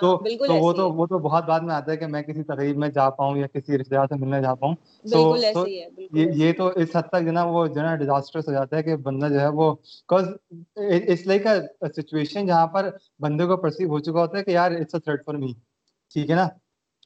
تو 0.00 0.16
تو 0.46 0.54
وہ 0.56 0.72
تو 0.72 0.90
وہ 0.92 1.06
تو 1.06 1.18
بہت 1.18 1.44
بعد 1.44 1.60
میں 1.60 1.74
آتا 1.74 1.92
ہے 1.92 1.96
کہ 1.96 2.06
میں 2.06 2.22
کسی 2.22 2.42
تقریب 2.42 2.78
میں 2.78 2.88
جا 2.88 3.08
پاؤں 3.10 3.36
یا 3.36 3.46
کسی 3.46 3.78
رشتے 3.78 3.94
دار 3.94 4.06
سے 4.06 4.14
ملنے 4.14 4.40
جا 4.42 4.54
پاؤں۔ 4.54 4.74
تو 5.04 5.66
یہ 6.12 6.52
تو 6.52 6.66
اس 6.76 6.96
حد 6.96 7.08
تک 7.08 7.24
جو 7.24 7.32
نا 7.32 7.44
وہ 7.44 7.66
جو 7.66 7.82
نا 7.82 7.94
ڈیزاسٹرس 7.96 8.48
ہو 8.48 8.52
جاتا 8.52 8.76
ہے 8.76 8.82
کہ 8.82 8.96
بندہ 8.96 9.28
جو 9.28 9.40
ہے 9.40 9.48
وہ 9.52 9.74
cause 10.06 10.28
it's 10.76 11.26
like 11.26 11.46
a 11.46 11.58
situation 11.92 12.46
جہاں 12.46 12.66
پر 12.66 12.90
بندے 13.20 13.46
کو 13.46 13.56
پرسیو 13.56 13.88
ہو 13.88 13.98
چکا 13.98 14.20
ہوتا 14.20 14.38
ہے 14.38 14.44
کہ 14.44 14.50
یار 14.50 14.70
it's 14.70 14.94
a 14.94 15.00
threat 15.00 15.24
for 15.26 15.34
me 15.34 15.52
ٹھیک 16.14 16.30
ہے 16.30 16.34
نا؟ 16.34 16.48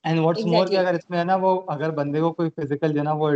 اینڈ 0.04 0.20
واٹس 0.20 0.46
مور 0.46 0.66
کہ 0.66 0.78
اگر 0.78 0.94
اس 0.94 1.10
میں 1.10 1.18
ہے 1.18 1.24
نا 1.24 1.34
وہ 1.34 1.60
اگر 1.66 1.90
بندے 1.90 2.20
کو 2.20 2.32
کوئی 2.32 2.50
فزیکل 2.50 2.92
جو 2.92 2.98
ہے 2.98 3.04
نا 3.04 3.12
وہ 3.12 3.30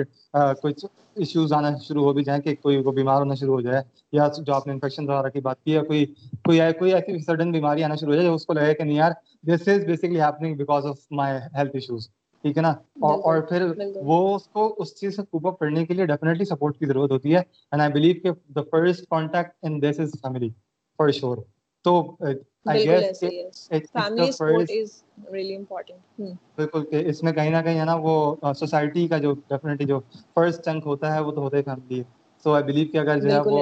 کچھ 0.62 0.84
ایشوز 1.14 1.52
آنا 1.52 1.70
شروع 1.78 2.04
ہو 2.04 2.12
بھی 2.12 2.24
جائیں 2.24 2.40
کہ 2.42 2.54
کوئی 2.62 2.82
کو 2.82 2.92
بیمار 2.92 3.20
ہونا 3.20 3.34
شروع 3.34 3.54
ہو 3.54 3.60
جائے 3.60 3.82
یا 4.12 4.28
جو 4.38 4.54
آپ 4.54 4.66
نے 4.66 4.72
انفیکشن 4.72 5.08
وغیرہ 5.08 5.28
کی 5.28 5.40
بات 5.40 5.62
کی 5.64 5.72
یا 5.72 5.82
کوئی 5.82 6.04
کوئی 6.44 6.60
کوئی 6.78 6.94
ایسی 6.94 7.18
سڈن 7.18 7.52
بیماری 7.52 7.84
آنا 7.84 7.94
شروع 7.94 8.14
ہو 8.14 8.20
جائے 8.20 8.28
اس 8.28 8.46
کو 8.46 8.52
لگے 8.52 8.74
کہ 8.74 8.84
نہیں 8.84 8.96
یار 8.96 9.12
this 9.46 9.68
is 9.68 9.84
basically 9.84 10.20
happening 10.20 10.56
because 10.56 10.86
of 10.86 10.98
my 11.10 11.38
health 11.56 11.76
issues 11.76 12.08
ٹھیک 12.44 12.56
ہے 12.56 12.62
نا؟ 12.62 12.70
اور 13.00 13.40
پھر 13.42 13.62
وہ 14.04 14.34
اس 14.34 14.46
کو 14.46 14.74
اس 14.78 14.94
چیز 15.00 15.16
سے 15.16 15.22
کوپ 15.30 15.46
اپ 15.46 15.58
کرنے 15.58 15.84
کے 15.86 15.94
لیے 15.94 16.06
ڈیفینیٹلی 16.06 16.44
سپورٹ 16.44 16.78
کی 16.78 16.86
ضرورت 16.86 17.10
ہوتی 17.10 17.34
ہے. 17.34 17.38
اینڈ 17.38 17.82
آئی 17.82 17.92
بلیو 17.92 18.14
کہ 18.22 18.52
the 18.52 18.62
first 18.70 19.08
contact 19.10 19.52
in 19.62 19.80
this 19.82 20.00
is 20.00 20.14
family 20.22 20.48
for 20.98 21.10
sure 21.10 21.36
تو 21.84 22.00
بالکل 26.56 26.84
اس 27.06 27.22
میں 27.22 27.32
کہیں 27.32 27.50
نہ 27.50 27.62
کہیں 27.64 27.78
ہے 27.80 27.84
نا 27.84 27.94
وہ 28.00 28.14
سوسائٹی 28.54 29.06
کا 29.08 29.18
جو 29.18 29.32
ڈیفینیٹلی 29.48 29.86
جو 29.86 29.98
فرسٹ 30.34 30.64
چنک 30.64 30.86
ہوتا 30.86 31.14
ہے 31.14 31.20
وہ 31.20 31.32
تو 31.32 31.42
ہوتا 31.42 31.60
فیملی 31.64 32.02
سو 32.44 32.52
آئی 32.54 32.64
بلیو 32.64 32.86
کہ 32.92 32.98
اگر 32.98 33.18
جو 33.20 33.30
ہے 33.30 33.40
وہ 33.42 33.60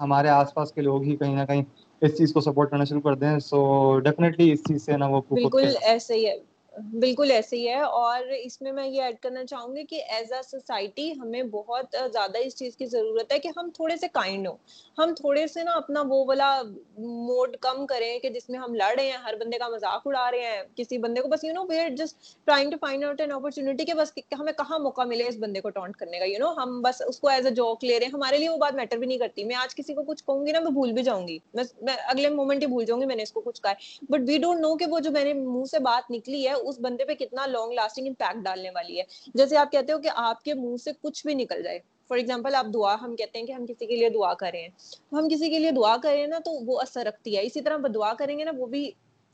ہمارے 0.00 0.28
آس 0.30 0.52
پاس 0.54 0.72
کے 0.72 0.80
لوگ 0.82 1.02
ہی 1.02 1.16
کہیں 1.16 1.34
نہ 1.36 1.44
کہیں 1.44 1.62
اس 2.02 2.16
چیز 2.18 2.32
کو 2.32 2.40
سپورٹ 2.40 2.70
کرنا 2.70 2.84
شروع 2.84 3.00
کر 3.00 3.14
دیں۔ 3.14 3.38
سو 3.40 3.58
ڈیفینیٹلی 4.00 4.50
اس 4.52 4.64
چیز 4.64 4.84
سے 4.84 4.96
نا 4.96 5.06
وہ 5.06 5.20
بالکل 5.30 5.74
ایسے 5.82 6.14
ہی 6.14 6.26
ہے۔ 6.26 6.36
بالکل 6.72 7.30
ایسے 7.30 7.56
ہی 7.56 7.68
ہے 7.68 7.80
اور 7.80 8.28
اس 8.34 8.60
میں 8.62 8.72
میں 8.72 8.86
یہ 8.86 9.02
ایڈ 9.02 9.16
کرنا 9.20 9.44
چاہوں 9.44 9.74
گی 9.76 9.84
کہ 9.84 10.02
ایز 10.08 10.32
اے 10.32 10.40
سوسائٹی 10.42 11.10
ہمیں 11.12 11.42
بہت 11.42 11.96
زیادہ 12.12 12.38
اس 12.38 12.56
چیز 12.56 12.76
کی 12.76 12.86
ضرورت 12.86 13.32
ہے 13.32 13.38
کہ 13.38 13.48
ہم 13.56 13.70
تھوڑے 13.74 13.96
سے 13.96 14.06
کائنڈ 14.12 14.46
ہوں۔ 14.48 14.56
ہم 14.98 15.14
تھوڑے 15.14 15.46
سے 15.46 15.62
نا 15.62 15.72
اپنا 15.72 16.02
وہ 16.08 16.24
والا 16.24 16.50
موڈ 16.98 17.56
کم 17.60 17.86
کریں 17.86 18.18
کہ 18.18 18.28
جس 18.28 18.48
میں 18.50 18.58
ہم 18.58 18.74
لڑ 18.74 18.92
رہے 18.96 19.06
ہیں، 19.06 19.18
ہر 19.24 19.34
بندے 19.40 19.58
کا 19.58 19.68
مذاق 19.68 20.06
اڑا 20.06 20.30
رہے 20.30 20.44
ہیں، 20.46 20.62
کسی 20.76 20.98
بندے 20.98 21.20
کو 21.20 21.28
بس 21.28 21.44
you 21.44 21.52
know 21.52 21.64
we're 21.68 21.90
just 21.96 22.16
trying 22.46 22.70
to 22.70 22.76
find 22.80 23.04
out 23.04 23.20
an 23.20 23.32
opportunity 23.32 23.84
کہ 23.84 23.94
بس 23.94 24.12
ہمیں 24.40 24.52
کہاں 24.52 24.78
موقع 24.78 25.02
ملے 25.04 25.28
اس 25.28 25.36
بندے 25.38 25.60
کو 25.60 25.70
ٹونٹ 25.70 25.96
کرنے 25.96 26.18
کا 26.18 26.24
یو 26.24 26.38
نو 26.38 26.52
ہم 26.56 26.80
بس 26.82 27.02
اس 27.06 27.20
کو 27.20 27.28
ایز 27.28 27.46
اے 27.46 27.52
جوک 27.52 27.84
لے 27.84 27.98
رہے 27.98 28.06
ہیں۔ 28.06 28.12
ہمارے 28.12 28.38
لیے 28.38 28.48
وہ 28.48 28.56
بات 28.56 28.74
میٹر 28.74 28.96
بھی 28.96 29.06
نہیں 29.06 29.18
کرتی۔ 29.18 29.44
میں 29.44 29.56
آج 29.56 29.74
کسی 29.74 29.94
کو 29.94 30.02
کچھ 30.02 30.24
کہوں 30.24 30.46
گی 30.46 30.52
نا 30.52 30.60
میں 30.60 30.70
بھول 30.70 30.92
بھی 30.92 31.02
جاؤں 31.02 31.28
گی۔ 31.28 31.38
میں 31.54 31.94
اگلے 32.06 32.28
مومنٹ 32.30 32.62
ہی 32.62 32.66
بھول 32.66 32.84
جاؤں 32.84 33.00
گی 33.00 33.06
میں 33.06 33.16
نے 33.16 33.22
اس 33.22 33.32
کو 33.32 33.40
کچھ 33.40 33.62
کہا 33.62 33.70
ہے۔ 33.70 34.04
بٹ 34.08 34.28
وی 34.28 34.38
ڈونٹ 34.38 34.60
نو 34.60 34.76
کہ 34.76 34.86
وہ 34.90 35.00
جو 35.00 35.10
میں 35.10 35.24
نے 35.24 35.32
منہ 35.34 35.64
سے 35.64 35.78
بات 35.78 36.10
نکلی 36.10 36.46
ہے 36.48 36.52
اس 36.62 36.80
بندے 36.80 37.04
پہ 37.04 37.14
کتنا 37.14 37.46
لانگ 37.46 37.72
لاسٹنگ 37.72 38.06
امپیکٹ 38.06 38.44
ڈالنے 38.44 38.70
والی 38.70 38.98
ہے۔ 38.98 39.04
جیسے 39.34 39.56
آپ 39.56 39.72
کہتے 39.72 39.92
ہو 39.92 39.98
کہ 39.98 40.10
آپ 40.14 40.44
کے 40.44 40.54
منہ 40.54 40.76
سے 40.76 40.90
کچھ 41.02 41.26
بھی 41.26 41.34
نکل 41.34 41.62
جائے۔ 41.62 41.78
فار 42.08 42.16
ایگزامپل 42.16 42.54
آپ 42.54 42.66
دعا، 42.74 42.96
ہم 43.02 43.16
کہتے 43.16 43.38
ہیں 43.38 43.46
کہ 43.46 43.52
ہم 43.52 43.66
کسی 43.66 43.86
کے 43.86 43.96
لیے 43.96 44.08
دعا 44.08 44.34
کریں 44.34 44.68
ہم 45.12 45.28
کسی 45.28 45.50
کے 45.50 45.58
لیے 45.58 45.70
دعا 45.70 45.96
کریں 46.02 46.26
نا، 46.26 46.38
تو 46.44 46.52
وہ 46.52 46.80
اثر 46.80 47.04
رکھتی 47.06 47.36
ہے۔ 47.36 47.42
اسی 47.42 47.60
طرح 47.60 47.76
دعا 47.94 48.12
کریں 48.14 48.38
گے 48.38 48.44
نا، 48.44 48.52
وہ 48.56 48.66
بھی 48.66 48.90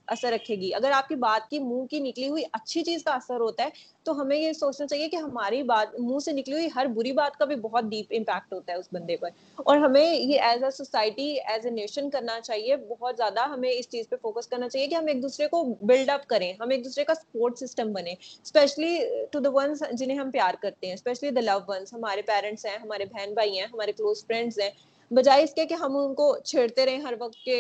اثر 0.09 0.33
رکھے 0.33 0.57
گی۔ 0.57 0.75
اگر 0.75 0.91
آپ 0.91 1.09
کی 1.09 1.15
بات 1.15 1.51
کی 1.51 1.59
منہ 1.59 1.87
کی 1.87 1.99
نکلی 1.99 2.29
ہوئی 2.29 2.43
اچھی 2.53 2.83
چیز 2.83 3.05
کا 3.05 3.13
اثر 3.13 3.41
ہوتا 3.41 3.65
ہے، 3.65 3.69
تو 4.03 4.21
ہمیں 4.21 4.37
یہ 4.37 4.53
سوچنا 4.53 4.87
چاہیے 4.87 5.09
کہ 5.09 5.17
ہماری 5.17 5.63
بات، 5.63 5.99
منہ 6.01 6.19
سے 6.19 6.33
نکلی 6.33 6.55
ہوئی 6.55 6.69
ہر 6.75 6.87
بری 6.87 7.13
بات 7.13 7.37
کا 7.37 7.45
بھی 7.45 7.57
بہت 7.57 7.85
ڈیپ 7.85 8.07
امپیکٹ 8.11 8.53
ہوتا 8.53 8.73
ہے 8.73 8.79
اس 8.79 8.89
بندے 8.93 9.17
پر۔ 9.17 9.29
اور 9.57 9.77
ہمیں 9.77 10.15
یہ 10.15 10.41
as 10.41 10.65
a 10.65 10.71
society 10.71 11.31
as 11.47 11.67
a 11.67 11.71
nation 11.71 12.11
کرنا 12.11 12.41
چاہیے، 12.41 12.77
بہت 12.77 13.17
زیادہ 13.17 13.41
ہمیں 13.41 13.71
اس 13.71 13.89
چیز 13.89 14.09
پہ 14.09 14.17
فوکس 14.23 14.47
کرنا 14.47 14.69
چاہیے 14.69 14.87
کہ 14.87 14.95
ہم 14.95 15.07
ایک 15.07 15.23
دوسرے 15.23 15.49
کو 15.49 15.65
بلڈ 15.83 16.11
اپ 16.11 16.27
کریں، 16.27 16.53
ہم 16.61 16.71
ایک 16.71 16.85
دوسرے 16.85 17.05
کا 17.05 17.15
سپورٹ 17.15 17.59
سسٹم 17.59 17.93
بنے 17.93 18.13
اسپیشلی 18.13 18.99
ٹو 19.31 19.41
دا 19.41 19.51
ونس 19.53 19.83
جنہیں 19.93 20.19
ہم 20.19 20.31
پیار 20.31 20.55
کرتے 20.61 20.87
ہیں 20.87 20.95
اسپیشلی 20.95 21.31
دا 21.31 21.41
لو 21.41 21.59
ونس 21.69 21.93
ہمارے 21.93 22.23
پیرنٹس 22.23 22.67
ہیں، 22.67 22.77
ہمارے 22.83 23.05
بہن 23.05 23.35
بھائی 23.35 23.59
ہیں، 23.59 23.67
ہمارے 23.73 23.93
کلوز 23.93 24.27
فرینڈس 24.27 24.59
ہیں۔ 24.59 24.71
بجائے 25.11 25.43
اس 25.43 25.55
کے 25.55 25.65
کہ 25.67 25.75
ہم 25.75 25.97
ان 25.97 26.15
کو 26.15 26.37
چھیڑتے 26.39 26.85
رہے 26.87 26.97
ہر 26.97 27.15
وقت 27.19 27.45
کے 27.45 27.57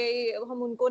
ہم 0.48 0.62
ان 0.62 0.74
کو 0.74 0.88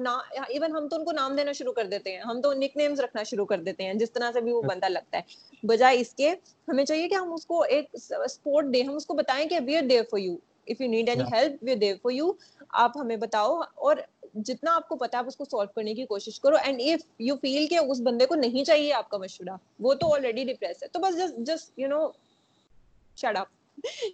ایون 0.48 0.76
ہم 0.76 0.88
تو 0.88 0.96
ان 0.96 1.06
کو 1.06 1.12
نام 1.12 1.36
دینا 1.36 1.52
شروع 1.52 1.74
کر 1.74 1.86
دیتے 1.86 2.12
ہیں۔ 2.12 2.20
ہم 2.20 2.42
تو 2.42 2.54
نک 2.54 2.78
نیمز 2.78 3.00
رکھنا 3.00 3.24
شروع 3.24 3.46
کر 3.46 3.62
دیتے 3.62 3.84
ہیں 3.84 3.94
جس 3.94 4.12
طرح 4.12 4.32
سے 4.34 4.42
بھی 4.42 4.52
وہ 4.52 4.62
بندہ 4.62 4.86
لگتا 4.86 5.18
ہے۔ 5.18 5.68
بجائے 5.68 6.00
اس 6.00 6.14
کے 6.14 6.34
ہمیں 6.68 6.84
چاہیے 6.86 7.08
کہ 7.10 7.16
ہم 7.16 7.34
اس 7.34 7.46
کو 7.46 7.62
ایک 7.62 7.96
سپورٹ 8.30 8.74
دیں 8.74 8.84
ہم 8.84 8.96
اس 8.96 9.06
کو 9.06 9.14
بتائیں 9.14 9.48
کہ 9.50 9.60
we 9.66 9.78
are 9.78 9.84
there 9.90 10.04
for 10.12 10.20
you 10.20 10.36
if 10.68 10.82
you 10.82 10.88
need 10.88 11.10
any 11.10 11.24
help 11.34 11.64
we 11.64 11.72
are 11.72 11.78
there 11.78 11.96
for 12.02 12.12
you 12.12 12.32
آپ 12.70 12.98
ہمیں 12.98 13.16
بتاؤ 13.16 13.60
اور 13.76 13.96
جتنا 14.36 14.76
آپ 14.76 14.90
کو 14.90 14.96
پتا 14.96 15.18
آپ 15.18 15.28
اس 15.28 15.36
کو 15.36 15.46
سالو 15.46 15.72
کرنے 15.76 15.94
کی 15.94 16.06
کوشش 16.06 16.40
کرو۔ 16.40 16.56
اینڈ 16.64 16.82
اف 16.82 17.06
یو 17.20 17.36
فیل 17.42 17.68
کہ 17.68 17.78
اس 17.78 18.02
بندے 18.02 18.26
کو 18.26 18.36
نہیں 18.36 18.64
چاہیے 18.64 18.94
آپ 18.94 19.10
کا 19.10 19.18
مشورہ 19.18 19.56
وہ 19.80 19.94
تو 19.94 20.14
آلریڈی 20.14 20.44
ڈپریس 20.44 20.84
ہے۔ 20.84 20.88
تو 20.88 21.00
بس 21.00 21.18
just 21.18 21.38
just 21.48 21.80
you 21.80 21.88
know 21.88 22.08
shut 23.18 23.38
up 23.38 23.48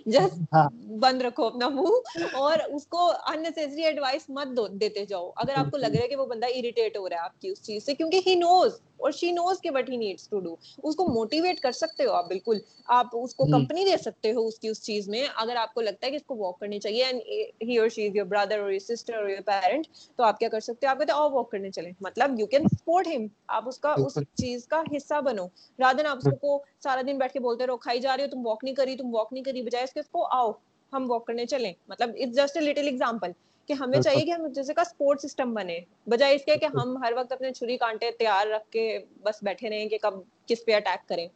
just. 0.05 0.55
بند 0.99 1.21
رکھو 1.21 1.45
اپنا 1.45 1.67
منہ 1.69 2.17
اور 2.33 2.57
اس 2.67 2.87
کو 2.87 2.99
انسری 3.27 3.83
ایڈوائس 3.83 4.29
مت 4.29 4.47
دیتے 4.71 5.05
جاؤ 5.05 5.29
اگر 5.35 5.53
آپ 5.55 5.71
کو 5.71 5.77
لگ 5.77 5.87
رہا 5.87 6.03
ہے 6.03 6.07
کہ 6.07 6.15
وہ 6.15 6.25
بندہ 6.25 6.47
اریٹیٹ 6.55 6.97
ہو 6.97 7.09
رہا 7.09 7.17
ہے 7.17 7.21
آپ 7.21 7.41
کی 7.41 7.49
اس 7.49 7.61
چیز 7.61 7.85
سے 7.85 7.95
کیونکہ 7.95 8.21
ہی 8.27 8.35
نوز 8.35 8.79
اور 9.03 9.11
شی 9.11 9.31
نوز 9.31 9.59
کے 9.61 9.71
but 9.71 9.89
he 9.89 9.97
needs 9.97 10.27
to 10.29 10.39
do 10.39 10.55
اس 10.83 10.95
کو 10.95 11.07
موٹیویٹ 11.09 11.59
کر 11.59 11.71
سکتے 11.71 12.05
ہو 12.05 12.11
آپ 12.13 12.27
بالکل. 12.27 12.59
آپ 12.87 13.07
اس 13.13 13.35
کو 13.35 13.45
کمپنی 13.51 13.83
دے 13.85 13.97
سکتے 14.01 14.31
ہو 14.33 14.45
اس 14.47 14.59
کی 14.59 14.67
اس 14.67 14.81
چیز 14.83 15.07
میں. 15.09 15.23
اگر 15.35 15.55
آپ 15.55 15.73
کو 15.73 15.81
لگتا 15.81 16.05
ہے 16.05 16.11
کہ 16.11 16.15
اس 16.15 16.25
کو 16.25 16.35
واک 16.37 16.59
کرنی 16.59 16.79
چاہیے 16.79 17.03
and 17.03 17.21
he 17.61 17.77
or 17.77 17.89
she 17.89 18.07
is 18.07 18.15
your 18.15 18.25
brother 18.25 18.59
or 18.59 18.71
your 18.71 18.79
sister 18.79 19.15
or 19.15 19.29
your 19.29 19.41
parent 19.45 19.87
تو 20.17 20.23
آپ 20.23 20.39
کیا 20.39 20.49
کر 20.49 20.59
سکتے 20.59 20.87
ہو؟ 20.87 20.91
آپ 20.91 20.97
کہتے 20.99 21.11
ہیں 21.11 21.19
اور 21.19 21.31
واک 21.31 21.51
کرنے 21.51 21.71
چلیں. 21.71 21.91
مطلب 22.01 22.39
یو 22.39 22.47
کین 22.47 22.67
سپورٹ 22.71 23.07
ہم 23.07 23.27
آپ 23.47 23.67
اس 23.67 23.79
کا 23.79 23.93
اس 23.97 24.17
چیز 24.35 24.67
کا 24.67 24.81
حصہ 24.95 25.21
بنو. 25.25 25.45
رادن 25.79 26.05
آپ 26.07 26.17
اس 26.17 26.33
کو 26.41 26.59
سارا 26.83 27.01
دن 27.07 27.17
بیٹھ 27.17 27.33
کے 27.33 27.39
بولتے 27.39 27.67
رہو 27.67 27.77
کھائی 27.77 27.99
جا 27.99 28.17
رہی 28.17 28.23
ہو 28.23 28.29
تم 28.31 28.45
واک 28.47 28.63
نہیں 28.63 28.75
کری 28.75 28.95
تم 28.97 29.15
واک 29.15 29.33
نہیں 29.33 29.43
کری 29.43 29.61
بجائے 29.61 29.83
اس 29.83 29.93
کے 29.93 29.99
اس 29.99 30.09
کو 30.11 30.25
آؤ 30.31 30.51
ہم 30.93 31.09
واک 31.11 31.25
کرنے 31.27 31.45
چلیں. 31.45 31.73
مطلب 31.87 32.09
it's 32.15 32.35
just 32.35 32.57
a 32.57 32.63
little 32.63 32.87
example 32.87 33.31
کہ 33.69 33.73
ہمیں 33.73 33.99
چاہیے 33.99 34.25
کہ 34.25 34.31
ہم 34.31 34.47
جیسے 34.47 34.73
کا 34.73 34.83
سپورٹ 34.83 35.21
سسٹم 35.21 35.53
بنے۔ 35.53 35.79
بجائے 36.07 36.35
اس 36.35 36.45
کے 36.45 36.57
کہ 36.57 36.65
ہم 36.73 36.97
ہر 37.03 37.13
وقت 37.15 37.31
اپنے 37.31 37.51
چھری 37.51 37.77
کانٹے 37.77 38.11
تیار 38.19 38.47
رکھ 38.47 38.69
کے 38.71 38.87
بس 39.23 39.43
بیٹھے 39.43 39.69
رہیں 39.69 39.89
کہ 39.89 39.97
کب 40.01 40.13
کس 40.45 40.65
پہ 40.65 40.75
اٹیک 40.75 41.07
کریں۔ 41.09 41.27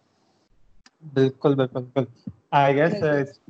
بالکل 1.04 1.56
بالکل 1.56 1.84
بالکل۔ 1.94 2.12
I 2.52 2.76
guess 2.76 2.94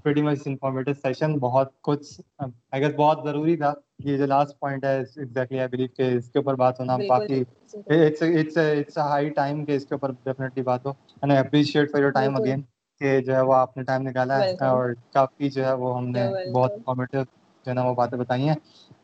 pretty 0.04 0.22
much 0.22 0.42
informative 0.46 0.94
session 0.94 1.38
بہت 1.40 1.72
کچھ 1.82 2.20
آئی 2.40 2.82
گیس 2.82 2.94
بہت 2.96 3.20
ضروری 3.24 3.56
تھا۔ 3.58 3.74
یہ 4.00 4.18
جو 4.18 4.26
لاسٹ 4.26 4.60
پوائنٹ 4.60 4.84
ہے 4.86 4.96
ایگزیکٹلی 4.98 5.60
آئی 5.60 5.68
بلیو 5.68 5.88
کہ 5.98 6.16
اس 6.18 6.30
کے 6.32 6.40
اوپر 6.40 6.56
بات 6.56 6.80
ہونا 6.80 6.98
باقی 7.08 7.42
it's 7.42 8.22
it's 8.22 8.58
it's 8.58 8.98
high 9.00 9.30
time 9.32 9.64
کہ 9.66 9.76
اس 9.76 9.86
کے 9.86 9.96
اوپر 9.96 10.12
ڈیفینیٹلی 10.24 10.64
بات 10.64 10.86
ہو۔ 10.86 10.92
And 11.22 11.32
I 11.32 11.40
appreciate 11.40 11.92
for 11.92 12.02
your 12.02 12.12
time 12.12 12.36
again 12.36 12.62
کہ 13.02 13.20
جو 13.22 13.36
ہے 13.36 13.42
وہ 13.42 13.54
آپ 13.54 13.76
نے 13.78 13.84
ٹائم 13.84 14.02
نکالا 14.02 14.38
ہے 14.40 14.54
اور 14.68 14.94
کافی 15.14 15.50
جو 15.50 15.66
ہے 15.66 15.74
وہ 15.74 15.98
ہم 15.98 16.08
نے 16.10 16.28
بہت 16.52 16.72
انفارمیٹیو 16.72 17.22
جو 17.68 17.72
ہے 17.72 17.76
نا 17.76 17.88
وہ 17.88 17.94
باتیں 17.96 18.18
بتائی 18.18 18.48
ہیں. 18.48 18.56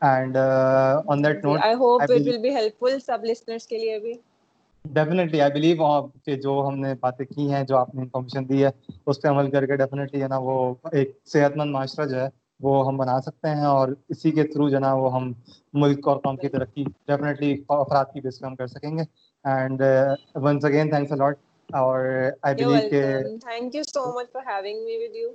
And 0.01 0.38
on 0.38 1.24
that 1.24 1.43
note 1.45 1.59
I 1.64 1.74
hope 1.80 2.01
it 2.01 2.09
will 2.09 2.38
be 2.41 2.55
helpful 2.80 2.99
sub 2.99 3.26
listeners 3.26 3.68
کے 3.68 3.78
لیے 3.78 3.97
بھی. 3.99 4.14
ڈیفینیٹلی 4.86 5.41
آئی 5.41 5.51
بلیو 5.51 6.01
کہ 6.26 6.36
جو 6.36 6.53
ہم 6.68 6.80
نے 6.80 6.93
باتیں 7.01 7.26
کی 7.26 7.51
ہیں 7.51 7.64
جو 7.64 7.78
آپ 7.78 7.93
نے 7.95 8.01
انفارمیشن 8.01 8.47
دی 8.49 8.64
ہے 8.64 8.70
اس 9.05 9.22
پہ 9.22 9.28
عمل 9.28 9.49
کر 9.51 9.66
کے 9.66 9.76
ڈیفینیٹلی 9.78 10.22
ہے 10.22 10.28
نا 10.28 10.38
وہ 10.38 10.74
ایک 10.91 11.18
صحت 11.34 11.57
مند 11.57 11.72
معاشرہ 11.72 12.05
جو 12.05 12.20
ہے 12.22 12.28
وہ 12.59 12.86
ہم 12.88 12.97
بنا 12.97 13.20
سکتے 13.22 13.49
ہیں 13.49 13.66
اور 13.66 13.89
اسی 14.09 14.32
کے 14.32 14.43
تھرو 14.43 14.70
جو 14.70 14.76
ہے 14.76 14.82
نا 14.82 14.93
وہ 14.93 15.14
ہم 15.14 15.32
ملک 15.74 16.07
اور 16.07 16.18
قوم 16.24 16.38
کی 16.38 16.49
ترقی 16.49 16.84
ڈیفینیٹلی 16.84 17.53
افراد 17.70 18.05
کی 18.14 18.22
بیس 18.22 18.39
پہ 18.39 18.45
ہم 18.45 18.55
کر 18.55 18.68
سکیں 18.68 18.97
گے. 18.97 19.03
And 19.45 19.82
once 20.43 20.66
again 20.66 20.89
thanks 20.89 21.11
a lot 21.11 21.38
اور 21.70 22.05
آئی 22.41 22.55
بلیو 22.55 22.89
کہ 22.89 23.03
thank 23.39 23.76
you 23.76 23.84
so 23.84 24.05
much 24.14 24.32
for 24.34 24.43
having 24.47 24.84
me 24.86 24.97
with 24.97 25.16
you 25.16 25.30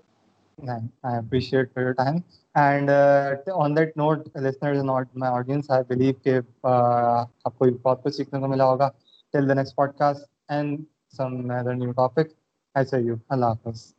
I 0.67 1.17
appreciate 1.17 1.73
for 1.73 1.83
your 1.83 1.95
time. 1.95 2.25
And 2.55 2.91
uh, 2.91 3.37
on 3.55 3.75
that 3.75 3.97
note, 3.97 4.29
listeners 4.35 4.79
and 4.79 4.91
my 5.15 5.29
audience, 5.29 5.71
I 5.71 5.83
believe 5.83 6.23
کہ 6.23 6.39
آپ 6.63 7.59
کو 7.59 7.67
بہت 7.83 8.03
کچھ 8.05 8.15
سیکھنے 8.15 8.41
کو 8.41 8.49
ملا 8.49 8.65
ہوگا 8.65 8.91
till 9.33 9.47
the 9.47 9.55
next 9.55 9.77
podcast 9.77 10.25
and 10.49 10.87
some 11.09 11.51
other 11.51 11.75
new 11.75 11.93
topic. 11.93 12.35
I 12.75 12.85
say 12.85 13.03
you. 13.03 13.21
Allah 13.31 13.59
Hafiz. 13.65 13.98